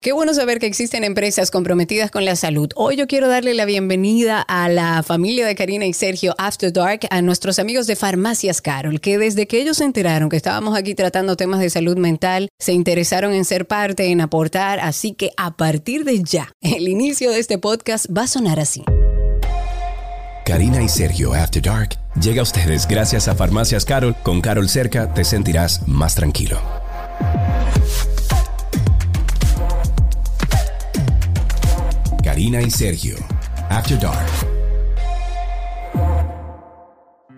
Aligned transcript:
Qué 0.00 0.12
bueno 0.12 0.32
saber 0.32 0.60
que 0.60 0.66
existen 0.66 1.02
empresas 1.02 1.50
comprometidas 1.50 2.12
con 2.12 2.24
la 2.24 2.36
salud. 2.36 2.70
Hoy 2.76 2.94
yo 2.94 3.08
quiero 3.08 3.26
darle 3.26 3.52
la 3.54 3.64
bienvenida 3.64 4.40
a 4.40 4.68
la 4.68 5.02
familia 5.02 5.44
de 5.44 5.56
Karina 5.56 5.86
y 5.86 5.92
Sergio 5.92 6.36
After 6.38 6.72
Dark, 6.72 7.00
a 7.10 7.20
nuestros 7.20 7.58
amigos 7.58 7.88
de 7.88 7.96
Farmacias 7.96 8.62
Carol, 8.62 9.00
que 9.00 9.18
desde 9.18 9.48
que 9.48 9.60
ellos 9.60 9.78
se 9.78 9.84
enteraron 9.84 10.28
que 10.28 10.36
estábamos 10.36 10.78
aquí 10.78 10.94
tratando 10.94 11.34
temas 11.36 11.58
de 11.58 11.68
salud 11.68 11.96
mental, 11.96 12.48
se 12.60 12.74
interesaron 12.74 13.32
en 13.32 13.44
ser 13.44 13.66
parte, 13.66 14.12
en 14.12 14.20
aportar, 14.20 14.78
así 14.78 15.14
que 15.14 15.32
a 15.36 15.56
partir 15.56 16.04
de 16.04 16.22
ya, 16.22 16.52
el 16.60 16.86
inicio 16.86 17.32
de 17.32 17.40
este 17.40 17.58
podcast 17.58 18.06
va 18.16 18.22
a 18.22 18.28
sonar 18.28 18.60
así. 18.60 18.84
Karina 20.46 20.80
y 20.80 20.88
Sergio 20.88 21.34
After 21.34 21.60
Dark 21.60 21.98
llega 22.22 22.38
a 22.38 22.44
ustedes 22.44 22.86
gracias 22.86 23.26
a 23.26 23.34
Farmacias 23.34 23.84
Carol. 23.84 24.14
Con 24.22 24.42
Carol 24.42 24.68
cerca 24.68 25.12
te 25.12 25.24
sentirás 25.24 25.88
más 25.88 26.14
tranquilo. 26.14 26.77
Karina 32.38 32.62
y 32.62 32.70
Sergio, 32.70 33.16
After 33.68 33.98
Dark. 33.98 34.30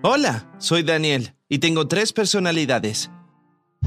Hola, 0.02 0.46
soy 0.58 0.82
Daniel 0.82 1.32
y 1.48 1.58
tengo 1.58 1.88
tres 1.88 2.12
personalidades. 2.12 3.10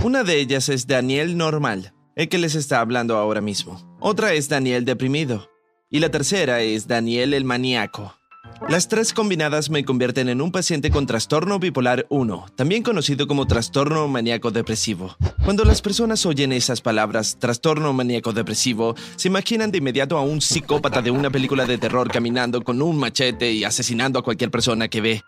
Una 0.03 0.23
de 0.23 0.39
ellas 0.39 0.69
es 0.69 0.87
Daniel 0.87 1.37
normal, 1.37 1.93
el 2.15 2.29
que 2.29 2.39
les 2.39 2.55
está 2.55 2.79
hablando 2.79 3.15
ahora 3.15 3.41
mismo. 3.41 3.95
Otra 3.99 4.33
es 4.33 4.49
Daniel 4.49 4.85
deprimido. 4.85 5.51
Y 5.87 5.99
la 5.99 6.09
tercera 6.09 6.61
es 6.61 6.87
Daniel 6.87 7.35
el 7.35 7.45
maníaco. 7.45 8.15
Las 8.69 8.87
tres 8.87 9.13
combinadas 9.13 9.69
me 9.69 9.83
convierten 9.83 10.29
en 10.29 10.41
un 10.41 10.51
paciente 10.51 10.89
con 10.89 11.05
trastorno 11.05 11.59
bipolar 11.59 12.05
1, 12.09 12.45
también 12.55 12.81
conocido 12.81 13.27
como 13.27 13.45
trastorno 13.45 14.07
maníaco 14.07 14.51
depresivo. 14.51 15.17
Cuando 15.43 15.65
las 15.65 15.81
personas 15.81 16.25
oyen 16.25 16.53
esas 16.53 16.79
palabras, 16.79 17.37
trastorno 17.39 17.91
maníaco 17.91 18.31
depresivo, 18.31 18.95
se 19.17 19.27
imaginan 19.27 19.69
de 19.69 19.79
inmediato 19.79 20.17
a 20.17 20.21
un 20.21 20.39
psicópata 20.39 21.01
de 21.01 21.11
una 21.11 21.29
película 21.29 21.65
de 21.65 21.77
terror 21.77 22.09
caminando 22.09 22.63
con 22.63 22.81
un 22.81 22.97
machete 22.97 23.51
y 23.51 23.65
asesinando 23.65 24.19
a 24.19 24.23
cualquier 24.23 24.49
persona 24.49 24.87
que 24.87 25.01
ve. 25.01 25.23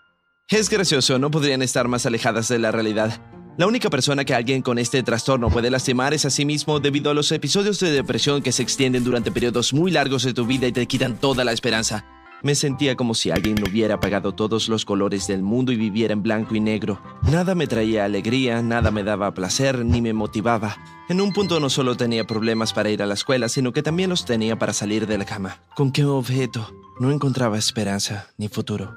Es 0.48 0.70
gracioso, 0.70 1.20
no 1.20 1.30
podrían 1.30 1.62
estar 1.62 1.90
más 1.90 2.06
alejadas 2.06 2.48
de 2.48 2.60
la 2.60 2.72
realidad. 2.72 3.22
La 3.58 3.68
única 3.68 3.90
persona 3.90 4.24
que 4.24 4.34
alguien 4.34 4.62
con 4.62 4.80
este 4.80 5.04
trastorno 5.04 5.50
puede 5.50 5.70
lastimar 5.70 6.14
es 6.14 6.26
a 6.26 6.30
sí 6.30 6.46
mismo 6.46 6.80
debido 6.80 7.12
a 7.12 7.14
los 7.14 7.32
episodios 7.32 7.80
de 7.80 7.92
depresión 7.92 8.42
que 8.42 8.52
se 8.52 8.64
extienden 8.64 9.04
durante 9.04 9.32
periodos 9.32 9.74
muy 9.74 9.92
largos 9.92 10.24
de 10.24 10.34
tu 10.34 10.46
vida 10.46 10.68
y 10.68 10.72
te 10.72 10.86
quitan 10.86 11.20
toda 11.20 11.44
la 11.44 11.52
esperanza. 11.52 12.06
Me 12.44 12.54
sentía 12.54 12.96
como 12.96 13.14
si 13.14 13.32
alguien 13.32 13.58
hubiera 13.64 13.96
apagado 13.96 14.34
todos 14.34 14.70
los 14.70 14.86
colores 14.86 15.28
del 15.28 15.42
mundo 15.42 15.72
y 15.72 15.78
viviera 15.78 16.14
en 16.14 16.22
blanco 16.22 16.56
y 16.56 16.60
negro. 16.60 17.02
Nada 17.32 17.56
me 17.56 17.68
traía 17.68 18.06
alegría, 18.06 18.62
nada 18.62 18.92
me 18.92 19.04
daba 19.04 19.34
placer 19.34 19.84
ni 19.84 20.02
me 20.02 20.14
motivaba. 20.14 20.78
En 21.10 21.22
un 21.22 21.34
punto 21.34 21.60
no 21.60 21.70
solo 21.70 21.98
tenía 21.98 22.26
problemas 22.26 22.74
para 22.74 22.90
ir 22.90 23.02
a 23.02 23.06
la 23.06 23.16
escuela, 23.16 23.50
sino 23.50 23.74
que 23.74 23.84
también 23.84 24.10
los 24.10 24.26
tenía 24.26 24.60
para 24.60 24.74
salir 24.74 25.08
de 25.08 25.18
la 25.18 25.26
cama. 25.26 25.60
¿Con 25.76 25.92
qué 25.92 26.06
objeto? 26.06 26.70
No 27.00 27.12
encontraba 27.12 27.58
esperanza 27.58 28.28
ni 28.38 28.48
futuro. 28.48 28.94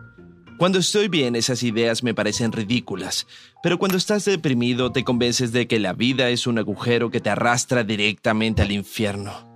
Cuando 0.59 0.81
estoy 0.81 1.07
bien 1.07 1.37
esas 1.37 1.63
ideas 1.63 2.03
me 2.03 2.15
parecen 2.15 2.51
ridículas, 2.51 3.29
pero 3.63 3.79
cuando 3.79 3.97
estás 3.97 4.25
deprimido 4.25 4.91
te 4.91 5.05
convences 5.05 5.53
de 5.53 5.69
que 5.69 5.79
la 5.79 5.93
vida 5.93 6.31
es 6.31 6.49
un 6.49 6.59
agujero 6.59 7.11
que 7.13 7.21
te 7.21 7.31
arrastra 7.31 7.85
directamente 7.85 8.63
al 8.63 8.73
infierno. 8.73 9.49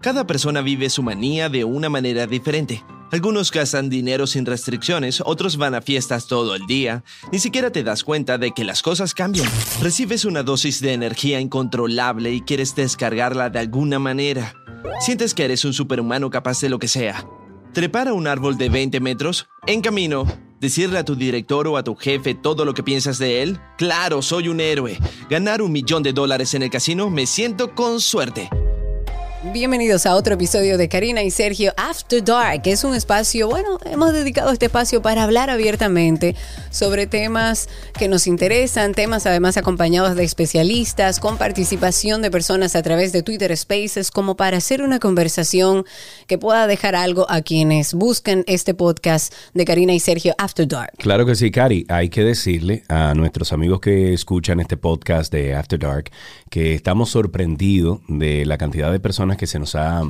Cada 0.00 0.26
persona 0.26 0.62
vive 0.62 0.88
su 0.88 1.02
manía 1.02 1.50
de 1.50 1.64
una 1.64 1.90
manera 1.90 2.26
diferente. 2.26 2.82
Algunos 3.12 3.52
gastan 3.52 3.88
dinero 3.88 4.26
sin 4.26 4.46
restricciones, 4.46 5.22
otros 5.24 5.56
van 5.56 5.74
a 5.74 5.80
fiestas 5.80 6.26
todo 6.26 6.56
el 6.56 6.66
día. 6.66 7.04
Ni 7.30 7.38
siquiera 7.38 7.70
te 7.70 7.84
das 7.84 8.02
cuenta 8.02 8.36
de 8.36 8.50
que 8.50 8.64
las 8.64 8.82
cosas 8.82 9.14
cambian. 9.14 9.48
Recibes 9.80 10.24
una 10.24 10.42
dosis 10.42 10.80
de 10.80 10.92
energía 10.92 11.38
incontrolable 11.38 12.32
y 12.32 12.40
quieres 12.40 12.74
descargarla 12.74 13.48
de 13.48 13.60
alguna 13.60 14.00
manera. 14.00 14.54
Sientes 15.00 15.34
que 15.34 15.44
eres 15.44 15.64
un 15.64 15.72
superhumano 15.72 16.30
capaz 16.30 16.60
de 16.60 16.68
lo 16.68 16.78
que 16.80 16.88
sea. 16.88 17.24
Trepar 17.72 18.08
a 18.08 18.12
un 18.12 18.26
árbol 18.26 18.58
de 18.58 18.70
20 18.70 18.98
metros, 19.00 19.46
en 19.66 19.82
camino. 19.82 20.26
Decirle 20.60 20.98
a 20.98 21.04
tu 21.04 21.14
director 21.14 21.68
o 21.68 21.76
a 21.76 21.84
tu 21.84 21.94
jefe 21.94 22.34
todo 22.34 22.64
lo 22.64 22.74
que 22.74 22.82
piensas 22.82 23.18
de 23.18 23.42
él. 23.42 23.60
Claro, 23.76 24.22
soy 24.22 24.48
un 24.48 24.58
héroe. 24.58 24.98
Ganar 25.28 25.62
un 25.62 25.70
millón 25.70 26.02
de 26.02 26.12
dólares 26.12 26.54
en 26.54 26.62
el 26.62 26.70
casino, 26.70 27.10
me 27.10 27.26
siento 27.26 27.74
con 27.74 28.00
suerte. 28.00 28.48
Bienvenidos 29.52 30.06
a 30.06 30.14
otro 30.16 30.34
episodio 30.34 30.76
de 30.76 30.88
Karina 30.88 31.22
y 31.22 31.30
Sergio 31.30 31.72
After 31.76 32.22
Dark, 32.22 32.62
que 32.62 32.72
es 32.72 32.84
un 32.84 32.94
espacio, 32.94 33.48
bueno, 33.48 33.78
hemos 33.84 34.12
dedicado 34.12 34.50
este 34.50 34.66
espacio 34.66 35.02
para 35.02 35.22
hablar 35.22 35.50
abiertamente 35.50 36.34
sobre 36.70 37.06
temas 37.06 37.68
que 37.98 38.08
nos 38.08 38.26
interesan, 38.26 38.92
temas 38.92 39.24
además 39.24 39.56
acompañados 39.56 40.16
de 40.16 40.24
especialistas, 40.24 41.20
con 41.20 41.38
participación 41.38 42.22
de 42.22 42.30
personas 42.30 42.76
a 42.76 42.82
través 42.82 43.12
de 43.12 43.22
Twitter 43.22 43.56
Spaces, 43.56 44.10
como 44.10 44.36
para 44.36 44.56
hacer 44.56 44.82
una 44.82 44.98
conversación 44.98 45.84
que 46.26 46.38
pueda 46.38 46.66
dejar 46.66 46.96
algo 46.96 47.26
a 47.30 47.40
quienes 47.40 47.94
busquen 47.94 48.44
este 48.46 48.74
podcast 48.74 49.32
de 49.54 49.64
Karina 49.64 49.92
y 49.92 50.00
Sergio 50.00 50.34
After 50.38 50.66
Dark. 50.66 50.92
Claro 50.98 51.24
que 51.24 51.34
sí, 51.34 51.50
Cari. 51.50 51.86
Hay 51.88 52.08
que 52.08 52.24
decirle 52.24 52.82
a 52.88 53.14
nuestros 53.14 53.52
amigos 53.52 53.80
que 53.80 54.12
escuchan 54.12 54.60
este 54.60 54.76
podcast 54.76 55.32
de 55.32 55.54
After 55.54 55.78
Dark 55.78 56.10
que 56.50 56.74
estamos 56.74 57.10
sorprendidos 57.10 58.00
de 58.08 58.46
la 58.46 58.56
cantidad 58.56 58.92
de 58.92 59.00
personas 59.00 59.35
que 59.36 59.46
se 59.46 59.58
nos 59.58 59.74
ha, 59.74 60.02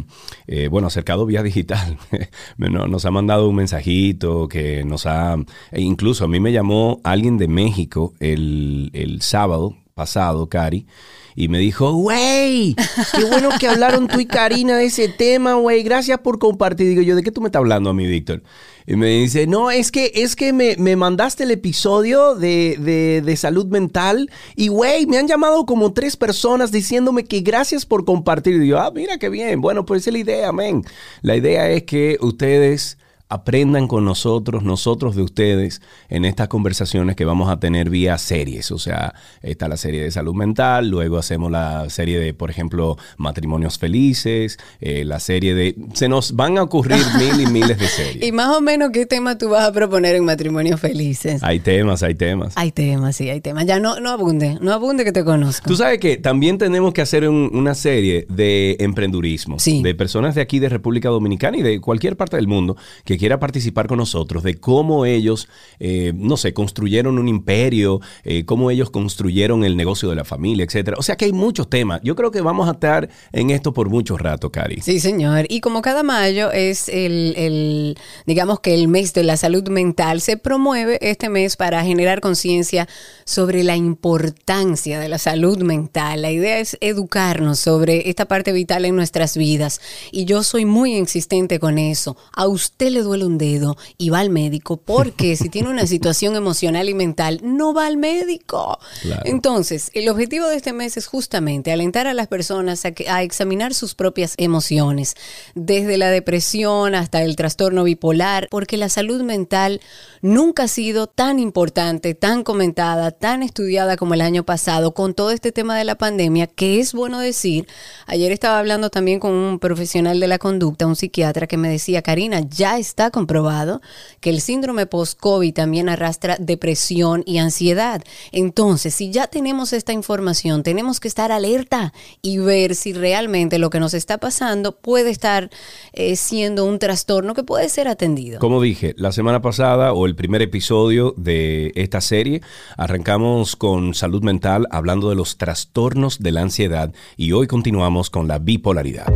eh, 0.46 0.68
bueno, 0.68 0.88
acercado 0.88 1.26
vía 1.26 1.42
digital. 1.42 1.98
nos 2.58 3.04
ha 3.04 3.10
mandado 3.10 3.48
un 3.48 3.56
mensajito 3.56 4.48
que 4.48 4.84
nos 4.84 5.06
ha, 5.06 5.36
e 5.70 5.80
incluso 5.80 6.24
a 6.24 6.28
mí 6.28 6.40
me 6.40 6.52
llamó 6.52 7.00
alguien 7.04 7.38
de 7.38 7.48
México 7.48 8.14
el, 8.20 8.90
el 8.92 9.22
sábado 9.22 9.76
pasado, 9.94 10.48
Cari, 10.48 10.86
y 11.34 11.48
me 11.48 11.58
dijo, 11.58 11.92
güey, 11.92 12.74
qué 13.14 13.24
bueno 13.24 13.50
que 13.58 13.68
hablaron 13.68 14.08
tú 14.08 14.20
y 14.20 14.26
Karina 14.26 14.76
de 14.76 14.86
ese 14.86 15.08
tema, 15.08 15.54
güey, 15.54 15.82
gracias 15.82 16.18
por 16.20 16.38
compartir. 16.38 16.88
Digo 16.88 17.02
yo, 17.02 17.14
¿de 17.16 17.22
qué 17.22 17.30
tú 17.30 17.40
me 17.40 17.48
estás 17.48 17.60
hablando 17.60 17.90
a 17.90 17.94
mí, 17.94 18.06
Víctor? 18.06 18.42
Y 18.86 18.94
me 18.94 19.08
dice, 19.08 19.46
no, 19.46 19.70
es 19.70 19.90
que, 19.90 20.12
es 20.14 20.36
que 20.36 20.52
me, 20.52 20.96
mandaste 20.96 21.42
el 21.42 21.50
episodio 21.50 22.36
de, 22.36 23.22
de 23.24 23.36
salud 23.36 23.66
mental 23.66 24.30
y, 24.54 24.68
güey, 24.68 25.06
me 25.06 25.18
han 25.18 25.26
llamado 25.26 25.66
como 25.66 25.92
tres 25.92 26.16
personas 26.16 26.70
diciéndome 26.70 27.24
que 27.24 27.40
gracias 27.40 27.84
por 27.84 28.04
compartir. 28.04 28.62
Y 28.62 28.68
yo, 28.68 28.78
ah, 28.78 28.92
mira 28.94 29.18
qué 29.18 29.28
bien. 29.28 29.60
Bueno, 29.60 29.84
pues 29.84 30.06
es 30.06 30.12
la 30.12 30.20
idea, 30.20 30.48
amén. 30.50 30.84
La 31.22 31.34
idea 31.34 31.68
es 31.70 31.82
que 31.82 32.16
ustedes 32.20 32.98
aprendan 33.28 33.88
con 33.88 34.04
nosotros, 34.04 34.62
nosotros 34.62 35.16
de 35.16 35.22
ustedes, 35.22 35.82
en 36.08 36.24
estas 36.24 36.48
conversaciones 36.48 37.16
que 37.16 37.24
vamos 37.24 37.50
a 37.50 37.58
tener 37.58 37.90
vía 37.90 38.16
series. 38.18 38.70
O 38.70 38.78
sea, 38.78 39.14
está 39.42 39.68
la 39.68 39.76
serie 39.76 40.02
de 40.02 40.10
salud 40.10 40.34
mental, 40.34 40.88
luego 40.88 41.18
hacemos 41.18 41.50
la 41.50 41.90
serie 41.90 42.20
de, 42.20 42.34
por 42.34 42.50
ejemplo, 42.50 42.96
matrimonios 43.16 43.78
felices, 43.78 44.58
eh, 44.80 45.04
la 45.04 45.18
serie 45.18 45.54
de... 45.54 45.74
Se 45.94 46.08
nos 46.08 46.36
van 46.36 46.56
a 46.58 46.62
ocurrir 46.62 47.02
mil 47.18 47.40
y 47.40 47.46
miles 47.50 47.78
de 47.78 47.88
series. 47.88 48.24
y 48.24 48.30
más 48.30 48.56
o 48.56 48.60
menos, 48.60 48.90
¿qué 48.92 49.06
tema 49.06 49.36
tú 49.36 49.48
vas 49.48 49.68
a 49.68 49.72
proponer 49.72 50.14
en 50.14 50.24
matrimonios 50.24 50.80
felices? 50.80 51.42
Hay 51.42 51.58
temas, 51.58 52.02
hay 52.04 52.14
temas. 52.14 52.52
Hay 52.56 52.70
temas, 52.70 53.16
sí, 53.16 53.28
hay 53.28 53.40
temas. 53.40 53.66
Ya 53.66 53.80
no, 53.80 53.98
no 53.98 54.10
abunde, 54.10 54.58
no 54.60 54.72
abunde 54.72 55.04
que 55.04 55.12
te 55.12 55.24
conozco. 55.24 55.66
Tú 55.68 55.76
sabes 55.76 55.98
que 55.98 56.16
también 56.16 56.58
tenemos 56.58 56.92
que 56.92 57.02
hacer 57.02 57.28
una 57.28 57.74
serie 57.74 58.26
de 58.28 58.76
emprendurismo, 58.78 59.56
de 59.56 59.94
personas 59.94 60.36
de 60.36 60.42
aquí, 60.42 60.60
de 60.60 60.68
República 60.68 61.08
Dominicana 61.08 61.56
y 61.56 61.62
de 61.62 61.80
cualquier 61.80 62.16
parte 62.16 62.36
del 62.36 62.46
mundo 62.46 62.76
que 63.04 63.15
quiera 63.18 63.38
participar 63.38 63.86
con 63.86 63.98
nosotros 63.98 64.42
de 64.42 64.56
cómo 64.56 65.04
ellos, 65.04 65.48
eh, 65.78 66.12
no 66.14 66.36
sé, 66.36 66.52
construyeron 66.52 67.18
un 67.18 67.28
imperio, 67.28 68.00
eh, 68.24 68.44
cómo 68.44 68.70
ellos 68.70 68.90
construyeron 68.90 69.64
el 69.64 69.76
negocio 69.76 70.08
de 70.08 70.16
la 70.16 70.24
familia, 70.24 70.64
etcétera. 70.64 70.96
O 70.98 71.02
sea 71.02 71.16
que 71.16 71.26
hay 71.26 71.32
muchos 71.32 71.68
temas. 71.68 72.00
Yo 72.02 72.16
creo 72.16 72.30
que 72.30 72.40
vamos 72.40 72.68
a 72.68 72.72
estar 72.72 73.08
en 73.32 73.50
esto 73.50 73.72
por 73.72 73.88
mucho 73.88 74.16
rato, 74.16 74.50
Cari. 74.50 74.80
Sí, 74.80 75.00
señor. 75.00 75.46
Y 75.48 75.60
como 75.60 75.82
cada 75.82 76.02
mayo 76.02 76.50
es 76.52 76.88
el, 76.88 77.34
el 77.36 77.98
digamos 78.26 78.60
que 78.60 78.74
el 78.74 78.88
mes 78.88 79.12
de 79.14 79.24
la 79.24 79.36
salud 79.36 79.68
mental, 79.68 80.20
se 80.20 80.36
promueve 80.36 80.98
este 81.00 81.28
mes 81.28 81.56
para 81.56 81.84
generar 81.84 82.20
conciencia 82.20 82.88
sobre 83.24 83.64
la 83.64 83.76
importancia 83.76 85.00
de 85.00 85.08
la 85.08 85.18
salud 85.18 85.62
mental. 85.62 86.22
La 86.22 86.30
idea 86.30 86.58
es 86.58 86.76
educarnos 86.80 87.58
sobre 87.58 88.08
esta 88.08 88.26
parte 88.26 88.52
vital 88.52 88.84
en 88.84 88.96
nuestras 88.96 89.36
vidas. 89.36 89.80
Y 90.12 90.24
yo 90.24 90.42
soy 90.42 90.64
muy 90.64 90.96
insistente 90.96 91.58
con 91.58 91.78
eso. 91.78 92.16
A 92.32 92.46
usted 92.46 92.90
le 92.90 93.02
duele 93.06 93.24
un 93.24 93.38
dedo 93.38 93.76
y 93.98 94.10
va 94.10 94.20
al 94.20 94.30
médico 94.30 94.76
porque 94.76 95.36
si 95.36 95.48
tiene 95.48 95.70
una 95.70 95.86
situación 95.86 96.36
emocional 96.36 96.88
y 96.88 96.94
mental, 96.94 97.40
no 97.42 97.72
va 97.72 97.86
al 97.86 97.96
médico. 97.96 98.78
Entonces, 99.24 99.90
el 99.94 100.08
objetivo 100.08 100.46
de 100.46 100.56
este 100.56 100.72
mes 100.72 100.96
es 100.96 101.06
justamente 101.06 101.72
alentar 101.72 102.06
a 102.06 102.14
las 102.14 102.28
personas 102.28 102.84
a, 102.84 102.92
a 103.08 103.22
examinar 103.22 103.74
sus 103.74 103.94
propias 103.94 104.34
emociones, 104.36 105.14
desde 105.54 105.96
la 105.96 106.10
depresión 106.10 106.94
hasta 106.94 107.22
el 107.22 107.36
trastorno 107.36 107.84
bipolar, 107.84 108.48
porque 108.50 108.76
la 108.76 108.88
salud 108.88 109.22
mental 109.22 109.80
nunca 110.22 110.64
ha 110.64 110.68
sido 110.68 111.06
tan 111.06 111.38
importante, 111.38 112.14
tan 112.14 112.42
comentada, 112.42 113.10
tan 113.10 113.42
estudiada 113.42 113.96
como 113.96 114.14
el 114.14 114.20
año 114.20 114.44
pasado, 114.44 114.94
con 114.94 115.14
todo 115.14 115.30
este 115.30 115.52
tema 115.52 115.76
de 115.76 115.84
la 115.84 115.96
pandemia, 115.96 116.46
que 116.46 116.80
es 116.80 116.92
bueno 116.92 117.20
decir, 117.20 117.66
ayer 118.06 118.32
estaba 118.32 118.58
hablando 118.58 118.90
también 118.90 119.20
con 119.20 119.32
un 119.32 119.58
profesional 119.58 120.20
de 120.20 120.28
la 120.28 120.38
conducta, 120.38 120.86
un 120.86 120.96
psiquiatra, 120.96 121.46
que 121.46 121.56
me 121.56 121.68
decía, 121.68 122.02
Karina, 122.02 122.40
ya 122.40 122.78
está 122.78 122.95
está 122.96 123.10
comprobado 123.10 123.82
que 124.20 124.30
el 124.30 124.40
síndrome 124.40 124.86
post-COVID 124.86 125.52
también 125.52 125.90
arrastra 125.90 126.38
depresión 126.40 127.22
y 127.26 127.36
ansiedad. 127.36 128.02
Entonces, 128.32 128.94
si 128.94 129.10
ya 129.10 129.26
tenemos 129.26 129.74
esta 129.74 129.92
información, 129.92 130.62
tenemos 130.62 130.98
que 130.98 131.06
estar 131.06 131.30
alerta 131.30 131.92
y 132.22 132.38
ver 132.38 132.74
si 132.74 132.94
realmente 132.94 133.58
lo 133.58 133.68
que 133.68 133.80
nos 133.80 133.92
está 133.92 134.16
pasando 134.16 134.78
puede 134.78 135.10
estar 135.10 135.50
eh, 135.92 136.16
siendo 136.16 136.64
un 136.64 136.78
trastorno 136.78 137.34
que 137.34 137.44
puede 137.44 137.68
ser 137.68 137.86
atendido. 137.86 138.38
Como 138.38 138.62
dije, 138.62 138.94
la 138.96 139.12
semana 139.12 139.42
pasada 139.42 139.92
o 139.92 140.06
el 140.06 140.16
primer 140.16 140.40
episodio 140.40 141.12
de 141.18 141.72
esta 141.74 142.00
serie, 142.00 142.40
arrancamos 142.78 143.56
con 143.56 143.92
salud 143.92 144.22
mental 144.22 144.68
hablando 144.70 145.10
de 145.10 145.16
los 145.16 145.36
trastornos 145.36 146.20
de 146.20 146.32
la 146.32 146.40
ansiedad 146.40 146.94
y 147.18 147.32
hoy 147.32 147.46
continuamos 147.46 148.08
con 148.08 148.26
la 148.26 148.38
bipolaridad. 148.38 149.12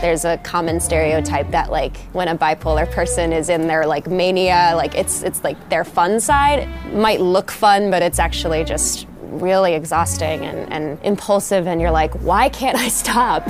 There's 0.00 0.24
a 0.24 0.38
common 0.38 0.78
stereotype 0.78 1.50
that 1.50 1.70
like 1.72 1.96
when 2.12 2.28
a 2.28 2.38
bipolar 2.38 2.90
person 2.90 3.32
is 3.32 3.48
in 3.48 3.66
their 3.66 3.84
like 3.84 4.06
mania, 4.06 4.72
like 4.76 4.94
it's 4.94 5.22
it's 5.24 5.42
like 5.42 5.68
their 5.70 5.84
fun 5.84 6.20
side 6.20 6.68
might 6.92 7.20
look 7.20 7.50
fun, 7.50 7.90
but 7.90 8.02
it's 8.02 8.20
actually 8.20 8.62
just 8.62 9.08
really 9.22 9.74
exhausting 9.74 10.44
and, 10.44 10.72
and 10.72 10.98
impulsive 11.02 11.66
and 11.66 11.80
you're 11.80 11.90
like, 11.90 12.14
why 12.22 12.48
can't 12.48 12.78
I 12.78 12.88
stop? 12.88 13.44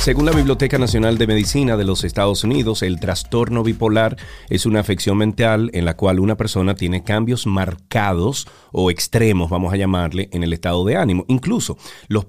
Según 0.00 0.26
la 0.26 0.32
Biblioteca 0.32 0.76
Nacional 0.76 1.16
de 1.16 1.26
Medicina 1.26 1.78
de 1.78 1.84
los 1.84 2.04
Estados 2.04 2.44
Unidos, 2.44 2.82
el 2.82 3.00
trastorno 3.00 3.62
bipolar 3.62 4.18
es 4.50 4.66
una 4.66 4.80
afección 4.80 5.16
mental 5.16 5.70
en 5.72 5.86
la 5.86 5.96
cual 5.96 6.20
una 6.20 6.36
persona 6.36 6.74
tiene 6.74 7.02
cambios 7.02 7.46
marcados 7.46 8.46
o 8.70 8.90
extremos, 8.90 9.48
vamos 9.48 9.72
a 9.72 9.78
llamarle, 9.78 10.28
en 10.32 10.42
el 10.42 10.52
estado 10.52 10.84
de 10.84 10.96
ánimo. 10.96 11.24
Incluso 11.28 11.78
los, 12.08 12.26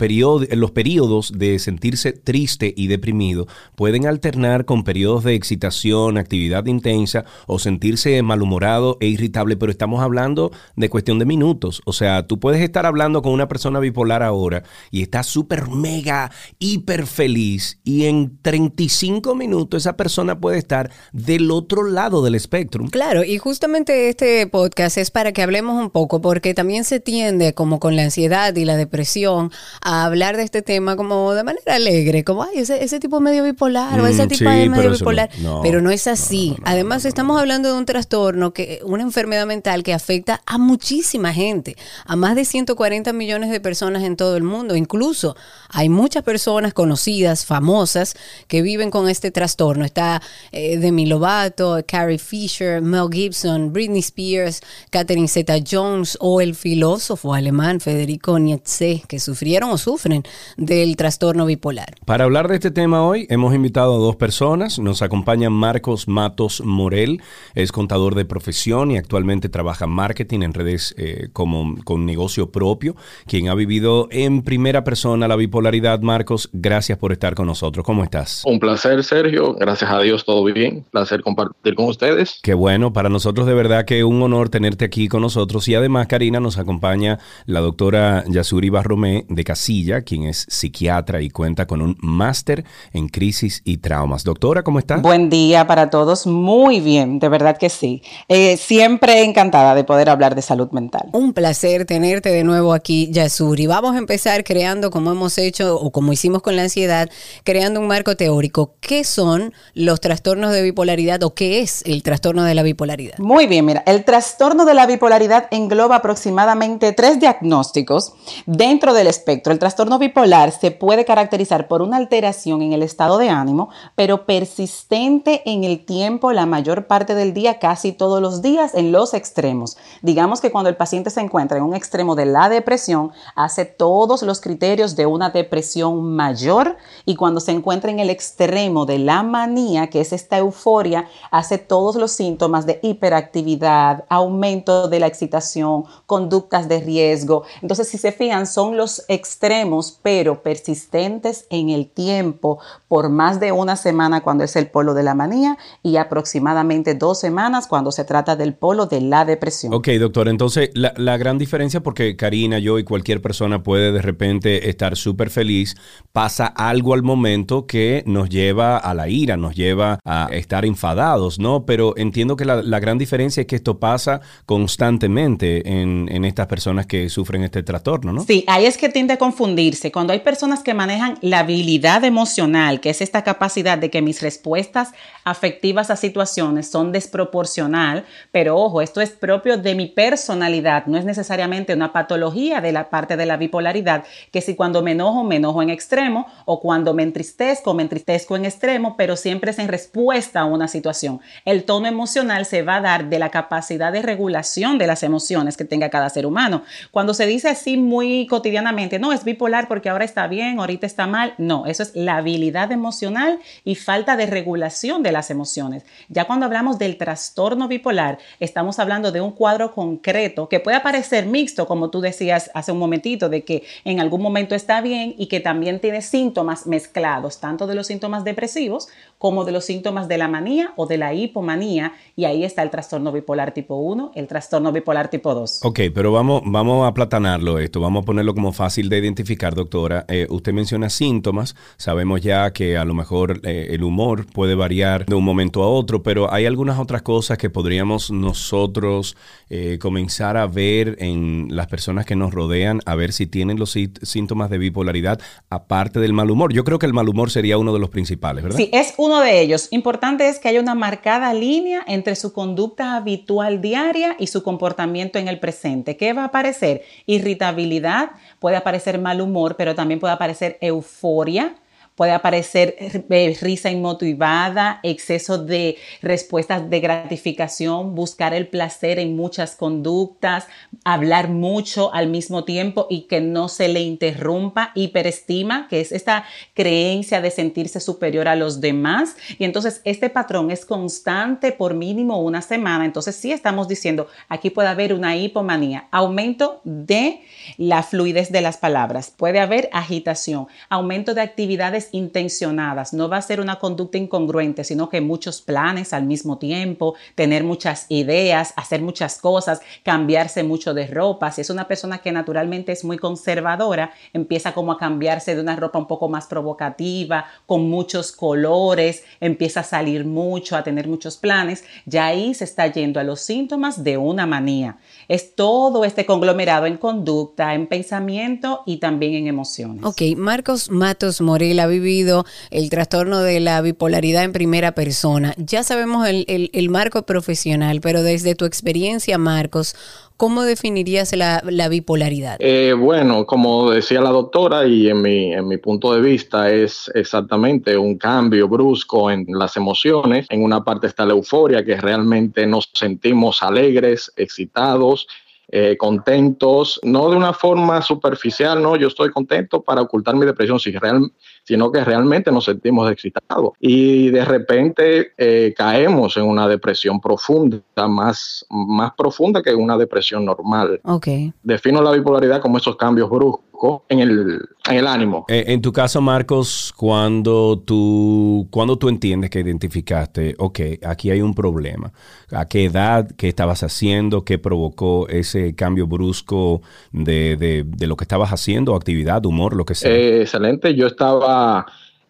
los 0.52 0.72
periodos 0.72 1.34
de 1.38 1.60
sentirse 1.60 2.14
triste 2.14 2.74
y 2.78 2.88
deprimido 2.88 3.46
pueden 3.76 4.06
alternar 4.06 4.64
con 4.64 4.86
periodos 4.86 5.26
de 5.26 5.36
excitación, 5.36 6.18
actividad 6.18 6.68
intensa 6.68 7.26
o 7.46 7.60
sentirse 7.60 8.22
malhumorado 8.22 8.98
e 9.02 9.08
irritable, 9.08 9.58
pero 9.58 9.72
estamos 9.72 10.02
hablando 10.02 10.54
de 10.78 10.90
cuestión 10.90 11.20
de 11.20 11.26
minutos. 11.26 11.82
O 11.84 11.92
sea, 11.92 12.26
tú 12.26 12.40
puedes 12.40 12.62
estar 12.62 12.86
hablando 12.86 13.22
con 13.22 13.34
una 13.34 13.50
persona 13.50 13.82
bipolar 13.82 14.24
ahora 14.24 14.64
y 14.92 15.02
está 15.02 15.24
súper 15.24 15.68
mega, 15.68 16.32
hiper 16.58 17.06
feliz 17.06 17.55
y 17.84 18.06
en 18.06 18.38
35 18.42 19.36
minutos 19.36 19.84
esa 19.84 19.98
persona 19.98 20.40
puede 20.40 20.58
estar 20.58 20.92
del 21.12 21.52
otro 21.52 21.84
lado 21.84 22.24
del 22.24 22.36
espectro. 22.36 22.86
Claro, 22.90 23.24
y 23.24 23.38
justamente 23.38 24.10
este 24.10 24.48
podcast 24.48 24.98
es 24.98 25.12
para 25.12 25.32
que 25.32 25.42
hablemos 25.42 25.82
un 25.82 25.90
poco, 25.90 26.22
porque 26.22 26.54
también 26.54 26.84
se 26.84 27.00
tiende, 27.00 27.54
como 27.54 27.80
con 27.80 27.96
la 27.96 28.04
ansiedad 28.04 28.56
y 28.56 28.66
la 28.66 28.78
depresión, 28.78 29.52
a 29.82 30.06
hablar 30.06 30.38
de 30.38 30.44
este 30.44 30.62
tema 30.62 30.96
como 30.96 31.34
de 31.34 31.44
manera 31.44 31.76
alegre, 31.76 32.24
como, 32.24 32.44
ay, 32.44 32.60
ese, 32.60 32.84
ese 32.84 33.00
tipo 33.00 33.20
medio 33.20 33.44
bipolar 33.44 34.00
o 34.00 34.08
ese 34.08 34.26
mm, 34.26 34.30
tipo 34.30 34.50
es 34.50 34.70
medio 34.70 34.92
bipolar. 34.92 35.30
pero 35.62 35.82
no 35.82 35.92
es 35.92 36.08
así. 36.08 36.56
Además, 36.64 37.06
estamos 37.06 37.40
hablando 37.40 37.72
de 37.72 37.78
un 37.78 37.86
trastorno, 37.86 38.54
que 38.54 38.80
una 38.84 39.04
enfermedad 39.04 39.46
mental 39.46 39.84
que 39.84 39.94
afecta 39.94 40.42
a 40.46 40.58
muchísima 40.58 41.34
gente, 41.34 41.76
a 42.06 42.16
más 42.16 42.36
de 42.36 42.46
140 42.46 43.14
millones 43.14 43.50
de 43.50 43.60
personas 43.60 44.04
en 44.04 44.16
todo 44.16 44.38
el 44.38 44.44
mundo. 44.44 44.76
Incluso 44.76 45.36
hay 45.70 45.90
muchas 45.90 46.24
personas 46.24 46.74
conocidas, 46.74 47.45
famosas 47.46 48.16
que 48.48 48.62
viven 48.62 48.92
con 48.92 49.10
este 49.10 49.32
trastorno. 49.32 49.86
Está 49.86 50.22
eh, 50.52 50.78
Demi 50.78 51.06
Lovato, 51.06 51.84
Carrie 51.88 52.18
Fisher, 52.18 52.82
Mel 52.82 53.08
Gibson, 53.12 53.72
Britney 53.72 54.00
Spears, 54.00 54.62
Catherine 54.90 55.28
Zeta-Jones 55.28 56.18
o 56.20 56.42
el 56.42 56.56
filósofo 56.56 57.34
alemán 57.34 57.80
Federico 57.80 58.40
Nietzsche, 58.40 59.04
que 59.08 59.20
sufrieron 59.20 59.70
o 59.72 59.78
sufren 59.78 60.24
del 60.58 60.96
trastorno 60.96 61.46
bipolar. 61.46 61.96
Para 62.06 62.26
hablar 62.26 62.48
de 62.48 62.56
este 62.56 62.72
tema 62.72 63.06
hoy, 63.06 63.28
hemos 63.30 63.54
invitado 63.54 63.96
a 63.96 64.00
dos 64.00 64.16
personas. 64.16 64.80
Nos 64.80 65.02
acompaña 65.02 65.50
Marcos 65.50 66.08
Matos 66.08 66.62
Morel, 66.66 67.22
es 67.54 67.72
contador 67.72 68.16
de 68.16 68.26
profesión 68.26 68.92
y 68.92 68.98
actualmente 68.98 69.50
trabaja 69.50 69.86
en 69.86 69.92
marketing 69.92 70.42
en 70.42 70.54
redes 70.54 70.96
eh, 70.98 71.30
como 71.34 71.76
con 71.84 72.06
negocio 72.06 72.52
propio, 72.52 72.96
quien 73.28 73.50
ha 73.50 73.56
vivido 73.56 74.08
en 74.12 74.42
primera 74.42 74.84
persona 74.84 75.28
la 75.28 75.36
bipolaridad. 75.36 76.02
Marcos, 76.02 76.50
gracias 76.54 76.98
por 76.98 77.12
estar 77.12 77.35
con 77.36 77.48
nosotros. 77.48 77.86
¿Cómo 77.86 78.04
estás? 78.04 78.44
Un 78.46 78.60
placer, 78.60 79.04
Sergio. 79.04 79.54
Gracias 79.54 79.92
a 79.92 80.00
Dios, 80.00 80.26
todo 80.26 80.44
bien. 80.44 80.86
Placer 80.92 81.22
compartir 81.22 81.76
con 81.76 81.86
ustedes. 81.86 82.40
Qué 82.42 82.54
bueno, 82.54 82.94
para 82.94 83.10
nosotros 83.10 83.46
de 83.46 83.54
verdad 83.54 83.86
que 83.86 84.04
un 84.04 84.22
honor 84.22 84.50
tenerte 84.50 84.86
aquí 84.86 85.08
con 85.08 85.22
nosotros. 85.22 85.68
Y 85.68 85.76
además, 85.76 86.08
Karina, 86.08 86.40
nos 86.40 86.58
acompaña 86.58 87.20
la 87.46 87.60
doctora 87.60 88.24
Yasuri 88.28 88.70
Barromé 88.70 89.26
de 89.30 89.44
Casilla, 89.44 90.02
quien 90.02 90.24
es 90.24 90.46
psiquiatra 90.50 91.22
y 91.22 91.30
cuenta 91.30 91.68
con 91.68 91.82
un 91.82 91.98
máster 92.02 92.64
en 92.94 93.10
crisis 93.10 93.62
y 93.66 93.78
traumas. 93.78 94.24
Doctora, 94.24 94.64
¿cómo 94.64 94.80
estás? 94.80 95.02
Buen 95.02 95.30
día 95.30 95.68
para 95.68 95.90
todos. 95.90 96.26
Muy 96.28 96.80
bien, 96.80 97.20
de 97.20 97.30
verdad 97.30 97.58
que 97.58 97.70
sí. 97.70 98.02
Eh, 98.30 98.58
siempre 98.58 99.24
encantada 99.24 99.76
de 99.76 99.84
poder 99.84 100.10
hablar 100.10 100.36
de 100.36 100.42
salud 100.42 100.70
mental. 100.72 101.10
Un 101.12 101.34
placer 101.34 101.86
tenerte 101.86 102.30
de 102.30 102.44
nuevo 102.44 102.74
aquí, 102.74 103.10
Yasuri. 103.12 103.68
Vamos 103.68 103.96
a 103.96 103.98
empezar 103.98 104.44
creando, 104.44 104.92
como 104.92 105.12
hemos 105.12 105.38
hecho 105.38 105.76
o 105.76 105.92
como 105.92 106.14
hicimos 106.14 106.42
con 106.42 106.56
la 106.56 106.64
ansiedad, 106.64 107.10
creando 107.44 107.80
un 107.80 107.88
marco 107.88 108.16
teórico. 108.16 108.76
¿Qué 108.80 109.04
son 109.04 109.54
los 109.74 110.02
trastornos 110.02 110.52
de 110.52 110.62
bipolaridad 110.62 111.24
o 111.24 111.34
qué 111.34 111.62
es 111.62 111.84
el 111.86 112.04
trastorno 112.04 112.44
de 112.44 112.56
la 112.56 112.64
bipolaridad? 112.64 113.18
Muy 113.18 113.48
bien, 113.48 113.66
mira, 113.66 113.84
el 113.86 114.06
trastorno 114.06 114.66
de 114.66 114.74
la 114.74 114.86
bipolaridad 114.86 115.48
engloba 115.52 115.98
aproximadamente 115.98 116.92
tres 116.94 117.20
diagnósticos 117.20 118.14
dentro 118.46 118.94
del 118.94 119.08
espectro. 119.08 119.54
El 119.54 119.60
trastorno 119.60 120.00
bipolar 120.00 120.52
se 120.52 120.72
puede 120.72 121.06
caracterizar 121.06 121.68
por 121.68 121.82
una 121.82 121.98
alteración 121.98 122.62
en 122.62 122.74
el 122.74 122.84
estado 122.84 123.18
de 123.18 123.30
ánimo, 123.30 123.70
pero 123.96 124.26
persistente 124.26 125.42
en 125.46 125.64
el 125.64 125.86
tiempo 125.86 126.32
la 126.32 126.46
mayor 126.46 126.88
parte 126.88 127.16
del 127.16 127.34
día, 127.34 127.60
casi 127.60 127.92
todos 127.92 128.22
los 128.22 128.42
días, 128.42 128.74
en 128.76 128.92
los 128.92 129.14
extremos. 129.14 129.78
Digamos 130.02 130.42
que 130.42 130.52
cuando 130.52 130.70
el 130.70 130.76
paciente 130.76 131.10
se 131.10 131.22
encuentra 131.22 131.58
en 131.58 131.64
un 131.64 131.76
extremo 131.76 132.16
de 132.16 132.26
la 132.26 132.50
depresión, 132.50 133.12
hace 133.36 133.66
todos 133.66 134.22
los 134.24 134.42
criterios 134.42 134.96
de 134.96 135.06
una 135.06 135.30
depresión 135.30 136.16
mayor 136.16 136.78
y 137.06 137.15
cuando 137.16 137.40
se 137.40 137.52
encuentra 137.52 137.92
en 137.92 138.00
el 138.00 138.10
extremo 138.10 138.86
de 138.86 139.00
la 139.00 139.24
manía, 139.24 139.88
que 139.88 140.02
es 140.02 140.14
esta 140.14 140.38
euforia, 140.38 141.08
hace 141.32 141.58
todos 141.58 141.96
los 141.96 142.12
síntomas 142.12 142.66
de 142.66 142.80
hiperactividad, 142.84 144.06
aumento 144.10 144.88
de 144.88 145.00
la 145.00 145.08
excitación, 145.08 145.86
conductas 146.06 146.68
de 146.68 146.80
riesgo. 146.80 147.44
Entonces, 147.62 147.88
si 147.88 147.98
se 147.98 148.12
fijan, 148.12 148.48
son 148.48 148.78
los 148.78 149.04
extremos, 149.08 150.00
pero 150.02 150.42
persistentes 150.42 151.46
en 151.50 151.70
el 151.70 151.88
tiempo 151.88 152.60
por 152.88 153.10
más 153.10 153.40
de 153.40 153.52
una 153.52 153.76
semana 153.76 154.22
cuando 154.22 154.44
es 154.44 154.56
el 154.56 154.68
polo 154.68 154.94
de 154.94 155.04
la 155.04 155.16
manía 155.16 155.58
y 155.84 155.98
aproximadamente 155.98 156.96
dos 156.96 157.20
semanas 157.20 157.68
cuando 157.68 157.92
se 157.92 158.06
trata 158.06 158.36
del 158.36 158.54
polo 158.54 158.86
de 158.86 159.02
la 159.02 159.26
depresión. 159.26 159.74
Ok, 159.74 159.90
doctor, 160.00 160.28
entonces 160.28 160.70
la, 160.74 160.94
la 160.98 161.18
gran 161.18 161.38
diferencia, 161.38 161.82
porque 161.82 162.16
Karina, 162.16 162.60
yo 162.60 162.80
y 162.80 162.84
cualquier 162.84 163.22
persona 163.22 163.64
puede 163.64 163.92
de 163.92 164.02
repente 164.02 164.70
estar 164.70 164.96
súper 164.96 165.30
feliz, 165.30 165.76
pasa 166.12 166.48
algo 166.48 166.94
al 166.94 167.04
momento 167.06 167.66
que 167.66 168.04
nos 168.06 168.30
lleva 168.30 168.78
a 168.78 168.94
la 168.94 169.08
ira, 169.08 169.38
nos 169.38 169.56
lleva 169.56 170.00
a 170.04 170.30
estar 170.32 170.66
enfadados, 170.66 171.40
¿no? 171.40 171.66
Pero 171.66 171.94
entiendo 171.98 172.36
que 172.36 172.46
la, 172.46 172.80
gran 172.80 172.98
diferencia 172.98 173.42
es 173.42 173.48
que 173.48 173.56
esto 173.56 173.80
pasa 173.80 174.22
constantemente 174.46 175.82
en, 175.82 176.10
en, 176.12 176.26
estas 176.26 176.48
personas 176.48 176.86
que 176.86 177.10
sufren 177.10 177.44
este 177.44 177.64
trastorno, 177.64 178.12
¿no? 178.12 178.24
Sí, 178.24 178.44
ahí 178.48 178.66
es 178.66 178.78
que 178.78 178.90
tiende 178.90 179.14
a 179.14 179.18
confundirse. 179.18 179.92
Cuando 179.92 180.14
hay 180.14 180.20
personas 180.20 180.64
que 180.64 180.74
manejan 180.74 181.18
la 181.22 181.40
habilidad 181.40 182.04
emocional, 182.04 182.80
que 182.82 182.90
es 182.90 183.02
esta 183.02 183.24
capacidad 183.24 183.78
de 183.78 183.90
que 183.90 184.02
mis 184.02 184.22
respuestas 184.22 184.92
afectivas 185.24 185.90
a 185.90 185.96
situaciones 185.96 186.70
son 186.70 186.92
desproporcional, 186.92 188.06
pero 188.32 188.58
ojo, 188.58 188.82
esto 188.82 189.02
es 189.02 189.12
propio 189.12 189.58
de 189.58 189.76
mi 189.76 189.88
personalidad, 189.88 190.86
no 190.88 190.98
es 190.98 191.06
necesariamente 191.06 191.74
una 191.74 191.94
patología 191.94 192.62
de 192.62 192.72
la 192.72 192.90
parte 192.90 193.18
de 193.18 193.26
la 193.26 193.38
bipolaridad, 193.38 194.04
que 194.32 194.42
si 194.42 194.56
cuando 194.56 194.82
me 194.82 194.92
enojo, 194.92 195.24
me 195.24 195.38
enojo 195.38 195.62
en 195.62 195.70
extremo 195.70 196.28
o 196.46 196.60
cuando 196.60 196.94
me 196.96 197.04
entristezco, 197.04 197.74
me 197.74 197.84
entristezco 197.84 198.36
en 198.36 198.46
extremo, 198.46 198.96
pero 198.98 199.16
siempre 199.16 199.52
es 199.52 199.60
en 199.60 199.68
respuesta 199.68 200.42
a 200.42 200.46
una 200.46 200.68
situación. 200.68 201.22
El 201.46 201.64
tono 201.64 201.88
emocional 201.88 202.46
se 202.46 202.64
va 202.64 202.78
a 202.78 202.82
dar 202.82 203.10
de 203.10 203.20
la 203.20 203.30
capacidad 203.30 203.92
de 203.92 204.02
regulación 204.02 204.78
de 204.78 204.88
las 204.88 205.04
emociones 205.04 205.58
que 205.58 205.66
tenga 205.66 205.90
cada 205.90 206.10
ser 206.10 206.26
humano. 206.26 206.64
Cuando 206.92 207.14
se 207.14 207.26
dice 207.28 207.50
así 207.50 207.78
muy 207.78 208.28
cotidianamente, 208.28 209.00
no, 209.00 209.14
es 209.14 209.24
bipolar 209.24 209.68
porque 209.68 209.90
ahora 209.90 210.06
está 210.06 210.28
bien, 210.28 210.60
ahorita 210.60 210.88
está 210.88 211.08
mal, 211.08 211.36
no, 211.38 211.66
eso 211.66 211.84
es 211.84 211.96
la 211.96 212.18
habilidad 212.18 212.72
emocional 212.72 213.40
y 213.64 213.76
falta 213.76 214.16
de 214.16 214.26
regulación 214.26 215.04
de 215.04 215.12
las 215.12 215.30
emociones. 215.30 215.84
Ya 216.10 216.26
cuando 216.26 216.46
hablamos 216.46 216.80
del 216.80 216.98
trastorno 216.98 217.68
bipolar, 217.68 218.18
estamos 218.40 218.80
hablando 218.80 219.12
de 219.12 219.22
un 219.22 219.32
cuadro 219.32 219.74
concreto 219.74 220.48
que 220.50 220.60
puede 220.60 220.80
parecer 220.80 221.26
mixto, 221.26 221.68
como 221.68 221.90
tú 221.90 222.02
decías 222.02 222.50
hace 222.54 222.72
un 222.72 222.80
momentito, 222.80 223.30
de 223.30 223.44
que 223.44 223.64
en 223.84 224.00
algún 224.00 224.22
momento 224.22 224.56
está 224.56 224.82
bien 224.82 225.16
y 225.18 225.28
que 225.28 225.40
también 225.40 225.80
tiene 225.80 226.02
síntomas 226.02 226.66
mezclados 226.76 227.40
tanto 227.40 227.68
de 227.68 227.76
los 227.76 227.88
síntomas 227.88 228.26
depresivos 228.26 228.90
como 229.18 229.46
de 229.46 229.54
los 229.54 229.64
síntomas 229.64 230.10
de 230.10 230.18
la 230.18 230.28
manía 230.28 230.74
o 230.76 230.86
de 230.86 230.98
la 230.98 231.14
hipomanía, 231.14 231.94
y 232.18 232.26
ahí 232.26 232.44
está 232.44 232.64
el 232.64 232.70
trastorno 232.70 233.14
bipolar 233.14 233.54
tipo 233.54 233.76
1, 233.78 234.12
el 234.14 234.28
trastorno 234.28 234.74
bipolar 234.74 235.10
tipo 235.10 235.34
2. 235.34 235.62
Ok, 235.64 235.80
pero 235.94 236.12
vamos, 236.12 236.42
vamos 236.46 236.86
a 236.86 236.94
platanarlo 236.94 237.58
esto, 237.60 237.80
vamos 237.80 238.04
a 238.04 238.06
ponerlo 238.06 238.34
como 238.34 238.52
fácil 238.52 238.90
de 238.90 239.00
identificar, 239.00 239.56
doctora. 239.56 240.06
Eh, 240.10 240.28
usted 240.30 240.52
menciona 240.52 240.90
síntomas, 240.90 241.56
sabemos 241.78 242.22
ya 242.22 242.52
que 242.52 242.78
a 242.78 242.84
lo 242.84 242.94
mejor 242.94 243.40
eh, 243.44 243.68
el 243.72 243.84
humor 243.84 244.26
puede 244.26 244.54
variar 244.54 245.06
de 245.06 245.16
un 245.16 245.24
momento 245.24 245.64
a 245.64 245.70
otro, 245.70 246.04
pero 246.04 246.32
hay 246.32 246.46
algunas 246.46 246.78
otras 246.78 247.02
cosas 247.02 247.38
que 247.38 247.50
podríamos 247.50 248.12
nosotros 248.12 249.16
eh, 249.50 249.78
comenzar 249.80 250.36
a 250.36 250.46
ver 250.46 250.98
en 251.00 251.48
las 251.52 251.68
personas 251.68 252.06
que 252.06 252.18
nos 252.18 252.34
rodean, 252.34 252.82
a 252.86 252.96
ver 252.96 253.14
si 253.14 253.28
tienen 253.28 253.58
los 253.58 253.72
síntomas 254.02 254.50
de 254.50 254.58
bipolaridad, 254.58 255.22
aparte 255.50 256.02
del 256.02 256.12
mal 256.12 256.30
humor. 256.30 256.52
Yo 256.52 256.65
creo 256.66 256.80
que 256.80 256.86
el 256.86 256.94
mal 256.94 257.08
humor 257.08 257.32
sería 257.32 257.58
uno 257.58 257.72
de 257.72 257.80
los 257.80 257.90
principales, 257.90 258.44
¿verdad? 258.44 258.58
Sí, 258.58 258.70
es 258.74 258.94
uno 258.98 259.22
de 259.22 259.40
ellos. 259.40 259.70
Importante 259.72 260.28
es 260.28 260.40
que 260.40 260.50
haya 260.50 260.60
una 260.60 260.76
marcada 260.76 261.34
línea 261.34 261.84
entre 261.88 262.16
su 262.16 262.34
conducta 262.34 262.98
habitual 262.98 263.62
diaria 263.62 264.18
y 264.20 264.28
su 264.28 264.44
comportamiento 264.44 265.18
en 265.18 265.30
el 265.30 265.40
presente. 265.40 265.96
¿Qué 265.96 266.12
va 266.12 266.24
a 266.24 266.26
aparecer? 266.26 266.84
Irritabilidad, 267.06 268.12
puede 268.40 268.58
aparecer 268.58 269.00
mal 269.00 269.22
humor, 269.22 269.56
pero 269.56 269.76
también 269.76 270.02
puede 270.02 270.14
aparecer 270.14 270.58
euforia, 270.60 271.56
Puede 271.96 272.12
aparecer 272.12 272.76
eh, 272.78 273.38
risa 273.40 273.72
inmotivada, 273.72 274.82
exceso 274.84 275.38
de 275.38 275.78
respuestas 276.02 276.70
de 276.70 276.82
gratificación, 276.82 277.96
buscar 277.96 278.34
el 278.34 278.48
placer 278.48 279.00
en 279.00 279.16
muchas 279.16 279.56
conductas, 279.56 280.48
hablar 280.84 281.30
mucho 281.30 281.94
al 281.94 282.08
mismo 282.10 282.44
tiempo 282.44 282.88
y 282.90 283.04
que 283.04 283.22
no 283.22 283.48
se 283.48 283.70
le 283.70 283.80
interrumpa, 283.80 284.72
hiperestima, 284.76 285.70
que 285.70 285.80
es 285.80 285.94
esta 285.94 286.26
creencia 286.54 287.22
de 287.22 287.32
sentirse 287.32 287.80
superior 287.80 288.28
a 288.28 288.36
los 288.36 288.60
demás. 288.60 289.16
Y 289.40 289.46
entonces 289.46 289.80
este 289.86 290.10
patrón 290.10 290.52
es 290.52 290.66
constante 290.66 291.54
por 291.54 291.76
mínimo 291.76 292.22
una 292.22 292.42
semana. 292.42 292.84
Entonces 292.84 293.16
sí 293.16 293.32
estamos 293.32 293.70
diciendo, 293.70 294.08
aquí 294.28 294.50
puede 294.50 294.68
haber 294.68 294.94
una 294.94 295.16
hipomanía, 295.16 295.88
aumento 295.92 296.60
de 296.66 297.22
la 297.58 297.84
fluidez 297.84 298.34
de 298.34 298.42
las 298.42 298.58
palabras, 298.58 299.12
puede 299.16 299.40
haber 299.40 299.70
agitación, 299.72 300.48
aumento 300.68 301.14
de 301.14 301.22
actividades 301.22 301.85
intencionadas. 301.92 302.94
No 302.94 303.10
va 303.10 303.18
a 303.18 303.22
ser 303.22 303.40
una 303.40 303.60
conducta 303.60 303.98
incongruente, 303.98 304.64
sino 304.64 304.90
que 304.90 305.02
muchos 305.02 305.42
planes 305.42 305.94
al 305.94 306.06
mismo 306.06 306.38
tiempo, 306.38 306.96
tener 307.16 307.44
muchas 307.44 307.86
ideas, 307.90 308.54
hacer 308.56 308.82
muchas 308.82 309.20
cosas, 309.20 309.62
cambiarse 309.84 310.44
mucho 310.44 310.74
de 310.74 310.88
ropa. 310.88 311.32
Si 311.32 311.42
es 311.42 311.50
una 311.50 311.68
persona 311.68 312.00
que 312.00 312.12
naturalmente 312.12 312.72
es 312.72 312.84
muy 312.84 312.98
conservadora, 312.98 313.92
empieza 314.14 314.54
como 314.54 314.72
a 314.72 314.78
cambiarse 314.78 315.36
de 315.36 315.42
una 315.42 315.56
ropa 315.56 315.80
un 315.80 315.88
poco 315.88 316.10
más 316.10 316.28
provocativa, 316.28 317.26
con 317.46 317.70
muchos 317.70 318.12
colores, 318.12 319.04
empieza 319.20 319.62
a 319.62 319.64
salir 319.64 320.06
mucho, 320.06 320.56
a 320.56 320.64
tener 320.64 320.88
muchos 320.88 321.18
planes. 321.18 321.64
Ya 321.86 322.08
ahí 322.08 322.34
se 322.34 322.44
está 322.44 322.68
yendo 322.68 323.00
a 323.00 323.04
los 323.04 323.22
síntomas 323.22 323.84
de 323.84 323.98
una 323.98 324.26
manía. 324.26 324.78
Es 325.08 325.36
todo 325.36 325.86
este 325.86 326.06
conglomerado 326.06 326.66
en 326.66 326.78
conducta, 326.78 327.54
en 327.54 327.68
pensamiento 327.68 328.62
y 328.66 328.78
también 328.78 329.14
en 329.16 329.28
emociones. 329.28 329.84
Ok, 329.84 330.02
Marcos 330.18 330.70
Matos 330.70 331.22
Morel 331.22 331.60
ha 331.60 331.68
vivido 331.68 332.26
el 332.50 332.70
trastorno 332.70 333.20
de 333.20 333.40
la 333.40 333.62
bipolaridad 333.62 334.24
en 334.24 334.34
primera 334.34 334.74
persona. 334.74 335.34
Ya 335.38 335.64
sabemos 335.64 336.08
el, 336.08 336.26
el, 336.28 336.70
marco 336.70 337.06
profesional, 337.06 337.82
pero 337.82 338.04
desde 338.04 338.36
tu 338.36 338.46
experiencia, 338.46 339.18
Marcos, 339.18 339.76
¿Cómo 340.18 340.44
definirías 340.44 341.14
la, 341.16 341.44
la 341.46 341.68
bipolaridad? 341.68 342.38
Eh, 342.40 342.74
bueno, 342.74 343.26
como 343.26 343.72
decía 343.72 344.00
la 344.00 344.12
doctora 344.12 344.66
y 344.66 344.90
en 344.90 345.02
mi, 345.02 345.34
en 345.34 345.48
mi 345.48 345.58
punto 345.58 345.94
de 345.94 346.00
vista 346.00 346.50
es 346.50 346.90
exactamente 346.96 347.78
un 347.78 347.98
cambio 347.98 348.48
brusco 348.48 349.12
en 349.12 349.26
las 349.28 349.58
emociones. 349.58 350.26
En 350.30 350.42
una 350.44 350.64
parte 350.64 350.88
está 350.88 351.06
la 351.06 351.14
euforia, 351.14 351.66
que 351.66 351.76
realmente 351.76 352.48
nos 352.48 352.70
sentimos 352.74 353.44
alegres, 353.44 354.12
excitados, 354.16 355.08
eh, 355.50 355.76
contentos, 355.78 356.80
no 356.84 357.10
de 357.10 357.16
una 357.16 357.34
forma 357.34 357.82
superficial, 357.82 358.62
no, 358.62 358.76
yo 358.76 358.88
estoy 358.88 359.10
contento 359.10 359.62
para 359.62 359.82
ocultar 359.82 360.16
mi 360.16 360.26
depresión, 360.26 360.60
sino 360.60 361.72
que 361.72 361.84
realmente 361.84 362.32
nos 362.32 362.46
sentimos 362.46 362.92
excitados. 362.92 363.52
Y 363.60 364.10
de 364.10 364.26
repente 364.26 365.12
eh, 365.18 365.54
caemos 365.56 366.18
en 366.18 366.24
una 366.24 366.48
depresión 366.48 367.00
profunda, 367.00 367.62
más, 367.88 368.46
más 368.50 368.92
profunda 368.98 369.42
que 369.42 369.54
una 369.54 369.78
depresión 369.78 370.26
normal. 370.26 370.80
Okay. 370.84 371.34
Defino 371.44 371.82
la 371.82 371.92
bipolaridad 371.92 372.42
como 372.42 372.58
esos 372.58 372.76
cambios 372.76 373.10
bruscos 373.10 373.45
en 373.90 374.00
el, 374.00 374.42
en 374.70 374.78
el 374.78 374.88
ánimo. 374.88 375.26
Eh, 375.28 375.46
en 375.48 375.62
tu 375.62 375.72
caso, 375.72 376.02
Marcos, 376.02 376.74
cuando 376.76 377.62
tú, 377.66 378.48
cuando 378.52 378.78
tú 378.78 378.90
entiendes 378.90 379.30
que 379.30 379.40
identificaste, 379.40 380.36
ok, 380.38 380.60
aquí 380.84 381.10
hay 381.10 381.22
un 381.22 381.34
problema, 381.34 381.92
¿a 382.32 382.48
qué 382.48 382.66
edad, 382.66 383.10
qué 383.18 383.28
estabas 383.28 383.64
haciendo, 383.64 384.24
qué 384.24 384.38
provocó 384.38 385.08
ese 385.08 385.56
cambio 385.56 385.88
brusco 385.88 386.62
de, 386.92 387.36
de, 387.38 387.64
de 387.66 387.88
lo 387.88 387.96
que 387.96 388.04
estabas 388.04 388.32
haciendo, 388.32 388.76
actividad, 388.76 389.26
humor, 389.26 389.56
lo 389.56 389.66
que 389.66 389.76
sea? 389.76 389.92
Eh, 389.92 390.22
excelente, 390.22 390.76
yo 390.76 390.88
estaba 390.88 391.66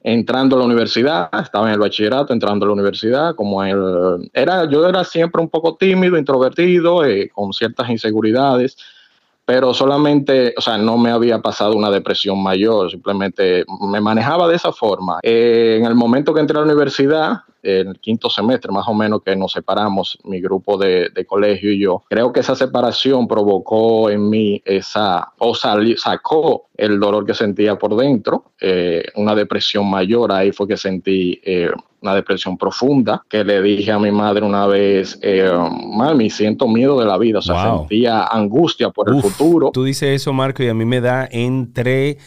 entrando 0.07 0.55
a 0.55 0.59
la 0.59 0.65
universidad, 0.65 1.29
estaba 1.41 1.65
en 1.67 1.73
el 1.73 1.79
bachillerato, 1.79 2.31
entrando 2.31 2.63
a 2.65 2.67
la 2.67 2.73
universidad, 2.73 3.33
como 3.33 3.63
el, 3.63 4.29
era, 4.33 4.69
yo 4.69 4.87
era 4.87 5.03
siempre 5.03 5.41
un 5.41 5.49
poco 5.49 5.75
tímido, 5.77 6.15
introvertido, 6.15 7.03
eh, 7.03 7.31
con 7.33 7.51
ciertas 7.53 7.89
inseguridades, 7.89 8.77
pero 9.45 9.73
solamente, 9.73 10.53
o 10.57 10.61
sea, 10.61 10.77
no 10.77 10.97
me 10.97 11.11
había 11.11 11.39
pasado 11.39 11.75
una 11.75 11.91
depresión 11.91 12.41
mayor, 12.41 12.89
simplemente 12.89 13.63
me 13.81 14.01
manejaba 14.01 14.47
de 14.47 14.55
esa 14.55 14.71
forma. 14.71 15.19
Eh, 15.21 15.77
en 15.79 15.85
el 15.85 15.93
momento 15.93 16.33
que 16.33 16.41
entré 16.41 16.57
a 16.57 16.61
la 16.61 16.65
universidad, 16.65 17.43
en 17.61 17.89
el 17.89 17.99
quinto 17.99 18.29
semestre 18.29 18.71
más 18.71 18.87
o 18.87 18.93
menos 18.93 19.21
que 19.23 19.35
nos 19.35 19.51
separamos, 19.51 20.17
mi 20.23 20.39
grupo 20.39 20.77
de, 20.77 21.11
colegio 21.27 21.71
y 21.71 21.79
yo, 21.79 22.03
creo 22.09 22.31
que 22.31 22.39
esa 22.39 22.55
separación 22.55 23.27
provocó 23.27 24.09
en 24.09 24.29
mí 24.29 24.61
esa, 24.65 25.31
o 25.39 25.55
sacó 25.55 26.67
el 26.77 26.99
dolor 26.99 27.25
que 27.25 27.33
sentía 27.33 27.77
por 27.77 27.95
dentro, 27.95 28.51
eh, 28.61 29.03
una 29.15 29.33
depresión 29.35 29.89
mayor, 29.89 30.31
ahí 30.31 30.51
fue 30.51 30.67
que 30.67 30.77
sentí 30.77 31.39
eh, 31.43 31.71
una 32.05 32.15
depresión 32.15 32.55
profunda, 32.57 33.23
que 33.27 33.43
le 33.43 33.61
dije 33.63 33.91
a 33.91 33.97
mi 33.97 34.11
madre 34.11 34.45
una 34.45 34.67
vez, 34.67 35.17
eh, 35.23 35.49
mami, 35.91 36.29
siento 36.29 36.67
miedo 36.67 36.99
de 36.99 37.05
la 37.05 37.17
vida, 37.17 37.39
o 37.39 37.41
sea, 37.41 37.77
sentía 37.77 38.25
angustia 38.25 38.91
por 38.91 39.13
el 39.13 39.21
futuro. 39.21 39.71
Tú 39.73 39.83
dices 39.83 40.21
eso, 40.21 40.31
Marco, 40.31 40.61
y 40.61 40.69
a 40.69 40.75
mí 40.75 40.85
me 40.85 41.01
da 41.01 41.27
entre 41.31 42.17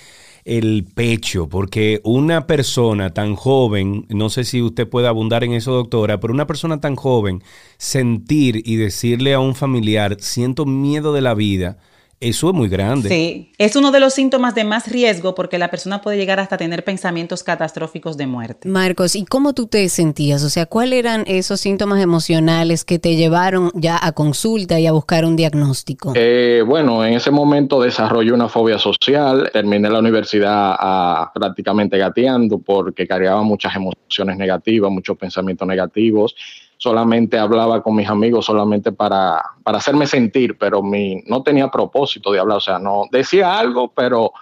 el 0.44 0.84
pecho, 0.94 1.48
porque 1.48 2.00
una 2.02 2.46
persona 2.46 3.10
tan 3.14 3.36
joven, 3.36 4.06
no 4.08 4.30
sé 4.30 4.44
si 4.44 4.62
usted 4.62 4.88
puede 4.88 5.06
abundar 5.06 5.44
en 5.44 5.52
eso, 5.52 5.72
doctora, 5.72 6.18
pero 6.18 6.34
una 6.34 6.46
persona 6.46 6.80
tan 6.80 6.96
joven, 6.96 7.42
sentir 7.76 8.62
y 8.64 8.76
decirle 8.76 9.34
a 9.34 9.40
un 9.40 9.54
familiar, 9.54 10.16
siento 10.18 10.66
miedo 10.66 11.12
de 11.12 11.20
la 11.20 11.34
vida, 11.34 11.78
eso 12.20 12.48
es 12.48 12.54
muy 12.54 12.68
grande. 12.68 13.08
Sí, 13.08 13.52
es 13.58 13.76
uno 13.76 13.92
de 13.92 14.00
los 14.00 14.12
síntomas 14.12 14.54
de 14.54 14.64
más 14.64 14.90
riesgo 14.90 15.34
porque 15.34 15.58
la 15.58 15.70
persona 15.70 16.00
puede 16.00 16.16
llegar 16.16 16.40
hasta 16.40 16.56
tener 16.56 16.82
pensamientos 16.82 17.44
catastróficos 17.44 18.16
de 18.16 18.26
muerte. 18.26 18.68
Marcos, 18.68 19.14
¿y 19.14 19.24
cómo 19.24 19.52
tú 19.52 19.66
te 19.66 19.88
sentías? 19.88 20.42
O 20.42 20.50
sea, 20.50 20.66
¿cuáles 20.66 20.98
eran 20.98 21.24
esos 21.26 21.60
síntomas 21.60 22.02
emocionales 22.02 22.84
que 22.84 22.98
te 22.98 23.14
llevaron 23.14 23.70
ya 23.74 23.98
a 24.02 24.12
consulta 24.12 24.80
y 24.80 24.86
a 24.86 24.92
buscar 24.92 25.24
un 25.24 25.36
diagnóstico? 25.36 26.12
Eh, 26.16 26.64
bueno, 26.66 27.04
en 27.04 27.14
ese 27.14 27.30
momento 27.30 27.80
desarrollé 27.80 28.32
una 28.32 28.48
fobia 28.48 28.78
social, 28.78 29.50
terminé 29.52 29.88
la 29.88 30.00
universidad 30.00 30.76
ah, 30.78 31.30
prácticamente 31.32 31.98
gateando 31.98 32.58
porque 32.58 33.06
cargaba 33.06 33.42
muchas 33.42 33.76
emociones 33.76 34.36
negativas, 34.36 34.90
muchos 34.90 35.16
pensamientos 35.16 35.68
negativos 35.68 36.34
solamente 36.78 37.36
hablaba 37.38 37.82
con 37.82 37.96
mis 37.96 38.08
amigos 38.08 38.46
solamente 38.46 38.92
para, 38.92 39.42
para 39.62 39.78
hacerme 39.78 40.06
sentir, 40.06 40.56
pero 40.56 40.82
mi, 40.82 41.22
no 41.26 41.42
tenía 41.42 41.68
propósito 41.68 42.32
de 42.32 42.38
hablar, 42.38 42.58
o 42.58 42.60
sea, 42.60 42.78
no 42.78 43.04
decía 43.10 43.58
algo, 43.58 43.92
pero 43.94 44.32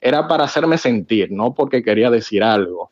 era 0.00 0.28
para 0.28 0.44
hacerme 0.44 0.76
sentir, 0.76 1.32
no 1.32 1.54
porque 1.54 1.82
quería 1.82 2.10
decir 2.10 2.42
algo. 2.42 2.90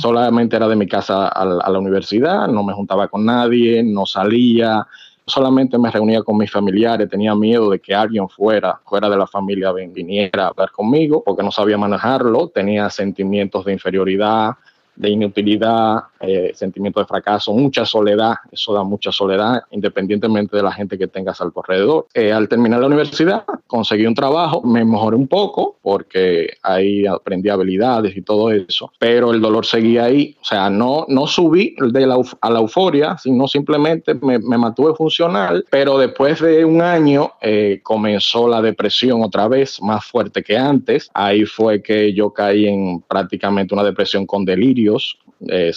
Solamente 0.00 0.54
era 0.54 0.68
de 0.68 0.76
mi 0.76 0.86
casa 0.86 1.26
a 1.26 1.44
la, 1.44 1.78
universidad, 1.78 2.46
no 2.46 2.62
me 2.62 2.72
juntaba 2.72 3.08
con 3.08 3.24
nadie, 3.24 3.82
no 3.82 4.06
salía, 4.06 4.86
solamente 5.26 5.76
me 5.76 5.90
reunía 5.90 6.22
con 6.22 6.36
mis 6.36 6.52
familiares, 6.52 7.08
tenía 7.08 7.34
miedo 7.34 7.68
de 7.68 7.80
que 7.80 7.92
alguien 7.92 8.28
fuera, 8.28 8.78
fuera 8.84 9.08
de 9.08 9.16
la 9.16 9.26
familia, 9.26 9.72
viniera 9.72 10.44
a 10.44 10.48
hablar 10.48 10.70
conmigo, 10.70 11.24
porque 11.24 11.42
no 11.42 11.50
sabía 11.50 11.76
manejarlo, 11.76 12.46
tenía 12.48 12.88
sentimientos 12.90 13.64
de 13.64 13.72
inferioridad, 13.72 14.52
de 14.94 15.10
inutilidad, 15.10 16.04
eh, 16.22 16.52
sentimiento 16.54 17.00
de 17.00 17.06
fracaso, 17.06 17.52
mucha 17.52 17.84
soledad, 17.84 18.34
eso 18.50 18.72
da 18.72 18.84
mucha 18.84 19.12
soledad, 19.12 19.62
independientemente 19.70 20.56
de 20.56 20.62
la 20.62 20.72
gente 20.72 20.96
que 20.96 21.08
tengas 21.08 21.40
a 21.40 21.50
tu 21.50 21.60
alrededor. 21.60 22.06
Eh, 22.14 22.32
al 22.32 22.48
terminar 22.48 22.80
la 22.80 22.86
universidad, 22.86 23.44
conseguí 23.66 24.06
un 24.06 24.14
trabajo, 24.14 24.62
me 24.62 24.84
mejoré 24.84 25.16
un 25.16 25.28
poco 25.28 25.76
porque 25.82 26.54
ahí 26.62 27.06
aprendí 27.06 27.48
habilidades 27.48 28.16
y 28.16 28.22
todo 28.22 28.50
eso, 28.52 28.92
pero 28.98 29.32
el 29.32 29.40
dolor 29.40 29.66
seguía 29.66 30.04
ahí, 30.04 30.36
o 30.40 30.44
sea, 30.44 30.70
no, 30.70 31.04
no 31.08 31.26
subí 31.26 31.74
de 31.78 32.06
la, 32.06 32.16
a 32.40 32.50
la 32.50 32.60
euforia, 32.60 33.16
sino 33.18 33.48
simplemente 33.48 34.14
me, 34.14 34.38
me 34.38 34.58
mantuve 34.58 34.94
funcional, 34.94 35.64
pero 35.70 35.98
después 35.98 36.40
de 36.40 36.64
un 36.64 36.80
año 36.80 37.32
eh, 37.40 37.80
comenzó 37.82 38.48
la 38.48 38.62
depresión 38.62 39.22
otra 39.22 39.48
vez, 39.48 39.80
más 39.82 40.04
fuerte 40.04 40.42
que 40.42 40.56
antes, 40.56 41.10
ahí 41.14 41.44
fue 41.44 41.82
que 41.82 42.12
yo 42.12 42.32
caí 42.32 42.66
en 42.66 43.00
prácticamente 43.02 43.74
una 43.74 43.84
depresión 43.84 44.26
con 44.26 44.44
delirios, 44.44 45.18
eh, 45.48 45.72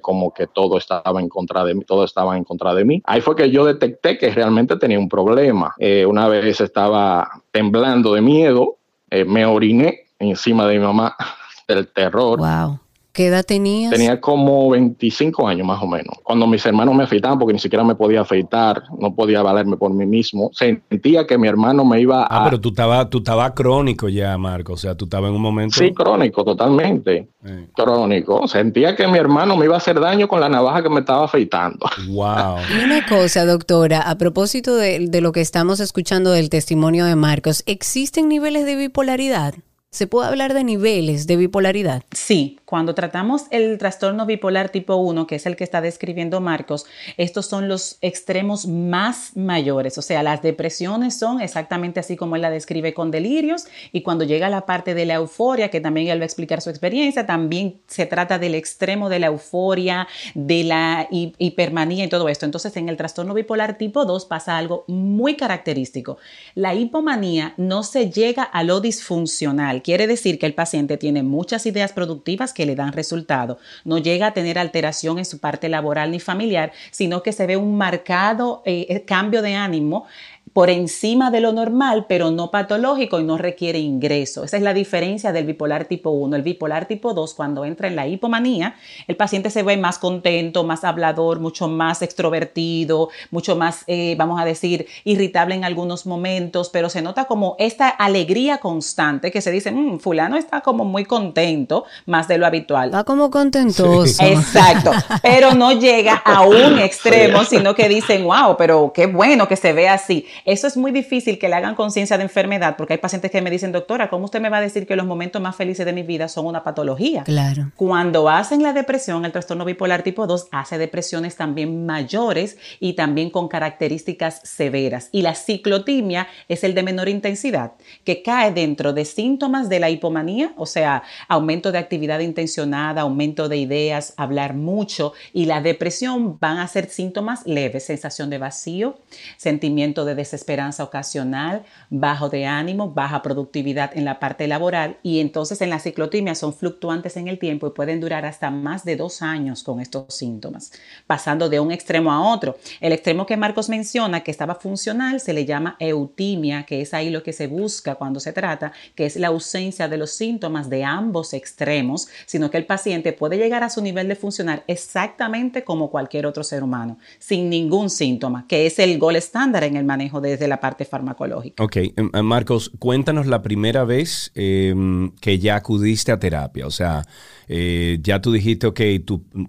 como 0.00 0.32
que 0.32 0.46
todo 0.46 0.78
estaba 0.78 1.20
en 1.20 1.28
contra 1.28 1.64
de 1.64 1.74
mí, 1.74 1.84
todo 1.84 2.04
estaba 2.04 2.36
en 2.36 2.44
contra 2.44 2.74
de 2.74 2.84
mí. 2.84 3.02
Ahí 3.04 3.20
fue 3.20 3.36
que 3.36 3.50
yo 3.50 3.64
detecté 3.64 4.18
que 4.18 4.30
realmente 4.30 4.76
tenía 4.76 4.98
un 4.98 5.08
problema. 5.08 5.74
Eh, 5.78 6.06
una 6.06 6.28
vez 6.28 6.60
estaba 6.60 7.28
temblando 7.50 8.14
de 8.14 8.20
miedo, 8.20 8.76
eh, 9.10 9.24
me 9.24 9.44
oriné 9.46 10.06
encima 10.18 10.66
de 10.66 10.78
mi 10.78 10.84
mamá 10.84 11.16
del 11.68 11.88
terror. 11.88 12.38
Wow. 12.38 12.80
¿Qué 13.20 13.26
edad 13.26 13.44
tenías? 13.44 13.92
Tenía 13.92 14.18
como 14.18 14.70
25 14.70 15.46
años 15.46 15.66
más 15.66 15.82
o 15.82 15.86
menos. 15.86 16.16
Cuando 16.22 16.46
mis 16.46 16.64
hermanos 16.64 16.94
me 16.94 17.04
afeitaban, 17.04 17.38
porque 17.38 17.52
ni 17.52 17.58
siquiera 17.58 17.84
me 17.84 17.94
podía 17.94 18.22
afeitar, 18.22 18.84
no 18.98 19.14
podía 19.14 19.42
valerme 19.42 19.76
por 19.76 19.92
mí 19.92 20.06
mismo, 20.06 20.50
sentía 20.54 21.26
que 21.26 21.36
mi 21.36 21.46
hermano 21.46 21.84
me 21.84 22.00
iba 22.00 22.22
ah, 22.22 22.28
a... 22.30 22.40
Ah, 22.40 22.44
pero 22.46 22.58
tú 22.58 22.70
estabas 22.70 23.10
tú 23.10 23.18
estaba 23.18 23.54
crónico 23.54 24.08
ya, 24.08 24.38
Marco. 24.38 24.72
O 24.72 24.76
sea, 24.78 24.94
tú 24.94 25.04
estabas 25.04 25.28
en 25.28 25.36
un 25.36 25.42
momento... 25.42 25.76
Sí, 25.78 25.92
crónico, 25.92 26.42
totalmente. 26.44 27.28
Crónico. 27.74 28.48
Sentía 28.48 28.96
que 28.96 29.06
mi 29.06 29.18
hermano 29.18 29.54
me 29.54 29.66
iba 29.66 29.74
a 29.74 29.78
hacer 29.78 30.00
daño 30.00 30.26
con 30.26 30.40
la 30.40 30.48
navaja 30.48 30.82
que 30.82 30.88
me 30.88 31.00
estaba 31.00 31.26
afeitando. 31.26 31.90
Wow. 32.08 32.56
Y 32.74 32.82
una 32.82 33.06
cosa, 33.06 33.44
doctora, 33.44 34.00
a 34.00 34.16
propósito 34.16 34.76
de, 34.76 35.08
de 35.10 35.20
lo 35.20 35.32
que 35.32 35.42
estamos 35.42 35.80
escuchando 35.80 36.30
del 36.30 36.48
testimonio 36.48 37.04
de 37.04 37.16
Marcos, 37.16 37.64
¿existen 37.66 38.30
niveles 38.30 38.64
de 38.64 38.76
bipolaridad? 38.76 39.56
¿Se 39.92 40.06
puede 40.06 40.28
hablar 40.28 40.54
de 40.54 40.62
niveles 40.62 41.26
de 41.26 41.36
bipolaridad? 41.36 42.04
Sí, 42.12 42.60
cuando 42.64 42.94
tratamos 42.94 43.46
el 43.50 43.76
trastorno 43.76 44.24
bipolar 44.24 44.68
tipo 44.68 44.94
1, 44.94 45.26
que 45.26 45.34
es 45.34 45.46
el 45.46 45.56
que 45.56 45.64
está 45.64 45.80
describiendo 45.80 46.40
Marcos, 46.40 46.86
estos 47.16 47.46
son 47.46 47.66
los 47.66 47.98
extremos 48.00 48.68
más 48.68 49.36
mayores, 49.36 49.98
o 49.98 50.02
sea, 50.02 50.22
las 50.22 50.42
depresiones 50.42 51.18
son 51.18 51.40
exactamente 51.40 51.98
así 51.98 52.14
como 52.14 52.36
él 52.36 52.42
la 52.42 52.50
describe 52.50 52.94
con 52.94 53.10
delirios 53.10 53.64
y 53.90 54.02
cuando 54.02 54.22
llega 54.22 54.48
la 54.48 54.64
parte 54.64 54.94
de 54.94 55.06
la 55.06 55.14
euforia, 55.14 55.70
que 55.70 55.80
también 55.80 56.06
él 56.06 56.20
va 56.20 56.22
a 56.22 56.26
explicar 56.26 56.60
su 56.60 56.70
experiencia, 56.70 57.26
también 57.26 57.80
se 57.88 58.06
trata 58.06 58.38
del 58.38 58.54
extremo 58.54 59.08
de 59.08 59.18
la 59.18 59.26
euforia, 59.26 60.06
de 60.36 60.62
la 60.62 61.08
hipermanía 61.10 62.04
y 62.04 62.08
todo 62.08 62.28
esto. 62.28 62.46
Entonces, 62.46 62.76
en 62.76 62.88
el 62.88 62.96
trastorno 62.96 63.34
bipolar 63.34 63.76
tipo 63.76 64.04
2 64.04 64.24
pasa 64.26 64.56
algo 64.56 64.84
muy 64.86 65.34
característico. 65.34 66.18
La 66.54 66.76
hipomanía 66.76 67.54
no 67.56 67.82
se 67.82 68.08
llega 68.08 68.44
a 68.44 68.62
lo 68.62 68.80
disfuncional 68.80 69.79
Quiere 69.80 70.06
decir 70.06 70.38
que 70.38 70.46
el 70.46 70.54
paciente 70.54 70.96
tiene 70.96 71.22
muchas 71.22 71.66
ideas 71.66 71.92
productivas 71.92 72.52
que 72.52 72.66
le 72.66 72.74
dan 72.74 72.92
resultado. 72.92 73.58
No 73.84 73.98
llega 73.98 74.28
a 74.28 74.34
tener 74.34 74.58
alteración 74.58 75.18
en 75.18 75.24
su 75.24 75.38
parte 75.38 75.68
laboral 75.68 76.10
ni 76.10 76.20
familiar, 76.20 76.72
sino 76.90 77.22
que 77.22 77.32
se 77.32 77.46
ve 77.46 77.56
un 77.56 77.76
marcado 77.76 78.62
eh, 78.64 79.04
cambio 79.06 79.42
de 79.42 79.54
ánimo 79.54 80.06
por 80.52 80.68
encima 80.68 81.30
de 81.30 81.40
lo 81.40 81.52
normal, 81.52 82.06
pero 82.08 82.30
no 82.30 82.50
patológico 82.50 83.20
y 83.20 83.24
no 83.24 83.38
requiere 83.38 83.78
ingreso. 83.78 84.42
Esa 84.44 84.56
es 84.56 84.62
la 84.62 84.74
diferencia 84.74 85.32
del 85.32 85.46
bipolar 85.46 85.84
tipo 85.84 86.10
1. 86.10 86.36
El 86.36 86.42
bipolar 86.42 86.86
tipo 86.86 87.14
2, 87.14 87.34
cuando 87.34 87.64
entra 87.64 87.86
en 87.86 87.96
la 87.96 88.06
hipomanía, 88.08 88.74
el 89.06 89.16
paciente 89.16 89.50
se 89.50 89.62
ve 89.62 89.76
más 89.76 89.98
contento, 89.98 90.64
más 90.64 90.82
hablador, 90.82 91.38
mucho 91.38 91.68
más 91.68 92.02
extrovertido, 92.02 93.10
mucho 93.30 93.54
más, 93.54 93.84
eh, 93.86 94.16
vamos 94.18 94.40
a 94.40 94.44
decir, 94.44 94.86
irritable 95.04 95.54
en 95.54 95.64
algunos 95.64 96.04
momentos, 96.04 96.68
pero 96.70 96.88
se 96.88 97.00
nota 97.00 97.26
como 97.26 97.54
esta 97.58 97.88
alegría 97.88 98.58
constante 98.58 99.30
que 99.30 99.40
se 99.40 99.52
dice, 99.52 99.70
mm, 99.70 100.00
fulano 100.00 100.36
está 100.36 100.62
como 100.62 100.84
muy 100.84 101.04
contento, 101.04 101.84
más 102.06 102.26
de 102.26 102.38
lo 102.38 102.46
habitual. 102.46 102.92
Va 102.92 103.04
como 103.04 103.30
contentoso. 103.30 104.24
Exacto, 104.24 104.90
pero 105.22 105.54
no 105.54 105.72
llega 105.72 106.14
a 106.14 106.42
un 106.42 106.78
extremo, 106.80 107.44
sino 107.44 107.74
que 107.74 107.88
dicen, 107.88 108.24
wow, 108.24 108.56
pero 108.58 108.92
qué 108.92 109.06
bueno 109.06 109.46
que 109.46 109.56
se 109.56 109.72
ve 109.72 109.88
así. 109.88 110.26
Eso 110.44 110.66
es 110.66 110.76
muy 110.76 110.92
difícil 110.92 111.38
que 111.38 111.48
le 111.48 111.54
hagan 111.54 111.74
conciencia 111.74 112.16
de 112.16 112.24
enfermedad, 112.24 112.76
porque 112.76 112.94
hay 112.94 112.98
pacientes 112.98 113.30
que 113.30 113.42
me 113.42 113.50
dicen, 113.50 113.72
doctora, 113.72 114.08
¿cómo 114.08 114.24
usted 114.24 114.40
me 114.40 114.48
va 114.48 114.58
a 114.58 114.60
decir 114.60 114.86
que 114.86 114.96
los 114.96 115.06
momentos 115.06 115.40
más 115.40 115.56
felices 115.56 115.86
de 115.86 115.92
mi 115.92 116.02
vida 116.02 116.28
son 116.28 116.46
una 116.46 116.64
patología? 116.64 117.24
Claro. 117.24 117.72
Cuando 117.76 118.28
hacen 118.28 118.62
la 118.62 118.72
depresión, 118.72 119.24
el 119.24 119.32
trastorno 119.32 119.64
bipolar 119.64 120.02
tipo 120.02 120.26
2 120.26 120.48
hace 120.50 120.78
depresiones 120.78 121.36
también 121.36 121.86
mayores 121.86 122.58
y 122.78 122.94
también 122.94 123.30
con 123.30 123.48
características 123.48 124.40
severas. 124.44 125.08
Y 125.12 125.22
la 125.22 125.34
ciclotimia 125.34 126.28
es 126.48 126.64
el 126.64 126.74
de 126.74 126.82
menor 126.82 127.08
intensidad, 127.08 127.72
que 128.04 128.22
cae 128.22 128.52
dentro 128.52 128.92
de 128.92 129.04
síntomas 129.04 129.68
de 129.68 129.80
la 129.80 129.90
hipomanía, 129.90 130.52
o 130.56 130.66
sea, 130.66 131.02
aumento 131.28 131.72
de 131.72 131.78
actividad 131.78 132.20
intencionada, 132.20 133.02
aumento 133.02 133.48
de 133.48 133.56
ideas, 133.56 134.14
hablar 134.16 134.54
mucho, 134.54 135.12
y 135.32 135.46
la 135.46 135.60
depresión 135.60 136.38
van 136.38 136.58
a 136.58 136.68
ser 136.68 136.88
síntomas 136.88 137.46
leves, 137.46 137.84
sensación 137.84 138.30
de 138.30 138.38
vacío, 138.38 138.98
sentimiento 139.36 140.04
de 140.04 140.14
desesperanza 140.20 140.84
ocasional, 140.84 141.64
bajo 141.90 142.28
de 142.28 142.46
ánimo, 142.46 142.90
baja 142.90 143.22
productividad 143.22 143.96
en 143.96 144.04
la 144.04 144.20
parte 144.20 144.46
laboral 144.46 144.98
y 145.02 145.20
entonces 145.20 145.60
en 145.60 145.70
la 145.70 145.80
ciclotimia 145.80 146.34
son 146.34 146.54
fluctuantes 146.54 147.16
en 147.16 147.28
el 147.28 147.38
tiempo 147.38 147.66
y 147.66 147.70
pueden 147.70 148.00
durar 148.00 148.24
hasta 148.24 148.50
más 148.50 148.84
de 148.84 148.96
dos 148.96 149.22
años 149.22 149.62
con 149.62 149.80
estos 149.80 150.14
síntomas, 150.14 150.72
pasando 151.06 151.48
de 151.48 151.60
un 151.60 151.72
extremo 151.72 152.12
a 152.12 152.32
otro. 152.32 152.56
El 152.80 152.92
extremo 152.92 153.26
que 153.26 153.36
Marcos 153.36 153.68
menciona, 153.68 154.20
que 154.20 154.30
estaba 154.30 154.54
funcional, 154.54 155.20
se 155.20 155.32
le 155.32 155.44
llama 155.44 155.76
eutimia, 155.78 156.64
que 156.64 156.80
es 156.80 156.94
ahí 156.94 157.10
lo 157.10 157.22
que 157.22 157.32
se 157.32 157.46
busca 157.46 157.94
cuando 157.94 158.20
se 158.20 158.32
trata, 158.32 158.72
que 158.94 159.06
es 159.06 159.16
la 159.16 159.28
ausencia 159.28 159.88
de 159.88 159.96
los 159.96 160.10
síntomas 160.10 160.68
de 160.68 160.84
ambos 160.84 161.32
extremos, 161.32 162.08
sino 162.26 162.50
que 162.50 162.58
el 162.58 162.66
paciente 162.66 163.12
puede 163.12 163.36
llegar 163.36 163.64
a 163.64 163.70
su 163.70 163.82
nivel 163.82 164.08
de 164.08 164.16
funcionar 164.16 164.64
exactamente 164.66 165.64
como 165.64 165.90
cualquier 165.90 166.26
otro 166.26 166.44
ser 166.44 166.62
humano, 166.62 166.98
sin 167.18 167.48
ningún 167.48 167.90
síntoma, 167.90 168.46
que 168.48 168.66
es 168.66 168.78
el 168.78 168.98
gol 168.98 169.16
estándar 169.16 169.64
en 169.64 169.76
el 169.76 169.84
manejo 169.84 170.09
desde 170.20 170.48
la 170.48 170.58
parte 170.58 170.84
farmacológica. 170.84 171.62
Ok, 171.62 171.76
em, 171.76 172.10
eh, 172.12 172.22
Marcos, 172.22 172.72
cuéntanos 172.78 173.26
la 173.26 173.42
primera 173.42 173.84
vez 173.84 174.32
em, 174.34 175.10
que 175.20 175.38
ya 175.38 175.56
acudiste 175.56 176.10
a 176.10 176.18
terapia, 176.18 176.66
o 176.66 176.70
sea, 176.70 177.04
eh, 177.46 177.98
ya 178.02 178.20
tú 178.20 178.32
dijiste, 178.32 178.66
ok, 178.66 178.80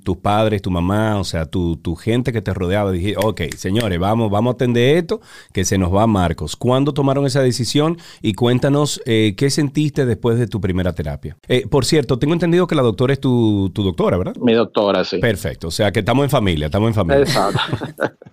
tus 0.03 0.17
padres, 0.17 0.61
tu 0.61 0.71
mamá, 0.71 1.19
o 1.19 1.23
sea, 1.23 1.45
tu, 1.45 1.77
gente 1.95 2.33
que 2.33 2.41
te 2.41 2.53
rodeaba, 2.53 2.91
dije, 2.91 3.15
ok, 3.17 3.41
señores, 3.55 3.99
vamos, 3.99 4.31
vamos 4.31 4.51
a 4.51 4.55
atender 4.55 4.97
esto, 4.97 5.21
que 5.53 5.65
se 5.65 5.77
nos 5.77 5.93
va 5.93 6.07
Marcos. 6.07 6.55
¿Cuándo 6.55 6.93
tomaron 6.93 7.25
esa 7.27 7.41
decisión? 7.41 7.97
Y 8.21 8.33
cuéntanos 8.33 9.01
eh, 9.05 9.35
qué 9.37 9.49
sentiste 9.51 10.05
después 10.05 10.39
de 10.39 10.47
tu 10.47 10.59
primera 10.59 10.93
terapia. 10.93 11.37
por 11.69 11.85
cierto, 11.85 12.17
tengo 12.17 12.33
entendido 12.33 12.65
que 12.65 12.75
la 12.75 12.81
doctora 12.81 13.13
es 13.13 13.19
tu, 13.19 13.69
tu 13.73 13.83
doctora, 13.83 14.17
¿verdad? 14.17 14.35
Mi 14.41 14.53
doctora, 14.53 15.03
sí. 15.03 15.19
Perfecto, 15.19 15.67
o 15.67 15.71
sea, 15.71 15.91
que 15.91 15.99
estamos 15.99 16.23
en 16.23 16.29
familia, 16.31 16.65
estamos 16.65 16.87
en 16.87 16.93
familia. 16.95 17.23
Exacto. 17.23 17.59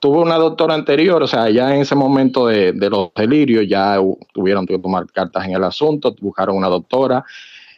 Tuve 0.00 0.18
una 0.18 0.36
doctora 0.36 0.74
anterior, 0.74 1.22
o 1.22 1.26
sea, 1.26 1.50
ya 1.50 1.74
en 1.74 1.82
ese 1.82 1.94
momento 1.94 2.46
de, 2.46 2.72
los 2.74 3.10
delirios 3.14 3.64
ya 3.68 3.98
tuvieron 4.32 4.66
que 4.66 4.78
tomar 4.78 5.06
cartas 5.06 5.44
en 5.46 5.52
el 5.52 5.64
asunto, 5.64 6.14
buscaron 6.20 6.56
una 6.56 6.68
doctora 6.68 7.24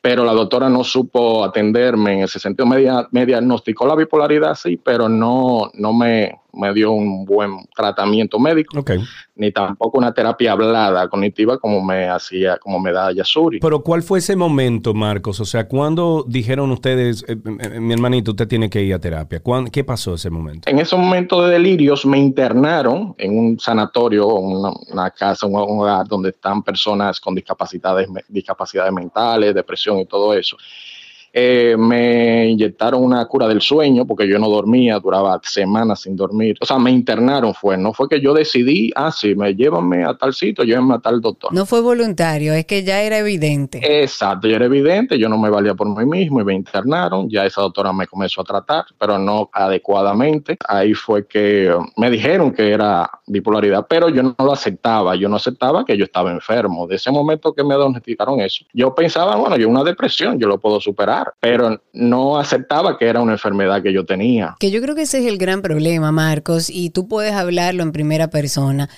pero 0.00 0.24
la 0.24 0.32
doctora 0.32 0.68
no 0.68 0.84
supo 0.84 1.44
atenderme 1.44 2.14
en 2.14 2.22
ese 2.22 2.38
sentido. 2.38 2.66
Me, 2.66 2.86
me 3.10 3.26
diagnosticó 3.26 3.84
la 3.84 3.96
bipolaridad, 3.96 4.54
sí, 4.54 4.76
pero 4.76 5.08
no, 5.08 5.72
no 5.74 5.92
me, 5.92 6.38
me 6.52 6.72
dio 6.72 6.92
un 6.92 7.24
buen 7.24 7.66
tratamiento 7.74 8.38
médico, 8.38 8.84
ni 9.36 9.52
tampoco 9.52 9.98
una 9.98 10.12
terapia 10.12 10.52
hablada 10.52 11.08
cognitiva 11.08 11.58
como 11.58 11.82
me 11.82 12.08
hacía, 12.08 12.56
como 12.58 12.80
me 12.80 12.92
da 12.92 13.12
Yasuri. 13.12 13.60
Pero 13.60 13.82
¿cuál 13.82 14.02
fue 14.02 14.18
ese 14.18 14.34
momento, 14.34 14.94
Marcos? 14.94 15.40
O 15.40 15.44
sea, 15.44 15.68
¿cuándo 15.68 16.24
dijeron 16.26 16.70
ustedes, 16.70 17.24
eh, 17.28 17.32
eh, 17.32 17.58
eh, 17.74 17.80
mi 17.80 17.92
hermanito, 17.92 18.32
usted 18.32 18.48
tiene 18.48 18.70
que 18.70 18.82
ir 18.82 18.94
a 18.94 18.98
terapia? 18.98 19.42
¿Qué 19.70 19.84
pasó 19.84 20.14
ese 20.14 20.30
momento? 20.30 20.68
En 20.68 20.78
ese 20.78 20.96
momento 20.96 21.42
de 21.42 21.52
delirios 21.52 22.06
me 22.06 22.18
internaron 22.18 23.14
en 23.18 23.38
un 23.38 23.60
sanatorio, 23.60 24.26
una, 24.26 24.72
una 24.90 25.10
casa, 25.10 25.46
un 25.46 25.56
hogar 25.56 26.06
donde 26.06 26.30
están 26.30 26.62
personas 26.62 27.20
con 27.20 27.34
discapacidades, 27.34 28.08
discapacidades 28.28 28.92
mentales, 28.92 29.54
depresión 29.54 29.98
y 29.98 30.06
todo 30.06 30.34
eso. 30.34 30.56
Eh, 31.32 31.76
me 31.78 32.46
inyectaron 32.46 33.02
una 33.02 33.24
cura 33.26 33.46
del 33.46 33.60
sueño 33.60 34.06
porque 34.06 34.28
yo 34.28 34.38
no 34.38 34.48
dormía, 34.48 34.98
duraba 34.98 35.40
semanas 35.42 36.02
sin 36.02 36.16
dormir. 36.16 36.56
O 36.60 36.66
sea, 36.66 36.78
me 36.78 36.90
internaron 36.90 37.54
fue, 37.54 37.76
no 37.76 37.92
fue 37.92 38.08
que 38.08 38.20
yo 38.20 38.32
decidí, 38.34 38.90
ah, 38.94 39.12
sí, 39.12 39.34
me 39.34 39.54
llévame 39.54 40.04
a 40.04 40.14
tal 40.14 40.34
sitio, 40.34 40.64
llévame 40.64 40.94
a 40.94 40.98
tal 40.98 41.20
doctor. 41.20 41.52
No 41.52 41.66
fue 41.66 41.80
voluntario, 41.80 42.54
es 42.54 42.66
que 42.66 42.82
ya 42.82 43.02
era 43.02 43.18
evidente. 43.18 43.80
Exacto, 44.02 44.48
ya 44.48 44.56
era 44.56 44.66
evidente, 44.66 45.18
yo 45.18 45.28
no 45.28 45.38
me 45.38 45.50
valía 45.50 45.74
por 45.74 45.88
mí 45.88 46.04
mismo 46.04 46.40
y 46.40 46.44
me 46.44 46.54
internaron, 46.54 47.28
ya 47.28 47.44
esa 47.44 47.62
doctora 47.62 47.92
me 47.92 48.06
comenzó 48.06 48.40
a 48.40 48.44
tratar, 48.44 48.84
pero 48.98 49.18
no 49.18 49.50
adecuadamente. 49.52 50.56
Ahí 50.66 50.94
fue 50.94 51.26
que 51.26 51.74
me 51.96 52.10
dijeron 52.10 52.52
que 52.52 52.70
era 52.70 53.10
bipolaridad, 53.26 53.86
pero 53.88 54.08
yo 54.08 54.22
no 54.22 54.34
lo 54.38 54.52
aceptaba, 54.52 55.14
yo 55.16 55.28
no 55.28 55.36
aceptaba 55.36 55.84
que 55.84 55.96
yo 55.96 56.04
estaba 56.04 56.30
enfermo. 56.30 56.86
De 56.86 56.96
ese 56.96 57.10
momento 57.10 57.52
que 57.52 57.62
me 57.62 57.76
diagnosticaron 57.76 58.40
eso, 58.40 58.64
yo 58.72 58.94
pensaba, 58.94 59.36
bueno, 59.36 59.56
yo 59.56 59.68
una 59.68 59.84
depresión, 59.84 60.38
yo 60.38 60.48
lo 60.48 60.58
puedo 60.58 60.80
superar 60.80 61.17
pero 61.40 61.82
no 61.92 62.38
aceptaba 62.38 62.98
que 62.98 63.06
era 63.06 63.20
una 63.20 63.32
enfermedad 63.32 63.82
que 63.82 63.92
yo 63.92 64.04
tenía. 64.04 64.56
Que 64.58 64.70
yo 64.70 64.80
creo 64.80 64.94
que 64.94 65.02
ese 65.02 65.18
es 65.18 65.26
el 65.26 65.38
gran 65.38 65.62
problema, 65.62 66.12
Marcos, 66.12 66.70
y 66.70 66.90
tú 66.90 67.08
puedes 67.08 67.32
hablarlo 67.32 67.82
en 67.82 67.92
primera 67.92 68.28
persona 68.28 68.88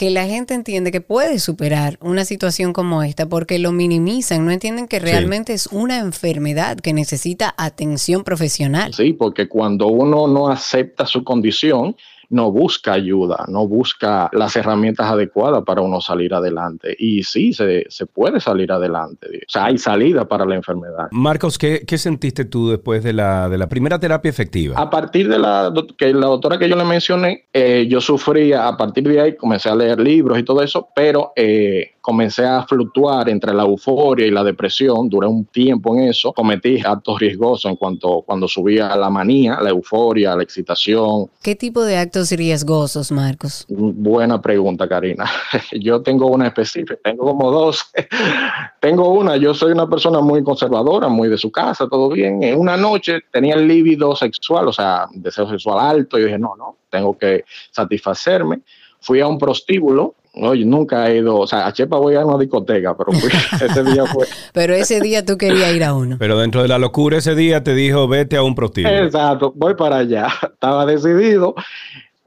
que 0.00 0.10
la 0.10 0.26
gente 0.26 0.54
entiende 0.54 0.92
que 0.92 1.02
puede 1.02 1.38
superar 1.38 1.98
una 2.00 2.24
situación 2.24 2.72
como 2.72 3.02
esta 3.02 3.28
porque 3.28 3.58
lo 3.58 3.70
minimizan, 3.70 4.46
no 4.46 4.50
entienden 4.50 4.88
que 4.88 4.98
realmente 4.98 5.52
es 5.52 5.66
una 5.66 5.98
enfermedad 5.98 6.78
que 6.78 6.94
necesita 6.94 7.54
atención 7.58 8.24
profesional. 8.24 8.94
Sí, 8.94 9.12
porque 9.12 9.46
cuando 9.46 9.88
uno 9.88 10.26
no 10.26 10.48
acepta 10.48 11.04
su 11.04 11.22
condición, 11.22 11.96
no 12.30 12.50
busca 12.52 12.92
ayuda, 12.92 13.44
no 13.48 13.66
busca 13.66 14.30
las 14.32 14.56
herramientas 14.56 15.10
adecuadas 15.10 15.62
para 15.64 15.82
uno 15.82 16.00
salir 16.00 16.32
adelante. 16.32 16.96
Y 16.98 17.22
sí, 17.24 17.52
se, 17.52 17.84
puede 18.06 18.40
salir 18.40 18.72
adelante. 18.72 19.26
O 19.26 19.48
sea, 19.50 19.66
hay 19.66 19.78
salida 19.78 20.26
para 20.26 20.46
la 20.46 20.54
enfermedad. 20.54 21.08
Marcos, 21.10 21.58
¿qué, 21.58 21.98
sentiste 21.98 22.44
tú 22.44 22.70
después 22.70 23.04
de 23.04 23.12
la, 23.12 23.48
de 23.48 23.58
la 23.58 23.68
primera 23.68 23.98
terapia 23.98 24.28
efectiva? 24.28 24.76
A 24.78 24.88
partir 24.88 25.28
de 25.28 25.38
la, 25.38 25.72
que 25.98 26.14
la 26.14 26.26
doctora 26.26 26.58
que 26.58 26.68
yo 26.68 26.76
le 26.76 26.84
mencioné, 26.84 27.46
eh, 27.52 27.86
yo 27.88 28.00
sufría, 28.00 28.68
a 28.68 28.76
partir 28.76 29.08
de 29.08 29.20
ahí 29.20 29.36
comencé 29.36 29.68
a 29.68 29.74
leer 29.74 30.00
libros 30.00 30.38
y 30.38 30.44
todo 30.44 30.62
eso, 30.62 30.88
pero 30.94 31.32
eh, 31.36 31.94
comencé 32.00 32.46
a 32.46 32.64
fluctuar 32.66 33.28
entre 33.28 33.52
la 33.52 33.64
euforia 33.64 34.26
y 34.26 34.30
la 34.30 34.42
depresión, 34.42 35.08
duré 35.08 35.26
un 35.26 35.44
tiempo 35.44 35.94
en 35.94 36.08
eso, 36.08 36.32
cometí 36.32 36.80
actos 36.84 37.20
riesgosos 37.20 37.70
en 37.70 37.76
cuanto 37.76 38.22
cuando 38.22 38.48
subía 38.48 38.96
la 38.96 39.10
manía, 39.10 39.58
la 39.60 39.70
euforia, 39.70 40.34
la 40.34 40.42
excitación. 40.42 41.30
¿Qué 41.42 41.54
tipo 41.54 41.82
de 41.82 41.98
actos 41.98 42.30
riesgosos, 42.30 43.12
Marcos? 43.12 43.66
Buena 43.68 44.40
pregunta, 44.40 44.88
Karina. 44.88 45.24
Yo 45.72 46.02
tengo 46.02 46.26
una 46.28 46.46
específica, 46.46 46.96
tengo 47.02 47.24
como 47.24 47.50
dos. 47.50 47.90
tengo 48.80 49.10
una, 49.10 49.36
yo 49.36 49.54
soy 49.54 49.72
una 49.72 49.88
persona 49.88 50.20
muy 50.20 50.42
conservadora, 50.42 51.08
muy 51.08 51.28
de 51.28 51.36
su 51.36 51.50
casa, 51.50 51.86
todo 51.88 52.08
bien. 52.08 52.42
En 52.42 52.58
una 52.58 52.76
noche 52.76 53.20
tenía 53.30 53.54
el 53.54 53.68
líbido 53.68 54.16
sexual, 54.16 54.68
o 54.68 54.72
sea, 54.72 55.06
deseo 55.12 55.48
sexual 55.48 55.78
alto, 55.78 56.18
y 56.18 56.24
dije, 56.24 56.38
no, 56.38 56.54
no, 56.56 56.76
tengo 56.88 57.16
que 57.16 57.44
satisfacerme. 57.70 58.60
Fui 59.00 59.20
a 59.20 59.26
un 59.26 59.38
prostíbulo 59.38 60.14
no, 60.34 60.54
yo 60.54 60.64
nunca 60.64 61.10
he 61.10 61.18
ido, 61.18 61.38
o 61.38 61.46
sea, 61.46 61.66
a 61.66 61.72
Chepa 61.72 61.96
voy 61.96 62.14
a 62.14 62.24
una 62.24 62.38
discoteca, 62.38 62.96
pero 62.96 63.10
ese 63.60 63.84
día 63.84 64.06
fue. 64.06 64.26
pero 64.52 64.74
ese 64.74 65.00
día 65.00 65.24
tú 65.24 65.36
querías 65.36 65.74
ir 65.74 65.82
a 65.82 65.94
uno. 65.94 66.16
Pero 66.18 66.38
dentro 66.38 66.62
de 66.62 66.68
la 66.68 66.78
locura 66.78 67.18
ese 67.18 67.34
día 67.34 67.64
te 67.64 67.74
dijo, 67.74 68.06
vete 68.06 68.36
a 68.36 68.42
un 68.42 68.54
prostíbulo. 68.54 68.94
Exacto, 68.96 69.52
voy 69.56 69.74
para 69.74 69.98
allá. 69.98 70.28
Estaba 70.42 70.86
decidido. 70.86 71.54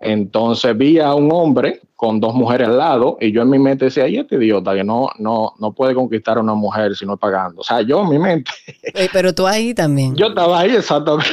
Entonces 0.03 0.77
vi 0.77 0.99
a 0.99 1.13
un 1.13 1.31
hombre 1.31 1.79
con 1.95 2.19
dos 2.19 2.35
mujeres 2.35 2.67
al 2.67 2.77
lado 2.77 3.17
y 3.21 3.31
yo 3.31 3.41
en 3.41 3.49
mi 3.49 3.57
mente 3.57 3.85
decía, 3.85 4.05
y 4.09 4.17
este 4.17 4.35
idiota 4.35 4.75
que 4.75 4.83
no, 4.83 5.09
no, 5.17 5.53
no 5.59 5.71
puede 5.71 5.95
conquistar 5.95 6.37
a 6.37 6.41
una 6.41 6.53
mujer 6.53 6.93
si 6.97 7.05
no 7.05 7.13
es 7.13 7.19
pagando. 7.19 7.61
O 7.61 7.63
sea, 7.63 7.81
yo 7.81 8.03
en 8.03 8.09
mi 8.09 8.19
mente. 8.19 8.51
Pero 9.13 9.33
tú 9.33 9.47
ahí 9.47 9.73
también. 9.73 10.13
Yo 10.15 10.27
estaba 10.27 10.59
ahí 10.59 10.75
exactamente. 10.75 11.29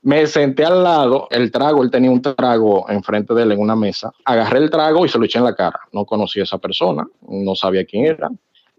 Me 0.00 0.26
senté 0.26 0.64
al 0.64 0.82
lado, 0.82 1.28
el 1.30 1.52
trago, 1.52 1.82
él 1.82 1.90
tenía 1.90 2.10
un 2.10 2.22
trago 2.22 2.88
enfrente 2.88 3.34
de 3.34 3.42
él 3.42 3.52
en 3.52 3.60
una 3.60 3.76
mesa. 3.76 4.10
Agarré 4.24 4.60
el 4.60 4.70
trago 4.70 5.04
y 5.04 5.08
se 5.10 5.18
lo 5.18 5.26
eché 5.26 5.38
en 5.38 5.44
la 5.44 5.54
cara. 5.54 5.78
No 5.92 6.06
conocía 6.06 6.42
a 6.42 6.44
esa 6.44 6.58
persona, 6.58 7.06
no 7.28 7.54
sabía 7.54 7.84
quién 7.84 8.06
era 8.06 8.30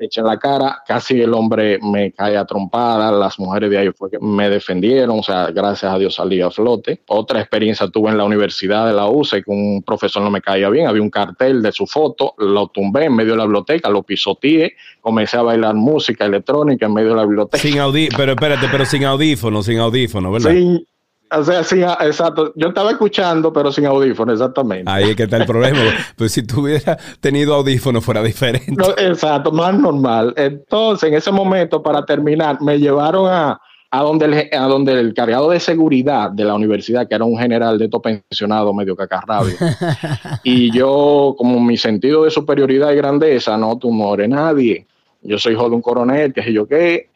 eché 0.05 0.21
en 0.21 0.27
la 0.27 0.37
cara, 0.37 0.81
casi 0.85 1.21
el 1.21 1.33
hombre 1.33 1.79
me 1.81 2.11
cae 2.11 2.37
a 2.37 2.45
trompada, 2.45 3.11
las 3.11 3.37
mujeres 3.39 3.69
de 3.69 3.77
ahí 3.77 3.89
fue 3.95 4.09
que 4.09 4.19
me 4.19 4.49
defendieron, 4.49 5.19
o 5.19 5.23
sea, 5.23 5.51
gracias 5.51 5.91
a 5.91 5.97
Dios 5.97 6.15
salí 6.15 6.41
a 6.41 6.49
flote. 6.49 7.01
Otra 7.07 7.39
experiencia 7.39 7.87
tuve 7.89 8.09
en 8.09 8.17
la 8.17 8.23
universidad 8.23 8.87
de 8.87 8.93
la 8.93 9.07
UCE, 9.07 9.43
que 9.43 9.51
un 9.51 9.83
profesor 9.85 10.21
no 10.21 10.31
me 10.31 10.41
caía 10.41 10.69
bien, 10.69 10.87
había 10.87 11.01
un 11.01 11.09
cartel 11.09 11.61
de 11.61 11.71
su 11.71 11.85
foto, 11.85 12.33
lo 12.37 12.67
tumbé 12.67 13.05
en 13.05 13.15
medio 13.15 13.31
de 13.31 13.37
la 13.37 13.43
biblioteca, 13.43 13.89
lo 13.89 14.03
pisoteé, 14.03 14.73
comencé 15.01 15.37
a 15.37 15.41
bailar 15.41 15.75
música 15.75 16.25
electrónica 16.25 16.85
en 16.85 16.93
medio 16.93 17.09
de 17.09 17.15
la 17.15 17.25
biblioteca. 17.25 17.61
Sin 17.61 17.79
audífono, 17.79 18.17
pero 18.17 18.31
espérate, 18.33 18.67
pero 18.71 18.85
sin 18.85 19.03
audífono, 19.05 19.63
sin 19.63 19.79
audífono, 19.79 20.31
¿verdad? 20.31 20.51
Sí, 20.51 20.85
o 21.31 21.43
sea, 21.43 21.63
sí, 21.63 21.81
ah, 21.83 21.97
exacto. 22.01 22.53
Yo 22.55 22.69
estaba 22.69 22.91
escuchando, 22.91 23.53
pero 23.53 23.71
sin 23.71 23.85
audífono, 23.85 24.33
exactamente. 24.33 24.89
Ahí 24.91 25.11
es 25.11 25.15
que 25.15 25.23
está 25.23 25.37
el 25.37 25.45
problema. 25.45 25.79
pues 26.15 26.31
si 26.31 26.43
tuviera 26.43 26.97
tenido 27.19 27.53
audífono 27.55 28.01
fuera 28.01 28.23
diferente. 28.23 28.83
exacto, 28.97 29.51
más 29.51 29.77
normal. 29.77 30.33
Entonces, 30.37 31.09
en 31.09 31.15
ese 31.15 31.31
momento, 31.31 31.83
para 31.83 32.03
terminar, 32.05 32.61
me 32.61 32.79
llevaron 32.79 33.31
a, 33.31 33.59
a 33.91 34.01
donde, 34.01 34.25
el, 34.25 34.59
a 34.59 34.65
donde 34.65 34.99
el 34.99 35.13
cargado 35.13 35.51
de 35.51 35.59
seguridad 35.59 36.31
de 36.31 36.45
la 36.45 36.55
universidad, 36.55 37.07
que 37.07 37.15
era 37.15 37.25
un 37.25 37.37
general 37.37 37.77
de 37.77 37.89
todo 37.89 38.01
pensionado 38.01 38.73
medio 38.73 38.95
cacarrabio. 38.95 39.55
y 40.43 40.71
yo, 40.71 41.35
como 41.37 41.59
mi 41.59 41.77
sentido 41.77 42.23
de 42.23 42.31
superioridad 42.31 42.91
y 42.91 42.95
grandeza, 42.95 43.57
no, 43.57 43.77
tú 43.77 43.93
no 43.93 44.13
eres 44.13 44.29
nadie. 44.29 44.87
Yo 45.21 45.37
soy 45.37 45.53
hijo 45.53 45.69
de 45.69 45.75
un 45.75 45.81
coronel, 45.81 46.33
que 46.33 46.43
sé 46.43 46.53
yo 46.53 46.67
qué 46.67 47.09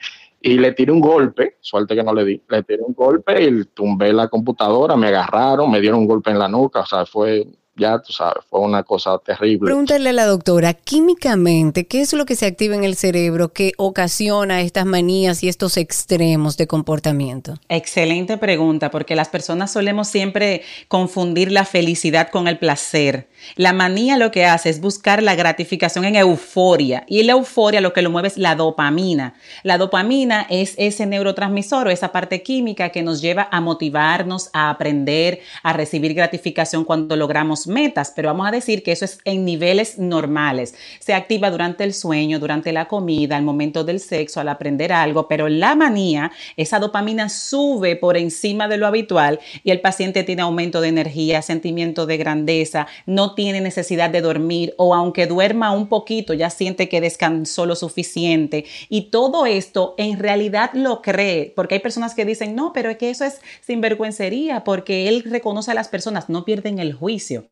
y 0.45 0.57
le 0.57 0.73
tiré 0.73 0.91
un 0.91 0.99
golpe, 0.99 1.57
suerte 1.61 1.95
que 1.95 2.03
no 2.03 2.13
le 2.13 2.25
di, 2.25 2.43
le 2.49 2.63
tiré 2.63 2.81
un 2.85 2.93
golpe 2.93 3.41
y 3.41 3.63
tumbé 3.65 4.11
la 4.11 4.27
computadora, 4.27 4.97
me 4.97 5.07
agarraron, 5.07 5.71
me 5.71 5.79
dieron 5.79 6.01
un 6.01 6.05
golpe 6.05 6.31
en 6.31 6.37
la 6.37 6.49
nuca, 6.49 6.81
o 6.81 6.85
sea, 6.85 7.05
fue 7.05 7.47
ya 7.75 7.99
tú 7.99 8.13
sabes, 8.13 8.43
fue 8.49 8.59
una 8.59 8.83
cosa 8.83 9.17
terrible. 9.17 9.67
Pregúntale 9.67 10.09
a 10.09 10.13
la 10.13 10.25
doctora, 10.25 10.73
químicamente, 10.73 11.87
¿qué 11.87 12.01
es 12.01 12.13
lo 12.13 12.25
que 12.25 12.35
se 12.35 12.45
activa 12.45 12.75
en 12.75 12.83
el 12.83 12.95
cerebro 12.95 13.49
que 13.49 13.71
ocasiona 13.77 14.61
estas 14.61 14.85
manías 14.85 15.43
y 15.43 15.49
estos 15.49 15.77
extremos 15.77 16.55
de 16.57 16.67
comportamiento? 16.67 17.55
Excelente 17.69 18.37
pregunta, 18.37 18.91
porque 18.91 19.15
las 19.15 19.29
personas 19.29 19.71
solemos 19.71 20.07
siempre 20.07 20.61
confundir 20.87 21.51
la 21.51 21.65
felicidad 21.65 22.29
con 22.29 22.47
el 22.47 22.59
placer. 22.59 23.27
La 23.55 23.73
manía 23.73 24.17
lo 24.17 24.31
que 24.31 24.45
hace 24.45 24.69
es 24.69 24.79
buscar 24.79 25.21
la 25.21 25.35
gratificación 25.35 26.05
en 26.05 26.15
euforia 26.15 27.03
y 27.07 27.23
la 27.23 27.33
euforia 27.33 27.81
lo 27.81 27.91
que 27.91 28.01
lo 28.01 28.09
mueve 28.09 28.29
es 28.29 28.37
la 28.37 28.55
dopamina. 28.55 29.35
La 29.63 29.77
dopamina 29.77 30.45
es 30.49 30.75
ese 30.77 31.05
neurotransmisor 31.05 31.87
o 31.87 31.89
esa 31.89 32.11
parte 32.11 32.41
química 32.43 32.89
que 32.89 33.03
nos 33.03 33.21
lleva 33.21 33.49
a 33.51 33.61
motivarnos, 33.61 34.49
a 34.53 34.69
aprender, 34.69 35.41
a 35.61 35.73
recibir 35.73 36.13
gratificación 36.13 36.85
cuando 36.85 37.15
logramos 37.15 37.62
metas, 37.67 38.13
pero 38.15 38.29
vamos 38.29 38.47
a 38.47 38.51
decir 38.51 38.83
que 38.83 38.91
eso 38.91 39.05
es 39.05 39.19
en 39.25 39.45
niveles 39.45 39.97
normales. 39.97 40.75
Se 40.99 41.13
activa 41.13 41.51
durante 41.51 41.83
el 41.83 41.93
sueño, 41.93 42.39
durante 42.39 42.71
la 42.71 42.87
comida, 42.87 43.37
al 43.37 43.43
momento 43.43 43.83
del 43.83 43.99
sexo, 43.99 44.39
al 44.39 44.49
aprender 44.49 44.93
algo, 44.93 45.27
pero 45.27 45.49
la 45.49 45.75
manía, 45.75 46.31
esa 46.57 46.79
dopamina 46.79 47.29
sube 47.29 47.95
por 47.95 48.17
encima 48.17 48.67
de 48.67 48.77
lo 48.77 48.87
habitual 48.87 49.39
y 49.63 49.71
el 49.71 49.81
paciente 49.81 50.23
tiene 50.23 50.41
aumento 50.41 50.81
de 50.81 50.89
energía, 50.89 51.41
sentimiento 51.41 52.05
de 52.05 52.17
grandeza, 52.17 52.87
no 53.05 53.35
tiene 53.35 53.61
necesidad 53.61 54.09
de 54.09 54.21
dormir 54.21 54.73
o 54.77 54.95
aunque 54.95 55.27
duerma 55.27 55.71
un 55.71 55.87
poquito 55.87 56.33
ya 56.33 56.49
siente 56.49 56.89
que 56.89 57.01
descansó 57.01 57.65
lo 57.65 57.75
suficiente 57.75 58.65
y 58.89 59.09
todo 59.09 59.45
esto 59.45 59.95
en 59.97 60.19
realidad 60.19 60.71
lo 60.73 61.01
cree, 61.01 61.53
porque 61.55 61.75
hay 61.75 61.81
personas 61.81 62.15
que 62.15 62.25
dicen, 62.25 62.55
no, 62.55 62.73
pero 62.73 62.89
es 62.89 62.97
que 62.97 63.09
eso 63.09 63.25
es 63.25 63.41
sinvergüencería, 63.61 64.63
porque 64.63 65.07
él 65.07 65.23
reconoce 65.23 65.71
a 65.71 65.75
las 65.75 65.87
personas, 65.87 66.29
no 66.29 66.45
pierden 66.45 66.79
el 66.79 66.93
juicio 66.93 67.45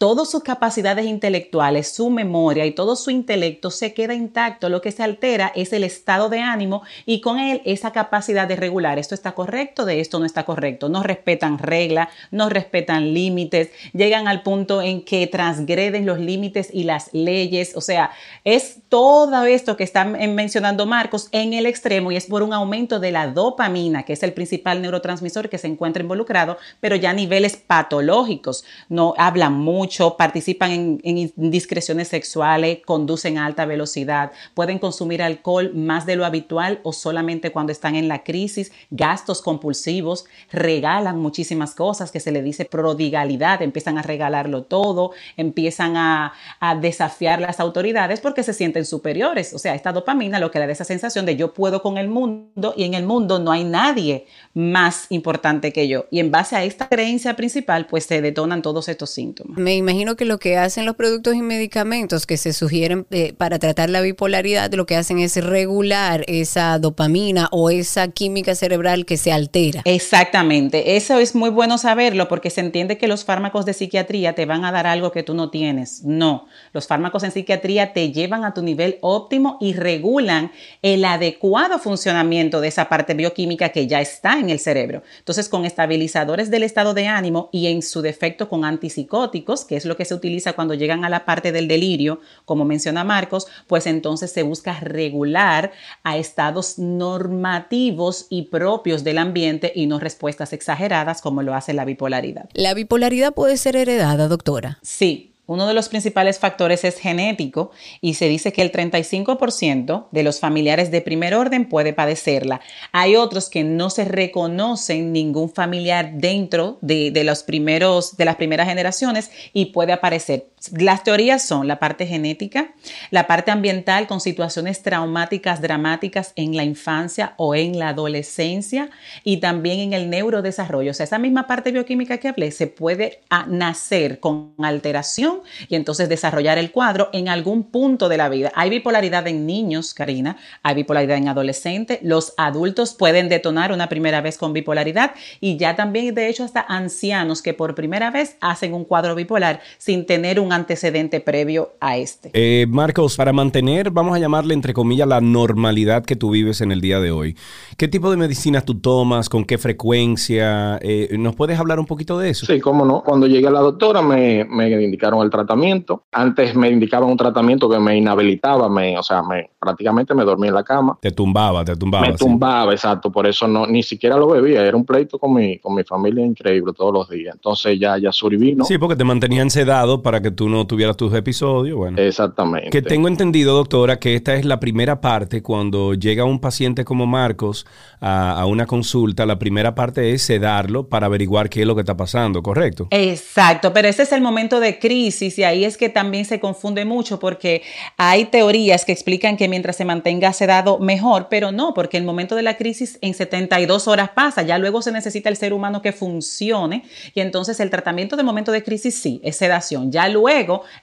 todas 0.00 0.30
sus 0.30 0.42
capacidades 0.42 1.04
intelectuales, 1.04 1.92
su 1.92 2.08
memoria 2.08 2.64
y 2.64 2.70
todo 2.70 2.96
su 2.96 3.10
intelecto 3.10 3.70
se 3.70 3.92
queda 3.92 4.14
intacto. 4.14 4.70
Lo 4.70 4.80
que 4.80 4.92
se 4.92 5.02
altera 5.02 5.52
es 5.54 5.74
el 5.74 5.84
estado 5.84 6.30
de 6.30 6.40
ánimo 6.40 6.82
y 7.04 7.20
con 7.20 7.38
él 7.38 7.60
esa 7.66 7.92
capacidad 7.92 8.48
de 8.48 8.56
regular. 8.56 8.98
Esto 8.98 9.14
está 9.14 9.32
correcto, 9.32 9.84
de 9.84 10.00
esto 10.00 10.18
no 10.18 10.24
está 10.24 10.44
correcto. 10.44 10.88
No 10.88 11.02
respetan 11.02 11.58
reglas, 11.58 12.08
no 12.30 12.48
respetan 12.48 13.12
límites, 13.12 13.72
llegan 13.92 14.26
al 14.26 14.42
punto 14.42 14.80
en 14.80 15.04
que 15.04 15.26
transgreden 15.26 16.06
los 16.06 16.18
límites 16.18 16.70
y 16.72 16.84
las 16.84 17.12
leyes. 17.12 17.76
O 17.76 17.82
sea, 17.82 18.10
es 18.44 18.78
todo 18.88 19.44
esto 19.44 19.76
que 19.76 19.84
está 19.84 20.06
mencionando 20.06 20.86
Marcos 20.86 21.28
en 21.32 21.52
el 21.52 21.66
extremo 21.66 22.10
y 22.10 22.16
es 22.16 22.24
por 22.24 22.42
un 22.42 22.54
aumento 22.54 23.00
de 23.00 23.12
la 23.12 23.26
dopamina, 23.26 24.04
que 24.04 24.14
es 24.14 24.22
el 24.22 24.32
principal 24.32 24.80
neurotransmisor 24.80 25.50
que 25.50 25.58
se 25.58 25.66
encuentra 25.66 26.02
involucrado, 26.02 26.56
pero 26.80 26.96
ya 26.96 27.10
a 27.10 27.12
niveles 27.12 27.58
patológicos. 27.58 28.64
No 28.88 29.12
hablan 29.40 29.58
mucho 29.58 30.18
participan 30.18 30.70
en, 30.70 31.00
indiscreciones 31.02 32.08
sexuales, 32.08 32.80
conducen 32.84 33.38
a 33.38 33.46
alta 33.46 33.64
velocidad, 33.64 34.32
pueden 34.52 34.78
consumir 34.78 35.22
alcohol 35.22 35.72
más 35.74 36.04
de 36.04 36.16
lo 36.16 36.26
habitual 36.26 36.80
o 36.82 36.92
solamente 36.92 37.50
cuando 37.50 37.72
están 37.72 37.94
en 37.96 38.06
la 38.06 38.22
crisis, 38.22 38.70
gastos 38.90 39.40
compulsivos, 39.40 40.26
regalan 40.52 41.18
muchísimas 41.18 41.74
cosas 41.74 42.10
que 42.10 42.20
se 42.20 42.32
le 42.32 42.42
dice 42.42 42.66
prodigalidad, 42.66 43.62
empiezan 43.62 43.96
a 43.96 44.02
regalarlo 44.02 44.64
todo, 44.64 45.12
empiezan 45.38 45.96
a, 45.96 46.34
a 46.60 46.74
desafiar 46.74 47.40
las 47.40 47.60
autoridades 47.60 48.20
porque 48.20 48.42
se 48.42 48.52
sienten 48.52 48.84
superiores. 48.84 49.54
O 49.54 49.58
sea, 49.58 49.74
esta 49.74 49.92
dopamina 49.92 50.38
lo 50.38 50.50
que 50.50 50.58
da 50.58 50.66
esa 50.66 50.84
sensación 50.84 51.24
de 51.24 51.36
yo 51.36 51.54
puedo 51.54 51.80
con 51.80 51.96
el 51.96 52.08
mundo 52.08 52.74
y 52.76 52.84
en 52.84 52.92
el 52.92 53.06
mundo 53.06 53.38
no 53.38 53.52
hay 53.52 53.64
nadie 53.64 54.26
más 54.52 55.06
importante 55.08 55.72
que 55.72 55.88
yo. 55.88 56.04
Y 56.10 56.20
en 56.20 56.30
base 56.30 56.56
a 56.56 56.64
esta 56.64 56.90
creencia 56.90 57.36
principal, 57.36 57.86
pues 57.86 58.04
se 58.04 58.20
detonan 58.20 58.60
todos 58.60 58.88
estos 58.90 59.08
síntomas. 59.30 59.58
Me 59.58 59.76
imagino 59.76 60.16
que 60.16 60.24
lo 60.24 60.38
que 60.38 60.56
hacen 60.56 60.86
los 60.86 60.96
productos 60.96 61.34
y 61.34 61.42
medicamentos 61.42 62.26
que 62.26 62.36
se 62.36 62.52
sugieren 62.52 63.06
eh, 63.10 63.32
para 63.32 63.58
tratar 63.58 63.90
la 63.90 64.00
bipolaridad, 64.00 64.72
lo 64.74 64.86
que 64.86 64.96
hacen 64.96 65.18
es 65.18 65.36
regular 65.42 66.24
esa 66.26 66.78
dopamina 66.78 67.48
o 67.52 67.70
esa 67.70 68.08
química 68.08 68.54
cerebral 68.54 69.06
que 69.06 69.16
se 69.16 69.32
altera. 69.32 69.82
Exactamente, 69.84 70.96
eso 70.96 71.18
es 71.18 71.34
muy 71.34 71.50
bueno 71.50 71.78
saberlo 71.78 72.28
porque 72.28 72.50
se 72.50 72.60
entiende 72.60 72.98
que 72.98 73.08
los 73.08 73.24
fármacos 73.24 73.64
de 73.66 73.74
psiquiatría 73.74 74.34
te 74.34 74.46
van 74.46 74.64
a 74.64 74.72
dar 74.72 74.86
algo 74.86 75.12
que 75.12 75.22
tú 75.22 75.34
no 75.34 75.50
tienes. 75.50 76.04
No, 76.04 76.46
los 76.72 76.86
fármacos 76.86 77.22
en 77.22 77.32
psiquiatría 77.32 77.92
te 77.92 78.12
llevan 78.12 78.44
a 78.44 78.54
tu 78.54 78.62
nivel 78.62 78.98
óptimo 79.00 79.58
y 79.60 79.72
regulan 79.74 80.52
el 80.82 81.04
adecuado 81.04 81.78
funcionamiento 81.78 82.60
de 82.60 82.68
esa 82.68 82.88
parte 82.88 83.14
bioquímica 83.14 83.70
que 83.70 83.86
ya 83.86 84.00
está 84.00 84.38
en 84.38 84.50
el 84.50 84.58
cerebro. 84.58 85.02
Entonces, 85.18 85.48
con 85.48 85.64
estabilizadores 85.64 86.50
del 86.50 86.62
estado 86.62 86.94
de 86.94 87.06
ánimo 87.06 87.48
y 87.52 87.66
en 87.66 87.82
su 87.82 88.02
defecto 88.02 88.48
con 88.48 88.64
antipsicóticos, 88.64 89.19
que 89.66 89.76
es 89.76 89.84
lo 89.84 89.96
que 89.96 90.04
se 90.04 90.14
utiliza 90.14 90.54
cuando 90.54 90.74
llegan 90.74 91.04
a 91.04 91.08
la 91.08 91.24
parte 91.24 91.52
del 91.52 91.68
delirio, 91.68 92.20
como 92.44 92.64
menciona 92.64 93.04
Marcos, 93.04 93.46
pues 93.66 93.86
entonces 93.86 94.32
se 94.32 94.42
busca 94.42 94.78
regular 94.80 95.72
a 96.02 96.16
estados 96.16 96.78
normativos 96.78 98.26
y 98.30 98.42
propios 98.42 99.04
del 99.04 99.18
ambiente 99.18 99.72
y 99.74 99.86
no 99.86 99.98
respuestas 99.98 100.52
exageradas 100.52 101.20
como 101.20 101.42
lo 101.42 101.54
hace 101.54 101.72
la 101.74 101.84
bipolaridad. 101.84 102.48
¿La 102.54 102.74
bipolaridad 102.74 103.34
puede 103.34 103.56
ser 103.56 103.76
heredada, 103.76 104.28
doctora? 104.28 104.78
Sí, 104.82 105.29
uno 105.50 105.66
de 105.66 105.74
los 105.74 105.88
principales 105.88 106.38
factores 106.38 106.84
es 106.84 106.98
genético 106.98 107.72
y 108.00 108.14
se 108.14 108.28
dice 108.28 108.52
que 108.52 108.62
el 108.62 108.70
35% 108.70 110.06
de 110.12 110.22
los 110.22 110.38
familiares 110.38 110.92
de 110.92 111.00
primer 111.00 111.34
orden 111.34 111.68
puede 111.68 111.92
padecerla. 111.92 112.60
Hay 112.92 113.16
otros 113.16 113.50
que 113.50 113.64
no 113.64 113.90
se 113.90 114.04
reconocen 114.04 115.12
ningún 115.12 115.50
familiar 115.50 116.12
dentro 116.14 116.78
de, 116.82 117.10
los 117.24 117.42
primeros, 117.42 118.16
de 118.16 118.26
las 118.26 118.36
primeras 118.36 118.68
generaciones 118.68 119.32
y 119.52 119.66
puede 119.66 119.92
aparecer. 119.92 120.49
Las 120.76 121.04
teorías 121.04 121.42
son 121.42 121.66
la 121.66 121.78
parte 121.78 122.06
genética, 122.06 122.74
la 123.10 123.26
parte 123.26 123.50
ambiental 123.50 124.06
con 124.06 124.20
situaciones 124.20 124.82
traumáticas 124.82 125.62
dramáticas 125.62 126.34
en 126.36 126.54
la 126.54 126.64
infancia 126.64 127.32
o 127.38 127.54
en 127.54 127.78
la 127.78 127.88
adolescencia 127.88 128.90
y 129.24 129.38
también 129.38 129.80
en 129.80 129.92
el 129.94 130.10
neurodesarrollo. 130.10 130.90
O 130.90 130.94
sea, 130.94 131.04
esa 131.04 131.18
misma 131.18 131.46
parte 131.46 131.72
bioquímica 131.72 132.18
que 132.18 132.28
hablé 132.28 132.50
se 132.50 132.66
puede 132.66 133.20
ah, 133.30 133.46
nacer 133.48 134.20
con 134.20 134.52
alteración 134.58 135.40
y 135.68 135.76
entonces 135.76 136.10
desarrollar 136.10 136.58
el 136.58 136.72
cuadro 136.72 137.08
en 137.14 137.30
algún 137.30 137.62
punto 137.62 138.10
de 138.10 138.18
la 138.18 138.28
vida. 138.28 138.52
Hay 138.54 138.68
bipolaridad 138.68 139.26
en 139.28 139.46
niños, 139.46 139.94
Karina, 139.94 140.36
hay 140.62 140.74
bipolaridad 140.74 141.16
en 141.16 141.28
adolescentes, 141.28 142.00
los 142.02 142.34
adultos 142.36 142.92
pueden 142.92 143.30
detonar 143.30 143.72
una 143.72 143.88
primera 143.88 144.20
vez 144.20 144.36
con 144.36 144.52
bipolaridad 144.52 145.12
y 145.40 145.56
ya 145.56 145.74
también, 145.74 146.14
de 146.14 146.28
hecho, 146.28 146.44
hasta 146.44 146.60
ancianos 146.60 147.40
que 147.40 147.54
por 147.54 147.74
primera 147.74 148.10
vez 148.10 148.36
hacen 148.42 148.74
un 148.74 148.84
cuadro 148.84 149.14
bipolar 149.14 149.60
sin 149.78 150.04
tener 150.04 150.38
un 150.38 150.49
antecedente 150.52 151.20
previo 151.20 151.70
a 151.80 151.96
este. 151.96 152.30
Eh, 152.32 152.66
Marcos, 152.68 153.16
para 153.16 153.32
mantener, 153.32 153.90
vamos 153.90 154.14
a 154.14 154.18
llamarle 154.18 154.54
entre 154.54 154.74
comillas, 154.74 155.08
la 155.08 155.20
normalidad 155.20 156.04
que 156.04 156.16
tú 156.16 156.30
vives 156.30 156.60
en 156.60 156.72
el 156.72 156.80
día 156.80 157.00
de 157.00 157.10
hoy, 157.10 157.36
¿qué 157.76 157.88
tipo 157.88 158.10
de 158.10 158.16
medicinas 158.16 158.64
tú 158.64 158.74
tomas? 158.78 159.28
¿Con 159.28 159.44
qué 159.44 159.58
frecuencia? 159.58 160.78
Eh, 160.82 161.16
¿Nos 161.18 161.34
puedes 161.34 161.58
hablar 161.58 161.78
un 161.80 161.86
poquito 161.86 162.18
de 162.18 162.30
eso? 162.30 162.46
Sí, 162.46 162.60
cómo 162.60 162.84
no. 162.84 163.02
Cuando 163.02 163.26
llegué 163.26 163.48
a 163.48 163.50
la 163.50 163.60
doctora 163.60 164.02
me, 164.02 164.44
me 164.44 164.70
indicaron 164.82 165.22
el 165.22 165.30
tratamiento. 165.30 166.04
Antes 166.12 166.54
me 166.54 166.68
indicaban 166.68 167.08
un 167.08 167.16
tratamiento 167.16 167.68
que 167.68 167.78
me 167.78 167.96
inhabilitaba, 167.96 168.68
me, 168.68 168.98
o 168.98 169.02
sea, 169.02 169.22
me 169.22 169.50
prácticamente 169.60 170.14
me 170.14 170.24
dormía 170.24 170.48
en 170.48 170.54
la 170.54 170.64
cama. 170.64 170.98
Te 171.00 171.10
tumbaba, 171.10 171.64
te 171.64 171.76
tumbaba. 171.76 172.06
Me 172.08 172.14
tumbaba, 172.14 172.72
exacto. 172.72 173.12
Por 173.12 173.26
eso 173.26 173.46
no, 173.46 173.66
ni 173.66 173.82
siquiera 173.82 174.16
lo 174.16 174.28
bebía. 174.28 174.64
Era 174.64 174.76
un 174.76 174.84
pleito 174.84 175.18
con 175.18 175.34
mi, 175.34 175.58
con 175.58 175.74
mi 175.74 175.84
familia 175.84 176.24
increíble 176.24 176.72
todos 176.76 176.92
los 176.92 177.08
días. 177.08 177.34
Entonces 177.34 177.78
ya, 177.78 177.98
ya 177.98 178.10
survino. 178.10 178.64
Sí, 178.64 178.78
porque 178.78 178.96
te 178.96 179.04
mantenían 179.04 179.50
sedado 179.50 180.02
para 180.02 180.20
que 180.20 180.30
tú 180.30 180.39
no 180.48 180.66
tuvieras 180.66 180.96
tus 180.96 181.14
episodios. 181.14 181.76
Bueno. 181.76 181.98
Exactamente. 181.98 182.70
Que 182.70 182.82
tengo 182.82 183.08
entendido, 183.08 183.54
doctora, 183.54 183.98
que 183.98 184.14
esta 184.14 184.34
es 184.34 184.44
la 184.44 184.60
primera 184.60 185.00
parte 185.00 185.42
cuando 185.42 185.94
llega 185.94 186.24
un 186.24 186.40
paciente 186.40 186.84
como 186.84 187.06
Marcos 187.06 187.66
a, 188.00 188.40
a 188.40 188.46
una 188.46 188.66
consulta. 188.66 189.26
La 189.26 189.38
primera 189.38 189.74
parte 189.74 190.12
es 190.12 190.22
sedarlo 190.22 190.88
para 190.88 191.06
averiguar 191.06 191.48
qué 191.48 191.60
es 191.60 191.66
lo 191.66 191.74
que 191.74 191.80
está 191.80 191.96
pasando, 191.96 192.42
¿correcto? 192.42 192.88
Exacto, 192.90 193.72
pero 193.72 193.88
ese 193.88 194.02
es 194.02 194.12
el 194.12 194.20
momento 194.20 194.60
de 194.60 194.78
crisis 194.78 195.38
y 195.38 195.44
ahí 195.44 195.64
es 195.64 195.76
que 195.76 195.88
también 195.88 196.24
se 196.24 196.40
confunde 196.40 196.84
mucho 196.84 197.18
porque 197.18 197.62
hay 197.96 198.26
teorías 198.26 198.84
que 198.84 198.92
explican 198.92 199.36
que 199.36 199.48
mientras 199.48 199.76
se 199.76 199.84
mantenga 199.84 200.32
sedado 200.32 200.78
mejor, 200.78 201.28
pero 201.28 201.52
no, 201.52 201.74
porque 201.74 201.96
el 201.96 202.04
momento 202.04 202.36
de 202.36 202.42
la 202.42 202.56
crisis 202.56 202.98
en 203.00 203.14
72 203.14 203.88
horas 203.88 204.10
pasa, 204.10 204.42
ya 204.42 204.58
luego 204.58 204.82
se 204.82 204.92
necesita 204.92 205.28
el 205.28 205.36
ser 205.36 205.52
humano 205.52 205.82
que 205.82 205.92
funcione 205.92 206.84
y 207.14 207.20
entonces 207.20 207.60
el 207.60 207.70
tratamiento 207.70 208.16
de 208.16 208.22
momento 208.22 208.52
de 208.52 208.62
crisis 208.62 208.94
sí, 208.94 209.20
es 209.24 209.36
sedación, 209.36 209.92
ya 209.92 210.08
luego 210.08 210.29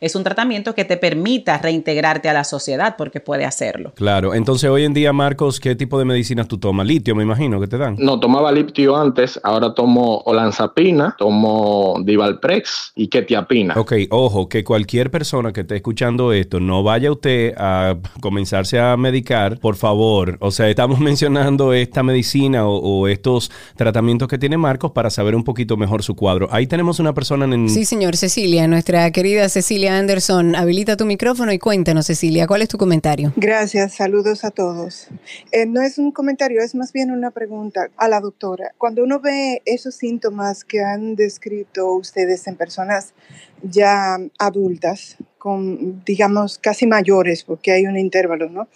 es 0.02 0.16
un 0.16 0.24
tratamiento 0.24 0.76
que 0.76 0.86
te 0.86 0.98
permita 0.98 1.58
reintegrarte 1.58 2.30
a 2.30 2.34
la 2.34 2.44
sociedad 2.44 2.96
porque 2.98 3.20
puede 3.20 3.46
hacerlo. 3.46 3.94
Claro, 3.96 4.34
entonces 4.34 4.70
hoy 4.70 4.84
en 4.84 4.94
día 4.94 5.14
Marcos, 5.14 5.60
¿qué 5.60 5.76
tipo 5.76 5.98
de 6.00 6.06
medicinas 6.06 6.48
tú 6.48 6.58
tomas? 6.58 6.86
Litio, 6.86 7.16
me 7.16 7.24
imagino 7.24 7.60
que 7.60 7.68
te 7.68 7.78
dan. 7.78 7.96
No, 7.98 8.20
tomaba 8.20 8.52
litio 8.52 8.96
antes, 8.96 9.40
ahora 9.44 9.74
tomo 9.74 10.22
olanzapina, 10.26 11.16
tomo 11.18 11.98
divalprex 12.04 12.94
y 12.96 13.08
ketiapina. 13.08 13.76
Ok, 13.78 13.94
ojo, 14.10 14.50
que 14.50 14.64
cualquier 14.64 15.12
persona 15.12 15.54
que 15.54 15.62
esté 15.62 15.76
escuchando 15.78 16.34
esto, 16.34 16.60
no 16.60 16.84
vaya 16.84 17.12
usted 17.12 17.54
a 17.58 17.98
comenzarse 18.22 18.80
a 18.80 18.98
medicar, 18.98 19.60
por 19.60 19.76
favor. 19.76 20.38
O 20.42 20.52
sea, 20.52 20.70
estamos 20.70 21.00
mencionando 21.08 21.74
esta 21.74 22.04
medicina 22.04 22.68
o, 22.68 23.08
estos 23.08 23.52
tratamientos 23.76 24.28
que 24.28 24.38
tiene 24.38 24.58
Marcos 24.58 24.92
para 24.92 25.10
saber 25.10 25.36
un 25.36 25.44
poquito 25.44 25.78
mejor 25.78 26.04
su 26.04 26.16
cuadro. 26.16 26.48
Ahí 26.52 26.68
tenemos 26.68 27.00
una 27.00 27.14
persona 27.14 27.46
en... 27.46 27.70
Sí, 27.70 27.86
señor, 27.86 28.18
Cecilia, 28.18 28.68
nuestra 28.68 29.10
querida 29.12 29.37
Cecilia 29.38 29.98
Anderson. 29.98 30.56
Habilita 30.56 30.98
tu 30.98 31.06
micrófono 31.06 31.54
y 31.54 31.60
cuéntanos, 31.60 32.08
Cecilia, 32.08 32.48
¿cuál 32.48 32.64
es 32.64 32.70
tu 32.70 32.78
comentario? 32.78 33.32
Gracias, 33.36 33.94
saludos 33.94 34.44
a 34.44 34.52
todos. 34.52 35.08
Eh, 35.52 35.66
no 35.68 35.82
es 35.82 36.00
un 36.00 36.12
comentario, 36.12 36.62
es 36.62 36.74
más 36.74 36.92
bien 36.92 37.12
una 37.12 37.30
pregunta 37.32 37.90
a 37.98 38.08
la 38.08 38.20
doctora. 38.20 38.74
Cuando 38.78 39.04
uno 39.04 39.20
ve 39.20 39.62
esos 39.66 39.96
síntomas 39.96 40.64
que 40.64 40.82
han 40.82 41.16
descrito 41.16 41.94
ustedes 41.94 42.48
en 42.48 42.56
personas 42.56 43.14
ya 43.62 44.18
adultas, 44.40 45.18
con, 45.38 46.04
digamos, 46.04 46.58
casi 46.58 46.88
mayores, 46.88 47.44
porque 47.44 47.72
hay 47.72 47.86
un 47.86 47.98
intervalo, 47.98 48.50
¿no? 48.50 48.68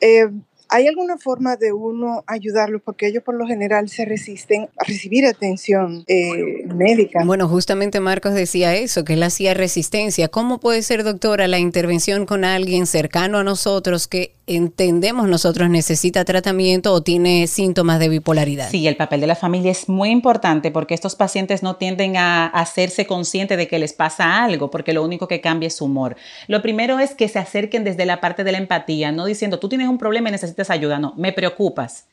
Eh, 0.00 0.28
¿Hay 0.70 0.86
alguna 0.86 1.16
forma 1.16 1.56
de 1.56 1.72
uno 1.72 2.24
ayudarlos? 2.26 2.82
Porque 2.82 3.06
ellos 3.06 3.22
por 3.22 3.34
lo 3.34 3.46
general 3.46 3.88
se 3.88 4.04
resisten 4.04 4.68
a 4.76 4.84
recibir 4.84 5.26
atención 5.26 6.04
eh, 6.06 6.66
médica. 6.66 7.20
Bueno, 7.24 7.48
justamente 7.48 8.00
Marcos 8.00 8.34
decía 8.34 8.74
eso, 8.74 9.04
que 9.04 9.14
él 9.14 9.22
hacía 9.22 9.54
resistencia. 9.54 10.28
¿Cómo 10.28 10.58
puede 10.58 10.82
ser, 10.82 11.04
doctora, 11.04 11.48
la 11.48 11.58
intervención 11.58 12.26
con 12.26 12.44
alguien 12.44 12.86
cercano 12.86 13.38
a 13.38 13.44
nosotros 13.44 14.08
que 14.08 14.34
entendemos 14.48 15.28
nosotros 15.28 15.68
necesita 15.68 16.24
tratamiento 16.24 16.92
o 16.92 17.02
tiene 17.02 17.46
síntomas 17.46 17.98
de 17.98 18.08
bipolaridad? 18.08 18.70
Sí, 18.70 18.86
el 18.86 18.96
papel 18.96 19.20
de 19.20 19.26
la 19.26 19.36
familia 19.36 19.70
es 19.70 19.88
muy 19.88 20.10
importante 20.10 20.70
porque 20.70 20.94
estos 20.94 21.16
pacientes 21.16 21.62
no 21.62 21.76
tienden 21.76 22.16
a 22.16 22.46
hacerse 22.46 23.06
conscientes 23.06 23.58
de 23.58 23.68
que 23.68 23.78
les 23.78 23.92
pasa 23.92 24.42
algo, 24.42 24.70
porque 24.70 24.92
lo 24.92 25.04
único 25.04 25.28
que 25.28 25.40
cambia 25.40 25.66
es 25.66 25.76
su 25.76 25.84
humor. 25.84 26.16
Lo 26.46 26.62
primero 26.62 26.98
es 26.98 27.14
que 27.14 27.28
se 27.28 27.38
acerquen 27.38 27.84
desde 27.84 28.06
la 28.06 28.20
parte 28.20 28.44
de 28.44 28.52
la 28.52 28.58
empatía, 28.58 29.12
no 29.12 29.26
diciendo, 29.26 29.58
tú 29.58 29.68
tienes 29.68 29.88
un 29.88 29.98
problema 29.98 30.28
y 30.28 30.32
necesitas 30.32 30.57
ayuda, 30.70 30.98
no, 30.98 31.14
me 31.16 31.32
preocupas. 31.32 32.06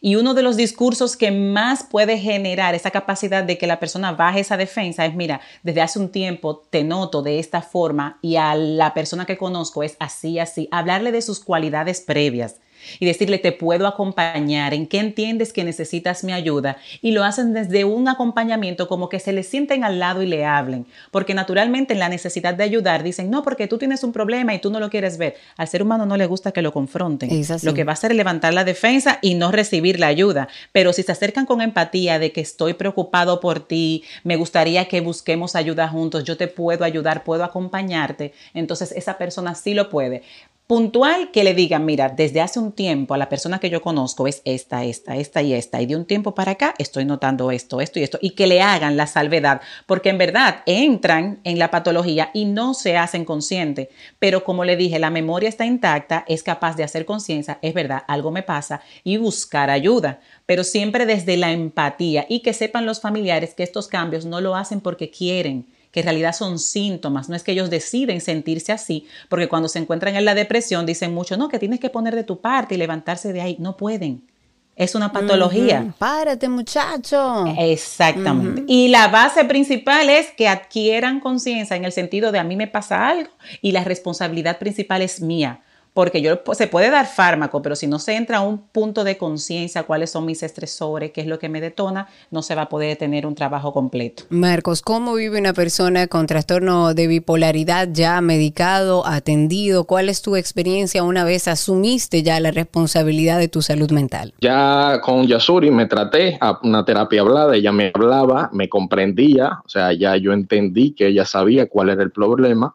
Y 0.00 0.16
uno 0.16 0.34
de 0.34 0.42
los 0.42 0.56
discursos 0.56 1.16
que 1.16 1.30
más 1.30 1.84
puede 1.84 2.18
generar 2.18 2.74
esa 2.74 2.90
capacidad 2.90 3.44
de 3.44 3.56
que 3.56 3.66
la 3.66 3.80
persona 3.80 4.12
baje 4.12 4.40
esa 4.40 4.56
defensa 4.56 5.06
es, 5.06 5.14
mira, 5.14 5.40
desde 5.62 5.80
hace 5.80 5.98
un 5.98 6.10
tiempo 6.10 6.62
te 6.68 6.84
noto 6.84 7.22
de 7.22 7.38
esta 7.38 7.62
forma 7.62 8.18
y 8.20 8.36
a 8.36 8.54
la 8.54 8.92
persona 8.92 9.24
que 9.24 9.38
conozco 9.38 9.82
es 9.82 9.96
así, 10.00 10.38
así. 10.38 10.68
Hablarle 10.70 11.12
de 11.12 11.22
sus 11.22 11.40
cualidades 11.40 12.00
previas 12.00 12.56
y 13.00 13.06
decirle 13.06 13.38
te 13.38 13.52
puedo 13.52 13.86
acompañar, 13.86 14.74
en 14.74 14.86
qué 14.86 14.98
entiendes 14.98 15.52
que 15.52 15.64
necesitas 15.64 16.24
mi 16.24 16.32
ayuda 16.32 16.76
y 17.02 17.12
lo 17.12 17.24
hacen 17.24 17.52
desde 17.52 17.84
un 17.84 18.08
acompañamiento 18.08 18.88
como 18.88 19.08
que 19.08 19.20
se 19.20 19.32
le 19.32 19.42
sienten 19.42 19.84
al 19.84 19.98
lado 19.98 20.22
y 20.22 20.26
le 20.26 20.44
hablen, 20.44 20.86
porque 21.10 21.34
naturalmente 21.34 21.94
en 21.94 21.98
la 21.98 22.08
necesidad 22.08 22.54
de 22.54 22.64
ayudar 22.64 23.02
dicen, 23.02 23.30
no, 23.30 23.42
porque 23.42 23.66
tú 23.66 23.78
tienes 23.78 24.04
un 24.04 24.12
problema 24.12 24.54
y 24.54 24.60
tú 24.60 24.70
no 24.70 24.80
lo 24.80 24.90
quieres 24.90 25.18
ver. 25.18 25.36
Al 25.56 25.68
ser 25.68 25.82
humano 25.82 26.06
no 26.06 26.16
le 26.16 26.26
gusta 26.26 26.52
que 26.52 26.62
lo 26.62 26.72
confronten. 26.72 27.30
Lo 27.62 27.74
que 27.74 27.84
va 27.84 27.92
a 27.92 27.94
hacer 27.94 28.10
es 28.10 28.16
levantar 28.16 28.54
la 28.54 28.64
defensa 28.64 29.18
y 29.22 29.34
no 29.34 29.50
recibir 29.52 30.00
la 30.00 30.08
ayuda, 30.08 30.48
pero 30.72 30.92
si 30.92 31.02
se 31.02 31.12
acercan 31.12 31.46
con 31.46 31.60
empatía 31.60 32.18
de 32.18 32.32
que 32.32 32.40
estoy 32.40 32.74
preocupado 32.74 33.40
por 33.40 33.60
ti, 33.60 34.04
me 34.22 34.36
gustaría 34.36 34.86
que 34.86 35.00
busquemos 35.00 35.56
ayuda 35.56 35.88
juntos, 35.88 36.24
yo 36.24 36.36
te 36.36 36.48
puedo 36.48 36.84
ayudar, 36.84 37.24
puedo 37.24 37.44
acompañarte, 37.44 38.32
entonces 38.54 38.92
esa 38.92 39.18
persona 39.18 39.54
sí 39.54 39.74
lo 39.74 39.88
puede 39.88 40.22
puntual 40.66 41.30
que 41.30 41.44
le 41.44 41.52
digan, 41.52 41.84
mira, 41.84 42.08
desde 42.08 42.40
hace 42.40 42.58
un 42.58 42.72
tiempo 42.72 43.12
a 43.12 43.18
la 43.18 43.28
persona 43.28 43.60
que 43.60 43.68
yo 43.68 43.82
conozco 43.82 44.26
es 44.26 44.40
esta, 44.46 44.84
esta, 44.84 45.14
esta 45.16 45.42
y 45.42 45.52
esta, 45.52 45.82
y 45.82 45.86
de 45.86 45.94
un 45.94 46.06
tiempo 46.06 46.34
para 46.34 46.52
acá 46.52 46.74
estoy 46.78 47.04
notando 47.04 47.50
esto, 47.50 47.82
esto 47.82 48.00
y 48.00 48.02
esto, 48.02 48.18
y 48.22 48.30
que 48.30 48.46
le 48.46 48.62
hagan 48.62 48.96
la 48.96 49.06
salvedad, 49.06 49.60
porque 49.84 50.08
en 50.08 50.16
verdad 50.16 50.62
entran 50.64 51.40
en 51.44 51.58
la 51.58 51.70
patología 51.70 52.30
y 52.32 52.46
no 52.46 52.72
se 52.72 52.96
hacen 52.96 53.26
consciente, 53.26 53.90
pero 54.18 54.42
como 54.42 54.64
le 54.64 54.76
dije, 54.76 54.98
la 54.98 55.10
memoria 55.10 55.50
está 55.50 55.66
intacta, 55.66 56.24
es 56.28 56.42
capaz 56.42 56.76
de 56.76 56.84
hacer 56.84 57.04
conciencia, 57.04 57.58
es 57.60 57.74
verdad, 57.74 58.04
algo 58.08 58.30
me 58.30 58.42
pasa, 58.42 58.80
y 59.02 59.18
buscar 59.18 59.68
ayuda, 59.68 60.20
pero 60.46 60.64
siempre 60.64 61.04
desde 61.04 61.36
la 61.36 61.52
empatía 61.52 62.24
y 62.26 62.40
que 62.40 62.54
sepan 62.54 62.86
los 62.86 63.02
familiares 63.02 63.52
que 63.52 63.64
estos 63.64 63.86
cambios 63.86 64.24
no 64.24 64.40
lo 64.40 64.56
hacen 64.56 64.80
porque 64.80 65.10
quieren, 65.10 65.66
que 65.94 66.00
en 66.00 66.06
realidad 66.06 66.32
son 66.32 66.58
síntomas, 66.58 67.28
no 67.28 67.36
es 67.36 67.44
que 67.44 67.52
ellos 67.52 67.70
deciden 67.70 68.20
sentirse 68.20 68.72
así, 68.72 69.06
porque 69.28 69.46
cuando 69.46 69.68
se 69.68 69.78
encuentran 69.78 70.16
en 70.16 70.24
la 70.24 70.34
depresión 70.34 70.86
dicen 70.86 71.14
mucho, 71.14 71.36
no, 71.36 71.48
que 71.48 71.60
tienes 71.60 71.78
que 71.78 71.88
poner 71.88 72.16
de 72.16 72.24
tu 72.24 72.40
parte 72.40 72.74
y 72.74 72.78
levantarse 72.78 73.32
de 73.32 73.40
ahí, 73.40 73.56
no 73.60 73.76
pueden. 73.76 74.24
Es 74.74 74.96
una 74.96 75.12
patología. 75.12 75.94
Párate, 75.96 76.48
muchacho. 76.48 77.44
Exactamente. 77.56 78.64
Y 78.66 78.88
la 78.88 79.06
base 79.06 79.44
principal 79.44 80.10
es 80.10 80.32
que 80.32 80.48
adquieran 80.48 81.20
conciencia 81.20 81.76
en 81.76 81.84
el 81.84 81.92
sentido 81.92 82.32
de 82.32 82.40
a 82.40 82.44
mí 82.44 82.56
me 82.56 82.66
pasa 82.66 83.06
algo 83.06 83.30
y 83.62 83.70
la 83.70 83.84
responsabilidad 83.84 84.58
principal 84.58 85.00
es 85.00 85.20
mía 85.20 85.62
porque 85.94 86.20
yo, 86.20 86.40
se 86.52 86.66
puede 86.66 86.90
dar 86.90 87.06
fármaco, 87.06 87.62
pero 87.62 87.76
si 87.76 87.86
no 87.86 88.00
se 88.00 88.16
entra 88.16 88.38
a 88.38 88.40
un 88.40 88.58
punto 88.58 89.04
de 89.04 89.16
conciencia 89.16 89.84
cuáles 89.84 90.10
son 90.10 90.26
mis 90.26 90.42
estresores, 90.42 91.12
qué 91.12 91.20
es 91.20 91.28
lo 91.28 91.38
que 91.38 91.48
me 91.48 91.60
detona, 91.60 92.08
no 92.32 92.42
se 92.42 92.56
va 92.56 92.62
a 92.62 92.68
poder 92.68 92.96
tener 92.96 93.26
un 93.26 93.36
trabajo 93.36 93.72
completo. 93.72 94.24
Marcos, 94.28 94.82
¿cómo 94.82 95.14
vive 95.14 95.38
una 95.38 95.52
persona 95.52 96.08
con 96.08 96.26
trastorno 96.26 96.94
de 96.94 97.06
bipolaridad 97.06 97.88
ya 97.92 98.20
medicado, 98.20 99.06
atendido? 99.06 99.84
¿Cuál 99.84 100.08
es 100.08 100.20
tu 100.20 100.34
experiencia 100.34 101.04
una 101.04 101.22
vez 101.22 101.46
asumiste 101.46 102.24
ya 102.24 102.40
la 102.40 102.50
responsabilidad 102.50 103.38
de 103.38 103.46
tu 103.46 103.62
salud 103.62 103.92
mental? 103.92 104.34
Ya 104.40 105.00
con 105.00 105.28
Yasuri 105.28 105.70
me 105.70 105.86
traté 105.86 106.38
a 106.40 106.58
una 106.64 106.84
terapia 106.84 107.20
hablada, 107.20 107.54
ella 107.54 107.70
me 107.70 107.92
hablaba, 107.94 108.50
me 108.52 108.68
comprendía, 108.68 109.60
o 109.64 109.68
sea, 109.68 109.92
ya 109.92 110.16
yo 110.16 110.32
entendí 110.32 110.92
que 110.92 111.06
ella 111.06 111.24
sabía 111.24 111.68
cuál 111.68 111.90
era 111.90 112.02
el 112.02 112.10
problema 112.10 112.74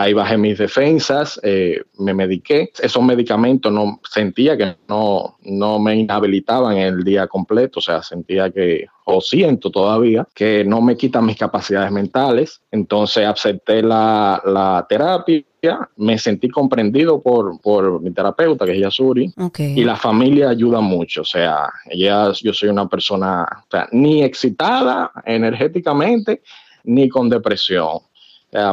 Ahí 0.00 0.14
bajé 0.14 0.38
mis 0.38 0.56
defensas, 0.56 1.38
eh, 1.42 1.82
me 1.98 2.14
mediqué. 2.14 2.72
Esos 2.80 3.02
medicamentos 3.02 3.70
no 3.70 4.00
sentía 4.08 4.56
que 4.56 4.76
no, 4.88 5.36
no 5.42 5.78
me 5.78 5.94
inhabilitaban 5.94 6.78
el 6.78 7.04
día 7.04 7.26
completo, 7.26 7.80
o 7.80 7.82
sea, 7.82 8.02
sentía 8.02 8.50
que, 8.50 8.86
o 9.04 9.20
siento 9.20 9.70
todavía, 9.70 10.26
que 10.34 10.64
no 10.64 10.80
me 10.80 10.96
quitan 10.96 11.26
mis 11.26 11.36
capacidades 11.36 11.92
mentales. 11.92 12.62
Entonces 12.70 13.26
acepté 13.26 13.82
la, 13.82 14.40
la 14.46 14.86
terapia, 14.88 15.44
me 15.98 16.16
sentí 16.16 16.48
comprendido 16.48 17.20
por, 17.20 17.60
por 17.60 18.00
mi 18.00 18.10
terapeuta, 18.10 18.64
que 18.64 18.72
es 18.72 18.80
Yasuri, 18.80 19.30
y 19.58 19.84
la 19.84 19.96
familia 19.96 20.48
ayuda 20.48 20.80
mucho. 20.80 21.20
O 21.20 21.26
sea, 21.26 21.68
ella, 21.90 22.32
yo 22.40 22.54
soy 22.54 22.70
una 22.70 22.88
persona 22.88 23.46
ni 23.92 24.22
excitada 24.22 25.12
energéticamente, 25.26 26.40
ni 26.84 27.10
con 27.10 27.28
depresión 27.28 27.98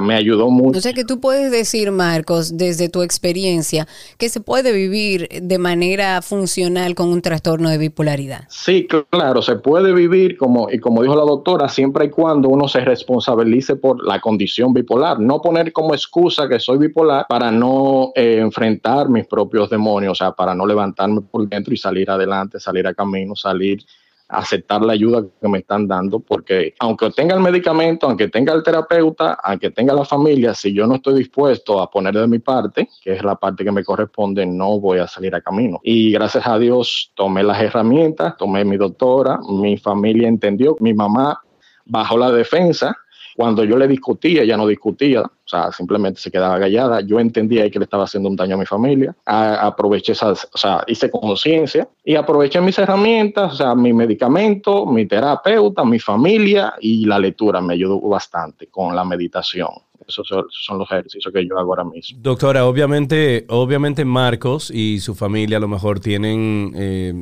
me 0.02 0.16
ayudó 0.16 0.50
mucho. 0.50 0.80
O 0.80 0.82
sea 0.82 0.94
que 0.94 1.06
tú 1.06 1.20
puedes 1.20 1.52
decir, 1.52 1.92
Marcos, 1.92 2.58
desde 2.58 2.90
tu 2.90 3.04
experiencia, 3.04 3.88
que 4.18 4.30
se 4.30 4.42
puede 4.42 4.72
vivir 4.72 5.28
de 5.42 5.58
manera 5.58 6.22
funcional 6.22 6.96
con 6.96 7.10
un 7.10 7.22
trastorno 7.22 7.70
de 7.70 7.78
bipolaridad. 7.78 8.46
Sí, 8.50 8.88
claro, 9.10 9.42
se 9.42 9.58
puede 9.58 9.94
vivir 9.94 10.38
como, 10.38 10.70
y 10.72 10.80
como 10.80 11.02
dijo 11.04 11.16
la 11.16 11.24
doctora, 11.24 11.70
siempre 11.70 12.06
y 12.06 12.10
cuando 12.10 12.50
uno 12.50 12.68
se 12.68 12.82
responsabilice 12.82 13.76
por 13.76 14.04
la 14.04 14.20
condición 14.20 14.74
bipolar. 14.74 15.20
No 15.20 15.42
poner 15.42 15.72
como 15.72 15.94
excusa 15.94 16.48
que 16.48 16.60
soy 16.60 16.80
bipolar 16.80 17.26
para 17.30 17.52
no 17.52 18.12
eh, 18.16 18.40
enfrentar 18.40 19.10
mis 19.10 19.28
propios 19.28 19.70
demonios, 19.70 20.14
o 20.14 20.16
sea, 20.16 20.32
para 20.32 20.56
no 20.56 20.66
levantarme 20.66 21.22
por 21.22 21.48
dentro 21.48 21.74
y 21.74 21.78
salir 21.78 22.10
adelante, 22.10 22.60
salir 22.60 22.88
a 22.88 22.94
camino, 22.94 23.36
salir 23.36 23.86
aceptar 24.30 24.82
la 24.82 24.94
ayuda 24.94 25.24
que 25.42 25.48
me 25.48 25.60
están 25.60 25.88
dando, 25.88 26.20
porque 26.20 26.74
aunque 26.80 27.12
tenga 27.12 27.36
el 27.36 27.42
medicamento, 27.42 28.08
aunque 28.08 28.28
tenga 28.28 28.54
el 28.54 28.64
terapeuta, 28.64 29.34
aunque 29.44 29.72
tenga 29.72 29.94
la 29.94 30.04
familia, 30.04 30.54
si 30.54 30.74
yo 30.74 30.86
no 30.86 30.96
estoy 30.96 31.20
dispuesto 31.20 31.82
a 31.82 31.90
poner 31.90 32.14
de 32.14 32.28
mi 32.28 32.40
parte, 32.40 32.90
que 33.02 33.14
es 33.14 33.24
la 33.24 33.36
parte 33.36 33.64
que 33.64 33.72
me 33.72 33.84
corresponde, 33.84 34.46
no 34.46 34.80
voy 34.80 35.00
a 35.00 35.08
salir 35.08 35.34
a 35.36 35.42
camino. 35.42 35.80
Y 35.84 36.12
gracias 36.12 36.46
a 36.46 36.58
Dios 36.60 37.12
tomé 37.16 37.44
las 37.44 37.62
herramientas, 37.62 38.36
tomé 38.38 38.66
mi 38.66 38.78
doctora, 38.78 39.40
mi 39.50 39.78
familia 39.78 40.28
entendió, 40.28 40.76
mi 40.80 40.94
mamá 40.94 41.42
bajó 41.86 42.18
la 42.18 42.32
defensa 42.32 42.96
cuando 43.36 43.64
yo 43.64 43.78
le 43.78 43.88
discutía, 43.88 44.42
ella 44.42 44.58
no 44.58 44.68
discutía, 44.68 45.24
o 45.48 45.50
sea, 45.50 45.72
simplemente 45.72 46.20
se 46.20 46.30
quedaba 46.30 46.60
callada. 46.60 47.00
Yo 47.00 47.22
entendía 47.22 47.70
que 47.72 47.80
le 47.80 47.86
estaba 47.86 48.04
haciendo 48.04 48.28
un 48.28 48.36
daño 48.36 48.56
a 48.56 48.60
mi 48.60 48.66
familia. 48.66 49.16
aproveché 49.26 50.12
esas, 50.12 50.46
o 50.54 50.58
sea, 50.58 50.84
hice 50.88 51.10
conciencia 51.10 51.88
y 52.04 52.16
aproveché 52.16 52.60
mis 52.60 52.78
herramientas, 52.78 53.54
o 53.54 53.56
sea, 53.56 53.74
mi 53.74 53.94
medicamento, 53.94 54.86
mi 54.86 55.06
terapeuta, 55.06 55.86
mi 55.86 56.00
familia 56.00 56.74
y 56.82 57.06
la 57.06 57.18
lectura 57.18 57.62
me 57.62 57.76
ayudó 57.76 58.02
bastante 58.02 58.68
con 58.68 58.94
la 58.94 59.06
meditación. 59.06 59.70
Esos 60.06 60.28
son 60.28 60.78
los 60.78 60.92
ejercicios 60.92 61.34
que 61.34 61.48
yo 61.48 61.58
hago 61.58 61.72
ahora 61.72 61.86
mismo. 61.86 62.20
Doctora, 62.22 62.66
obviamente, 62.66 63.46
obviamente 63.48 64.04
Marcos 64.04 64.70
y 64.70 65.00
su 65.00 65.16
familia 65.16 65.58
a 65.58 65.62
lo 65.62 65.68
mejor 65.70 66.02
tienen 66.02 66.74
eh, 66.76 67.14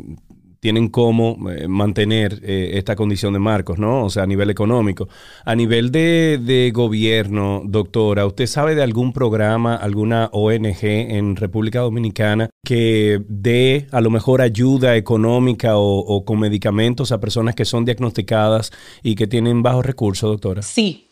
tienen 0.65 0.89
cómo 0.89 1.37
eh, 1.51 1.67
mantener 1.67 2.39
eh, 2.41 2.71
esta 2.73 2.95
condición 2.95 3.33
de 3.33 3.37
marcos, 3.39 3.77
¿no? 3.77 4.03
O 4.03 4.09
sea, 4.09 4.23
a 4.23 4.25
nivel 4.25 4.49
económico. 4.49 5.07
A 5.43 5.53
nivel 5.53 5.91
de, 5.91 6.71
gobierno, 6.73 7.61
doctora, 7.63 8.25
¿usted 8.25 8.47
sabe 8.47 8.73
de 8.73 8.81
algún 8.81 9.13
programa, 9.13 9.75
alguna 9.75 10.27
ONG 10.31 10.83
en 10.83 11.35
República 11.35 11.81
Dominicana 11.81 12.49
que 12.65 13.21
dé 13.29 13.85
a 13.91 14.01
lo 14.01 14.09
mejor 14.09 14.41
ayuda 14.41 14.95
económica 14.95 15.77
o, 15.77 15.99
o 15.99 16.25
con 16.25 16.39
medicamentos 16.39 17.11
a 17.11 17.19
personas 17.19 17.53
que 17.53 17.63
son 17.63 17.85
diagnosticadas 17.85 18.71
y 19.03 19.13
que 19.13 19.27
tienen 19.27 19.61
bajos 19.61 19.85
recursos, 19.85 20.31
doctora? 20.31 20.63
Sí, 20.63 21.04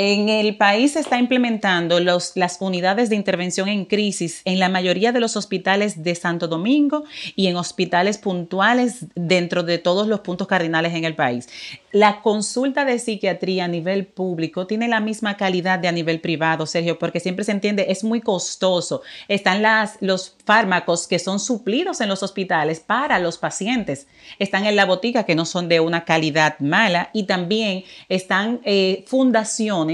en 0.00 0.28
el 0.28 0.56
país 0.56 0.92
se 0.92 1.00
está 1.00 1.18
implementando 1.18 1.98
los, 1.98 2.36
las 2.36 2.58
unidades 2.60 3.10
de 3.10 3.16
intervención 3.16 3.68
en 3.68 3.84
crisis 3.84 4.42
en 4.44 4.60
la 4.60 4.68
mayoría 4.68 5.10
de 5.10 5.18
los 5.18 5.36
hospitales 5.36 6.04
de 6.04 6.14
Santo 6.14 6.46
Domingo 6.46 7.02
y 7.34 7.48
en 7.48 7.56
hospitales 7.56 8.16
puntuales 8.16 9.06
dentro 9.16 9.64
de 9.64 9.78
todos 9.78 10.06
los 10.06 10.20
puntos 10.20 10.46
cardinales 10.46 10.94
en 10.94 11.04
el 11.04 11.16
país. 11.16 11.48
La 11.90 12.22
consulta 12.22 12.84
de 12.84 13.00
psiquiatría 13.00 13.64
a 13.64 13.68
nivel 13.68 14.06
público 14.06 14.68
tiene 14.68 14.86
la 14.86 15.00
misma 15.00 15.36
calidad 15.36 15.80
de 15.80 15.88
a 15.88 15.92
nivel 15.92 16.20
privado, 16.20 16.66
Sergio, 16.66 16.96
porque 16.98 17.18
siempre 17.18 17.44
se 17.44 17.50
entiende, 17.50 17.86
es 17.88 18.04
muy 18.04 18.20
costoso. 18.20 19.02
Están 19.26 19.62
las, 19.62 19.96
los 20.00 20.36
fármacos 20.44 21.08
que 21.08 21.18
son 21.18 21.40
suplidos 21.40 22.00
en 22.00 22.08
los 22.08 22.22
hospitales 22.22 22.78
para 22.78 23.18
los 23.18 23.38
pacientes. 23.38 24.06
Están 24.38 24.64
en 24.66 24.76
la 24.76 24.84
botica 24.84 25.24
que 25.24 25.34
no 25.34 25.44
son 25.44 25.68
de 25.68 25.80
una 25.80 26.04
calidad 26.04 26.60
mala 26.60 27.10
y 27.12 27.24
también 27.24 27.82
están 28.08 28.60
eh, 28.64 29.02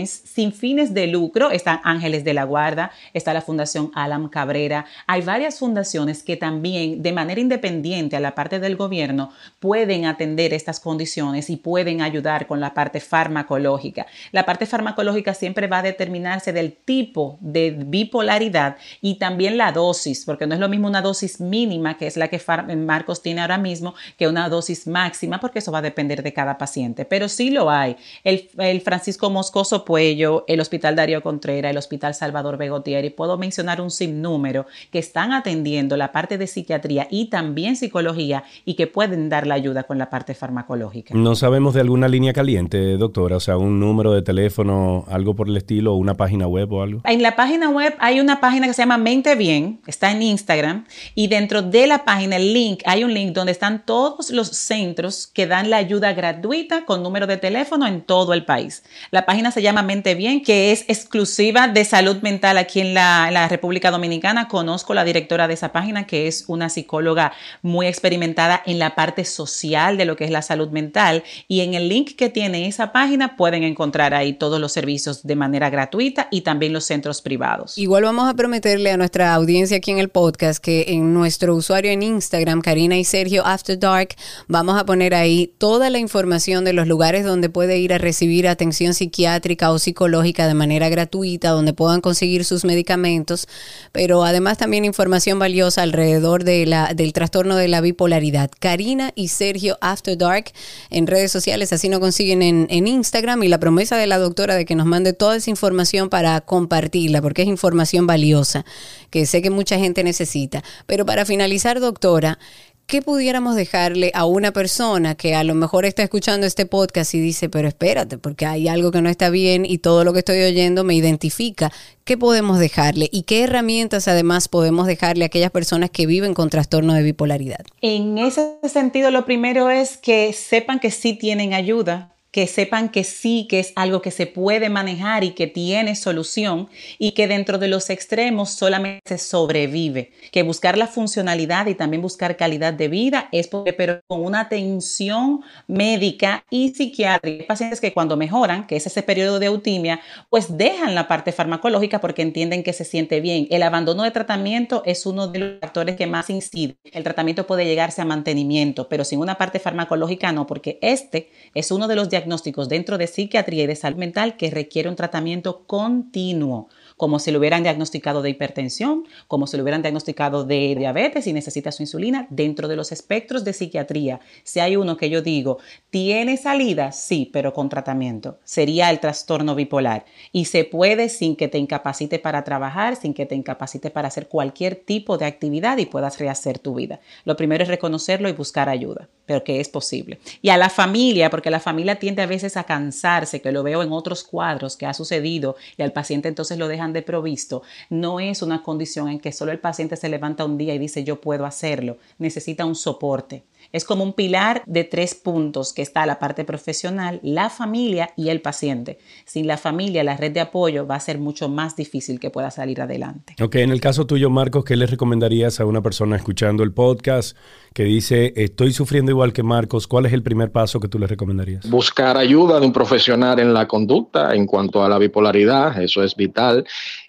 sin 0.07 0.52
fines 0.52 0.92
de 0.94 1.07
lucro. 1.07 1.50
Están 1.50 1.80
Ángeles 1.85 2.24
de 2.24 2.35
la 2.35 2.44
Guarda, 2.44 2.90
está 3.12 3.33
la 3.33 3.40
Fundación 3.40 3.90
Alam 3.94 4.28
Cabrera. 4.28 4.87
Hay 5.07 5.22
varias 5.22 5.59
fundaciones 5.59 6.22
que 6.22 6.37
también 6.37 7.02
de 7.02 7.12
manera 7.12 7.40
independiente 7.40 8.16
a 8.16 8.20
la 8.20 8.35
parte 8.35 8.61
del 8.61 8.76
gobierno 8.76 9.30
pueden 9.61 10.07
atender 10.07 10.52
estas 10.52 10.80
condiciones 10.80 11.50
y 11.50 11.57
pueden 11.57 12.02
ayudar 12.02 12.46
con 12.46 12.61
la 12.61 12.74
parte 12.74 13.00
farmacológica. 13.00 14.07
La 14.33 14.44
parte 14.44 14.66
farmacológica 14.66 15.35
siempre 15.35 15.66
va 15.66 15.78
a 15.78 15.83
determinarse 15.83 16.52
del 16.52 16.72
tipo 16.72 17.38
de 17.40 17.70
bipolaridad 17.70 18.76
y 19.00 19.16
también 19.16 19.57
la 19.57 19.72
dosis, 19.72 20.24
porque 20.24 20.46
no 20.46 20.54
es 20.54 20.61
lo 20.61 20.68
mismo 20.68 20.88
una 20.88 21.02
dosis 21.02 21.40
mínima, 21.40 21.96
que 21.96 22.07
es 22.07 22.16
la 22.16 22.28
que 22.28 22.40
Marcos 22.76 23.22
tiene 23.22 23.40
ahora 23.40 23.59
mismo, 23.59 23.94
que 24.18 24.28
una 24.28 24.48
dosis 24.48 24.87
máxima, 24.87 25.40
porque 25.40 25.61
eso 25.61 25.72
va 25.72 25.78
a 25.78 25.83
depender 25.83 26.22
de 26.22 26.33
cada 26.33 26.59
paciente. 26.59 27.04
Pero 27.04 27.28
sí 27.28 27.50
lo 27.50 27.70
hay. 27.70 27.96
El, 28.22 28.50
el 28.59 28.80
Francisco 28.80 29.30
Moscoso 29.30 29.74
Puello, 29.83 30.45
el 30.47 30.61
Hospital 30.61 30.95
Darío 30.95 31.23
Contreras, 31.23 31.71
el 31.71 31.79
Hospital 31.79 32.15
Salvador 32.15 32.59
Begotier, 32.59 33.05
y 33.07 33.11
puedo 33.11 33.39
mencionar 33.39 33.81
un 33.81 33.91
sinnúmero 33.91 34.67
que 34.91 34.99
están 34.99 35.33
atendiendo 35.33 35.97
la 35.97 36.13
parte 36.13 36.37
de 36.37 36.47
psiquiatría 36.47 37.09
y 37.11 37.31
también 37.31 37.77
psicología 37.77 38.45
y 38.65 38.75
que 38.75 38.87
pueden 38.87 39.29
dar 39.29 39.47
la 39.47 39.55
ayuda 39.55 39.85
con 39.85 39.99
la 39.99 40.11
parte 40.11 40.35
farmacológica. 40.35 41.15
No 41.15 41.35
sabemos 41.35 41.75
de 41.75 41.81
alguna 41.81 42.09
línea 42.09 42.33
caliente, 42.33 42.97
doctora, 42.99 43.37
o 43.37 43.41
sea, 43.41 43.57
un 43.57 43.81
número 43.81 44.13
de 44.13 44.23
teléfono, 44.23 45.05
algo 45.09 45.35
por 45.35 45.49
el 45.49 45.57
estilo, 45.57 45.95
una 45.95 46.15
página 46.15 46.47
web 46.47 46.73
o 46.73 46.83
algo. 46.83 47.01
En 47.05 47.23
la 47.23 47.37
página 47.37 47.71
web 47.71 47.95
hay 47.99 48.21
una 48.21 48.41
página 48.41 48.67
que 48.67 48.75
se 48.75 48.83
llama 48.83 48.99
Mente 48.99 49.35
Bien, 49.35 49.81
está 49.87 50.13
en 50.13 50.23
Instagram, 50.23 50.85
y 51.15 51.29
dentro 51.29 51.63
de 51.63 51.87
la 51.87 52.05
página, 52.05 52.37
el 52.37 52.53
link, 52.53 52.83
hay 52.85 53.05
un 53.05 53.15
link 53.15 53.33
donde 53.33 53.53
están 53.53 53.85
todos 53.87 54.31
los 54.31 54.49
centros 54.49 55.27
que 55.27 55.47
dan 55.47 55.71
la 55.71 55.79
ayuda 55.79 56.13
gratuita 56.13 56.85
con 56.85 57.03
número 57.03 57.27
de 57.27 57.37
teléfono 57.37 57.87
en 57.87 58.03
todo 58.03 58.35
el 58.35 58.45
país. 58.45 58.85
La 59.11 59.27
página 59.27 59.51
se 59.51 59.63
llama 59.64 59.83
Bien, 59.83 60.42
que 60.42 60.70
es 60.72 60.85
exclusiva 60.88 61.68
de 61.68 61.85
salud 61.85 62.18
mental 62.22 62.59
aquí 62.59 62.81
en 62.81 62.94
la, 62.94 63.48
República 63.48 63.90
Dominicana. 63.90 64.46
Conozco 64.46 64.94
la 64.94 65.05
directora 65.05 65.48
de 65.48 65.55
esa 65.55 65.72
página, 65.72 66.07
que 66.07 66.27
es 66.27 66.44
una 66.48 66.68
psicóloga 66.68 67.33
muy 67.62 67.87
experimentada 67.87 68.62
en 68.66 68.79
la 68.79 68.94
parte 68.94 69.24
social 69.24 69.96
de 69.96 70.05
lo 70.05 70.16
que 70.16 70.24
es 70.24 70.31
la 70.31 70.42
salud 70.42 70.68
mental. 70.68 71.24
Y 71.48 71.61
en 71.61 71.74
el 71.74 71.88
link 71.88 72.14
que 72.16 72.29
tiene 72.29 72.68
esa 72.68 72.92
página 72.92 73.37
pueden 73.37 73.62
encontrar 73.64 74.14
ahí 74.14 74.35
todos 74.35 74.61
los 74.61 74.72
servicios 74.72 75.27
de 75.27 75.35
manera 75.35 75.70
gratuita 75.70 76.29
y 76.31 76.42
también 76.42 76.72
los 76.72 76.85
centros 76.85 77.22
privados. 77.22 77.79
Igual 77.79 78.05
vamos 78.05 78.29
a 78.29 78.35
prometerle 78.35 78.90
a 78.90 78.96
nuestra 78.96 79.35
audiencia 79.35 79.79
aquí 79.79 79.90
en 79.90 79.98
el 79.98 80.11
podcast 80.11 80.62
que 80.62 80.87
en 80.88 81.14
nuestro 81.14 81.55
usuario 81.55 81.90
en 81.90 82.03
Instagram, 82.03 82.61
Karina 82.61 82.96
y 82.98 83.05
Sergio 83.05 83.44
After 83.46 83.79
Dark, 83.79 84.11
vamos 84.46 84.79
a 84.79 84.85
poner 84.85 85.14
ahí 85.14 85.53
toda 85.59 85.88
la 85.88 85.98
información 85.98 86.64
de 86.64 86.74
los 86.74 86.87
lugares 86.87 87.24
donde 87.24 87.48
puede 87.48 87.79
ir 87.79 87.94
a 87.94 87.98
recibir 87.98 88.46
atención 88.46 88.92
psiquiátrica 88.92 89.54
o 89.62 89.79
psicológica 89.79 90.47
de 90.47 90.55
manera 90.55 90.88
gratuita, 90.88 91.51
donde 91.51 91.73
puedan 91.73 92.01
conseguir 92.01 92.45
sus 92.45 92.64
medicamentos, 92.64 93.49
pero 93.93 94.25
además 94.25 94.59
también 94.59 94.85
información 94.85 95.38
valiosa 95.38 95.83
alrededor 95.83 96.45
de 96.45 96.67
la, 96.67 96.95
del 96.95 97.12
trastorno 97.12 97.57
de 97.57 97.69
la 97.69 97.81
bipolaridad. 97.81 98.51
Karina 98.59 99.12
y 99.14 99.29
Sergio 99.29 99.79
After 99.81 100.19
Dark 100.19 100.53
en 100.90 101.07
redes 101.07 101.33
sociales, 101.33 101.73
así 101.73 101.88
nos 101.88 102.01
consiguen 102.01 102.43
en, 102.43 102.67
en 102.71 102.87
Instagram 102.87 103.43
y 103.43 103.49
la 103.49 103.59
promesa 103.59 103.97
de 103.97 104.07
la 104.07 104.19
doctora 104.19 104.55
de 104.55 104.64
que 104.64 104.75
nos 104.75 104.87
mande 104.87 105.12
toda 105.12 105.37
esa 105.37 105.51
información 105.51 106.09
para 106.09 106.40
compartirla, 106.40 107.23
porque 107.23 107.43
es 107.43 107.49
información 107.49 108.07
valiosa, 108.07 108.64
que 109.11 109.27
sé 109.27 109.43
que 109.43 109.51
mucha 109.51 109.79
gente 109.79 110.05
necesita. 110.05 110.62
Pero 110.87 111.07
para 111.07 111.25
finalizar, 111.25 111.81
doctora, 111.81 112.38
¿qué 112.87 113.03
pudiéramos 113.03 113.57
dejarle 113.57 114.11
a 114.14 114.25
una 114.27 114.53
persona 114.53 115.14
que 115.14 115.35
a 115.35 115.44
lo 115.44 115.55
mejor 115.55 115.85
está 115.85 116.03
escuchando 116.03 116.47
este 116.47 116.66
podcast 116.66 117.14
y 117.14 117.20
dice, 117.20 117.49
pero 117.49 117.68
espérate, 117.68 118.18
porque 118.18 118.47
hay 118.47 118.68
algo 118.68 118.90
que 118.90 119.03
no 119.03 119.09
está 119.09 119.31
bien 119.31 119.64
y 119.64 119.79
todo 119.79 120.05
lo 120.05 120.12
que 120.12 120.20
estoy 120.20 120.42
oyendo 120.42 120.85
me 120.85 120.94
identifica? 120.94 121.73
¿Qué 122.05 122.18
podemos 122.18 122.59
dejarle? 122.59 123.09
¿Y 123.11 123.23
qué 123.23 123.44
herramientas 123.44 124.09
además 124.09 124.49
podemos 124.49 124.87
dejarle 124.87 125.25
a 125.25 125.27
aquellas 125.27 125.51
personas 125.51 125.90
que 125.90 126.07
viven 126.07 126.35
con 126.35 126.51
trastorno 126.51 126.94
de 126.94 127.03
bipolaridad? 127.03 127.64
En 127.81 128.18
ese 128.18 128.57
sentido, 128.68 129.11
lo 129.11 129.25
primero 129.25 129.70
es 129.70 129.97
que 129.97 130.33
sepan 130.33 130.81
que 130.81 130.90
sí 130.90 131.14
tienen 131.14 131.55
ayuda, 131.55 132.13
que 132.35 132.49
sepan 132.49 132.88
que 132.88 133.05
sí, 133.05 133.47
que 133.49 133.61
es 133.61 133.73
algo 133.77 134.03
que 134.03 134.11
se 134.11 134.27
puede 134.27 134.68
manejar 134.68 135.23
y 135.23 135.35
que 135.35 135.47
tiene 135.47 135.94
solución 135.94 136.68
y 136.99 137.12
que 137.12 137.29
dentro 137.29 137.59
de 137.59 137.68
los 137.68 137.90
extremos 137.90 138.51
solamente 138.51 139.18
sobrevive, 139.18 140.11
que 140.32 140.43
buscar 140.43 140.76
la 140.76 140.89
funcionalidad 140.89 141.68
y 141.68 141.76
también 141.76 142.03
buscar 142.03 142.37
calidad 142.37 142.74
de 142.74 142.89
vida 142.89 143.28
es 143.30 143.47
porque, 143.47 143.72
pero 143.72 144.01
con 144.09 144.24
una 144.24 144.41
atención 144.41 145.43
médica 145.68 146.45
y 146.51 146.74
psiquiátrica. 146.74 147.43
Hay 147.43 147.47
pacientes 147.47 147.80
que 147.80 147.93
cuando 147.93 148.16
mejoran, 148.16 148.66
que 148.66 148.74
es 148.74 148.87
ese 148.89 149.05
periodo 149.05 149.39
de 149.39 149.47
eutimia, 149.47 150.01
pues 150.28 150.59
dejan 150.59 150.97
la 150.97 151.07
parte 151.07 151.30
farmacológica 151.30 152.01
porque 152.01 152.22
entienden 152.22 152.64
que 152.64 152.72
se 152.72 152.85
siente 152.85 153.20
bien. 153.20 153.47
El 153.49 153.62
abandono 153.62 154.03
de 154.03 154.11
tratamiento 154.11 154.82
es 154.87 155.07
uno 155.07 155.28
de 155.28 155.39
los 155.39 155.61
factores 155.61 155.95
que 155.95 156.09
más 156.09 156.30
incide. 156.30 156.74
El 156.82 157.05
tratamiento 157.05 157.47
puede 157.47 157.64
llegarse 157.64 158.03
a 158.03 158.05
mantenimiento, 158.05 158.89
pero 158.89 159.05
sin 159.05 159.20
una 159.20 159.39
parte 159.39 159.61
farmacológica 159.61 160.32
no, 160.32 160.49
porque 160.49 160.80
este 160.82 161.30
es 161.55 161.70
uno 161.70 161.87
de 161.87 161.95
los 161.95 162.09
diagnósticos 162.09 162.24
diagnósticos 162.25 162.68
dentro 162.68 162.97
de 162.99 163.07
psiquiatría 163.07 163.64
y 163.64 163.66
de 163.66 163.77
salud 163.77 163.99
mental 163.99 164.37
que 164.37 164.51
requiere 164.51 164.89
un 164.89 164.97
tratamiento 164.97 165.64
continuo 165.66 166.68
como 166.97 167.18
si 167.18 167.30
lo 167.30 167.38
hubieran 167.38 167.62
diagnosticado 167.62 168.22
de 168.22 168.30
hipertensión, 168.30 169.05
como 169.26 169.47
si 169.47 169.57
lo 169.57 169.62
hubieran 169.62 169.82
diagnosticado 169.82 170.45
de 170.45 170.74
diabetes 170.76 171.26
y 171.26 171.32
necesita 171.32 171.72
su 171.72 171.82
insulina, 171.82 172.26
dentro 172.30 172.68
de 172.68 172.76
los 172.76 172.92
espectros 172.92 173.45
de 173.45 173.53
psiquiatría. 173.53 174.20
Si 174.42 174.61
hay 174.61 174.76
uno 174.76 174.97
que 174.97 175.11
yo 175.11 175.22
digo, 175.22 175.59
¿tiene 175.90 176.36
salida? 176.36 176.92
Sí, 176.92 177.30
pero 177.32 177.53
con 177.53 177.68
tratamiento. 177.68 178.38
Sería 178.45 178.90
el 178.90 179.01
trastorno 179.01 179.55
bipolar. 179.55 180.05
Y 180.32 180.47
se 180.47 180.64
puede 180.64 181.09
sin 181.09 181.36
que 181.36 181.49
te 181.49 181.59
incapacite 181.59 182.18
para 182.18 182.45
trabajar, 182.45 182.97
sin 182.97 183.14
que 183.14 183.26
te 183.26 183.34
incapacite 183.34 183.90
para 183.90 184.09
hacer 184.09 184.28
cualquier 184.28 184.76
tipo 184.76 185.18
de 185.18 185.26
actividad 185.26 185.78
y 185.78 185.86
puedas 185.86 186.18
rehacer 186.18 186.59
tu 186.59 186.74
vida. 186.74 187.01
Lo 187.24 187.36
primero 187.36 187.62
es 187.62 187.68
reconocerlo 187.68 188.28
y 188.28 188.32
buscar 188.32 188.68
ayuda, 188.68 189.09
pero 189.26 189.42
que 189.42 189.61
es 189.61 189.68
posible. 189.68 190.20
Y 190.42 190.51
a 190.51 190.57
la 190.57 190.68
familia, 190.68 191.30
porque 191.30 191.51
la 191.51 191.61
familia 191.61 191.99
tiende 191.99 192.22
a 192.22 192.26
veces 192.26 192.57
a 192.57 192.64
cansarse, 192.64 193.40
que 193.40 193.53
lo 193.53 193.62
veo 193.62 193.82
en 193.82 193.92
otros 193.92 194.22
cuadros 194.24 194.76
que 194.76 194.86
ha 194.86 194.95
sucedido 194.95 195.57
y 195.76 195.82
al 195.82 195.92
paciente 195.92 196.28
entonces 196.28 196.59
lo 196.59 196.68
deja 196.68 196.84
de 196.93 197.03
provisto, 197.03 197.62
no 197.91 198.20
es 198.20 198.43
una 198.43 198.62
condición 198.62 199.09
en 199.09 199.20
que 199.20 199.32
solo 199.32 199.53
el 199.53 199.61
paciente 199.61 199.97
se 199.97 200.09
levanta 200.09 200.45
un 200.45 200.59
día 200.59 200.74
y 200.74 200.78
dice 200.78 201.05
yo 201.05 201.20
puedo 201.20 201.47
hacerlo, 201.47 201.99
necesita 202.18 202.64
un 202.64 202.74
soporte. 202.74 203.45
Es 203.75 203.85
como 203.85 204.05
un 204.05 204.12
pilar 204.12 204.62
de 204.66 204.85
tres 204.85 205.16
puntos 205.16 205.72
que 205.72 205.83
está 205.83 206.07
la 206.07 206.20
parte 206.20 206.45
profesional, 206.45 207.18
la 207.25 207.51
familia 207.51 208.11
y 208.16 208.29
el 208.29 208.41
paciente. 208.41 208.99
Sin 209.25 209.49
la 209.49 209.57
familia, 209.57 210.05
la 210.05 210.16
red 210.16 210.31
de 210.31 210.39
apoyo 210.39 210.87
va 210.87 210.95
a 210.95 211.01
ser 211.01 211.18
mucho 211.18 211.49
más 211.49 211.75
difícil 211.75 212.20
que 212.20 212.31
pueda 212.31 212.53
salir 212.53 212.81
adelante. 212.81 213.35
Ok, 213.43 213.57
en 213.57 213.72
el 213.72 213.81
caso 213.81 214.07
tuyo, 214.07 214.31
Marcos, 214.31 214.64
¿qué 214.64 214.77
le 214.77 214.87
recomendarías 214.87 215.59
a 215.59 215.66
una 215.66 215.83
persona 215.83 216.14
escuchando 216.14 216.62
el 216.62 216.72
podcast 216.72 217.37
que 217.72 217.83
dice, 217.83 218.33
estoy 218.37 218.72
sufriendo 218.72 219.11
igual 219.11 219.33
que 219.33 219.43
Marcos? 219.43 219.89
¿Cuál 219.89 220.07
es 220.07 220.12
el 220.12 220.22
primer 220.22 220.53
paso 220.53 220.79
que 220.79 220.87
tú 220.87 221.01
le 221.01 221.09
recomendarías? 221.09 221.68
Buscar 221.68 222.16
ayuda 222.16 222.61
de 222.61 222.66
un 222.66 222.72
profesional 222.72 223.41
en 223.41 223.53
la 223.53 223.66
conducta 223.66 224.37
en 224.37 224.47
cuanto 224.47 224.85
a 224.85 224.89
la 224.89 224.99
bipolaridad, 224.99 225.83
eso 225.83 226.01
es 226.05 226.14
vital. 226.14 226.64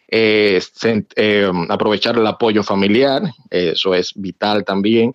Eh, 0.08 0.60
eh, 1.16 1.52
aprovechar 1.70 2.18
el 2.18 2.26
apoyo 2.26 2.64
familiar, 2.64 3.22
eso 3.52 3.94
es 3.94 4.14
vital 4.16 4.66
también 4.66 5.14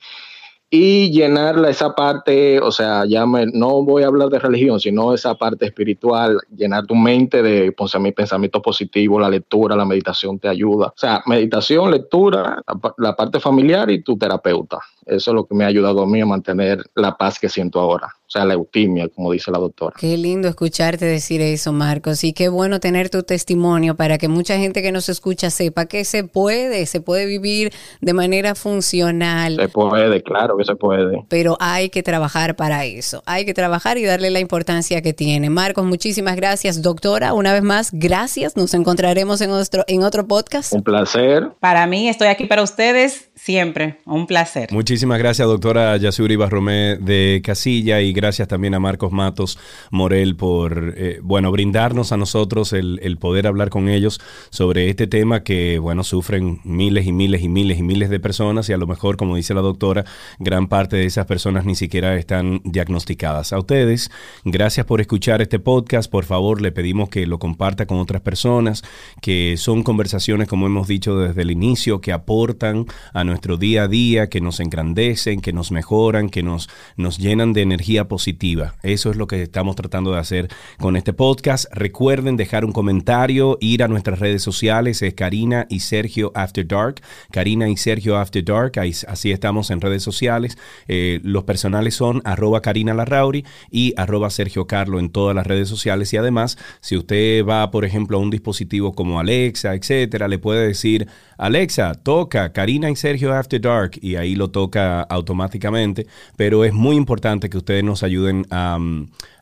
y 0.70 1.10
llenarla 1.10 1.68
esa 1.68 1.96
parte, 1.96 2.60
o 2.60 2.70
sea, 2.70 3.04
ya 3.04 3.26
no 3.26 3.82
voy 3.82 4.04
a 4.04 4.06
hablar 4.06 4.28
de 4.28 4.38
religión, 4.38 4.78
sino 4.78 5.12
esa 5.12 5.34
parte 5.34 5.66
espiritual, 5.66 6.38
llenar 6.56 6.86
tu 6.86 6.94
mente 6.94 7.42
de 7.42 7.72
pensamiento 7.72 8.62
positivo, 8.62 9.18
la 9.18 9.28
lectura, 9.28 9.74
la 9.74 9.84
meditación 9.84 10.38
te 10.38 10.48
ayuda. 10.48 10.86
O 10.86 10.94
sea, 10.96 11.22
meditación, 11.26 11.90
lectura, 11.90 12.62
la 12.98 13.16
parte 13.16 13.40
familiar 13.40 13.90
y 13.90 14.02
tu 14.02 14.16
terapeuta. 14.16 14.78
Eso 15.04 15.30
es 15.32 15.34
lo 15.34 15.44
que 15.44 15.56
me 15.56 15.64
ha 15.64 15.68
ayudado 15.68 16.02
a 16.02 16.06
mí 16.06 16.20
a 16.20 16.26
mantener 16.26 16.84
la 16.94 17.16
paz 17.16 17.40
que 17.40 17.48
siento 17.48 17.80
ahora 17.80 18.14
o 18.30 18.32
sea, 18.32 18.44
la 18.44 18.54
eutimia, 18.54 19.08
como 19.08 19.32
dice 19.32 19.50
la 19.50 19.58
doctora. 19.58 19.96
Qué 19.98 20.16
lindo 20.16 20.46
escucharte 20.46 21.04
decir 21.04 21.40
eso, 21.40 21.72
Marcos, 21.72 22.22
y 22.22 22.32
qué 22.32 22.48
bueno 22.48 22.78
tener 22.78 23.10
tu 23.10 23.24
testimonio 23.24 23.96
para 23.96 24.18
que 24.18 24.28
mucha 24.28 24.56
gente 24.56 24.82
que 24.82 24.92
nos 24.92 25.08
escucha 25.08 25.50
sepa 25.50 25.86
que 25.86 26.04
se 26.04 26.22
puede, 26.22 26.86
se 26.86 27.00
puede 27.00 27.26
vivir 27.26 27.72
de 28.00 28.12
manera 28.12 28.54
funcional. 28.54 29.56
Se 29.56 29.68
puede, 29.68 30.22
claro 30.22 30.56
que 30.56 30.64
se 30.64 30.76
puede. 30.76 31.24
Pero 31.28 31.56
hay 31.58 31.90
que 31.90 32.04
trabajar 32.04 32.54
para 32.54 32.84
eso, 32.84 33.20
hay 33.26 33.44
que 33.44 33.52
trabajar 33.52 33.98
y 33.98 34.04
darle 34.04 34.30
la 34.30 34.38
importancia 34.38 35.02
que 35.02 35.12
tiene. 35.12 35.50
Marcos, 35.50 35.84
muchísimas 35.84 36.36
gracias, 36.36 36.82
doctora, 36.82 37.34
una 37.34 37.52
vez 37.52 37.64
más, 37.64 37.90
gracias, 37.92 38.56
nos 38.56 38.74
encontraremos 38.74 39.40
en 39.40 39.50
otro, 39.50 39.82
en 39.88 40.04
otro 40.04 40.28
podcast. 40.28 40.72
Un 40.72 40.84
placer. 40.84 41.50
Para 41.58 41.84
mí, 41.88 42.08
estoy 42.08 42.28
aquí 42.28 42.44
para 42.44 42.62
ustedes 42.62 43.29
siempre, 43.43 43.97
un 44.05 44.26
placer. 44.26 44.70
Muchísimas 44.70 45.18
gracias, 45.18 45.49
doctora 45.49 45.97
Yasuri 45.97 46.36
Barromé 46.36 46.97
de 46.97 47.41
Casilla 47.43 48.03
y 48.03 48.12
gracias 48.12 48.49
también 48.49 48.74
a 48.74 48.80
Marcos 48.80 49.12
Matos 49.12 49.59
Morel 49.91 50.36
por, 50.36 50.93
eh, 50.97 51.20
bueno, 51.22 51.51
brindarnos 51.51 52.12
a 52.12 52.18
nosotros 52.18 52.74
el, 52.74 53.01
el, 53.03 53.16
poder 53.16 53.47
hablar 53.47 53.70
con 53.70 53.88
ellos 53.88 54.20
sobre 54.51 54.91
este 54.91 55.07
tema 55.07 55.43
que, 55.43 55.78
bueno, 55.78 56.05
sufren 56.05 56.61
miles 56.64 57.07
y 57.07 57.12
miles 57.12 57.43
y 57.43 57.49
miles 57.49 57.78
y 57.78 57.82
miles 57.82 58.11
de 58.11 58.20
personas 58.20 58.68
y 58.68 58.74
a 58.74 58.76
lo 58.76 58.86
mejor, 58.86 59.16
como 59.16 59.36
dice 59.36 59.55
la 59.55 59.62
doctora, 59.62 60.05
gran 60.38 60.68
parte 60.68 60.97
de 60.97 61.07
esas 61.07 61.24
personas 61.24 61.64
ni 61.64 61.74
siquiera 61.74 62.16
están 62.16 62.61
diagnosticadas. 62.64 63.55
A 63.55 63.59
ustedes, 63.59 64.11
gracias 64.45 64.84
por 64.84 65.01
escuchar 65.01 65.41
este 65.41 65.59
podcast. 65.59 66.11
Por 66.11 66.24
favor, 66.26 66.61
le 66.61 66.72
pedimos 66.72 67.09
que 67.09 67.26
lo 67.26 67.38
comparta 67.38 67.86
con 67.86 68.01
otras 68.01 68.20
personas, 68.20 68.82
que 69.22 69.57
son 69.57 69.82
conversaciones, 69.82 70.47
como 70.47 70.66
hemos 70.66 70.88
dicho 70.88 71.18
desde 71.18 71.41
el 71.41 71.51
inicio, 71.51 72.03
que 72.03 72.12
aportan 72.12 72.84
a 73.14 73.24
nuestro 73.30 73.56
día 73.56 73.84
a 73.84 73.88
día, 73.88 74.28
que 74.28 74.40
nos 74.40 74.60
engrandecen, 74.60 75.40
que 75.40 75.52
nos 75.52 75.70
mejoran, 75.70 76.28
que 76.28 76.42
nos, 76.42 76.68
nos 76.96 77.18
llenan 77.18 77.52
de 77.52 77.62
energía 77.62 78.08
positiva. 78.08 78.74
Eso 78.82 79.10
es 79.10 79.16
lo 79.16 79.26
que 79.26 79.42
estamos 79.42 79.76
tratando 79.76 80.12
de 80.12 80.18
hacer 80.18 80.48
con 80.78 80.96
este 80.96 81.12
podcast. 81.12 81.66
Recuerden 81.72 82.36
dejar 82.36 82.64
un 82.64 82.72
comentario, 82.72 83.56
ir 83.60 83.82
a 83.82 83.88
nuestras 83.88 84.18
redes 84.18 84.42
sociales, 84.42 85.00
es 85.02 85.14
Karina 85.14 85.66
y 85.70 85.80
Sergio 85.80 86.32
After 86.34 86.66
Dark. 86.66 87.00
Karina 87.30 87.68
y 87.68 87.76
Sergio 87.76 88.18
After 88.18 88.44
Dark, 88.44 88.72
así 88.78 89.30
estamos 89.30 89.70
en 89.70 89.80
redes 89.80 90.02
sociales. 90.02 90.58
Eh, 90.88 91.20
los 91.22 91.44
personales 91.44 91.94
son 91.94 92.20
arroba 92.24 92.60
Karina 92.60 92.94
Larrauri 92.94 93.44
y 93.70 93.94
arroba 93.96 94.30
Sergio 94.30 94.66
Carlo 94.66 94.98
en 94.98 95.10
todas 95.10 95.34
las 95.36 95.46
redes 95.46 95.68
sociales. 95.68 96.12
Y 96.12 96.16
además, 96.16 96.58
si 96.80 96.96
usted 96.96 97.44
va, 97.46 97.70
por 97.70 97.84
ejemplo, 97.84 98.18
a 98.18 98.20
un 98.20 98.30
dispositivo 98.30 98.92
como 98.92 99.20
Alexa, 99.20 99.74
etcétera, 99.74 100.26
le 100.26 100.38
puede 100.38 100.66
decir, 100.66 101.06
Alexa, 101.38 101.94
toca 101.94 102.52
Karina 102.52 102.90
y 102.90 102.96
Sergio 102.96 103.19
After 103.28 103.60
Dark 103.60 103.98
y 104.00 104.16
ahí 104.16 104.34
lo 104.34 104.50
toca 104.50 105.02
automáticamente. 105.02 106.06
Pero 106.36 106.64
es 106.64 106.72
muy 106.72 106.96
importante 106.96 107.50
que 107.50 107.58
ustedes 107.58 107.84
nos 107.84 108.02
ayuden 108.02 108.46
a, 108.50 108.78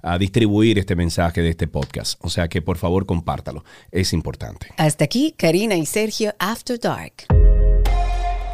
a 0.02 0.18
distribuir 0.18 0.78
este 0.78 0.96
mensaje 0.96 1.42
de 1.42 1.50
este 1.50 1.68
podcast. 1.68 2.18
O 2.22 2.30
sea 2.30 2.48
que 2.48 2.62
por 2.62 2.78
favor 2.78 3.06
compártalo. 3.06 3.64
Es 3.92 4.12
importante. 4.12 4.68
Hasta 4.76 5.04
aquí, 5.04 5.34
Karina 5.36 5.76
y 5.76 5.86
Sergio 5.86 6.34
After 6.38 6.78
Dark. 6.78 7.26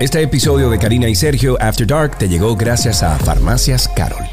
Este 0.01 0.21
episodio 0.21 0.71
de 0.71 0.79
Karina 0.79 1.09
y 1.09 1.15
Sergio 1.15 1.57
After 1.61 1.87
Dark 1.87 2.19
te 2.19 2.29
llegó 2.29 2.57
gracias 2.57 3.03
a 3.03 3.17
Farmacias 3.17 3.89
Carol. 3.89 4.27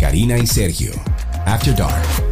Karina 0.00 0.38
y 0.38 0.46
Sergio 0.46 0.92
After 1.44 1.76
Dark. 1.76 2.29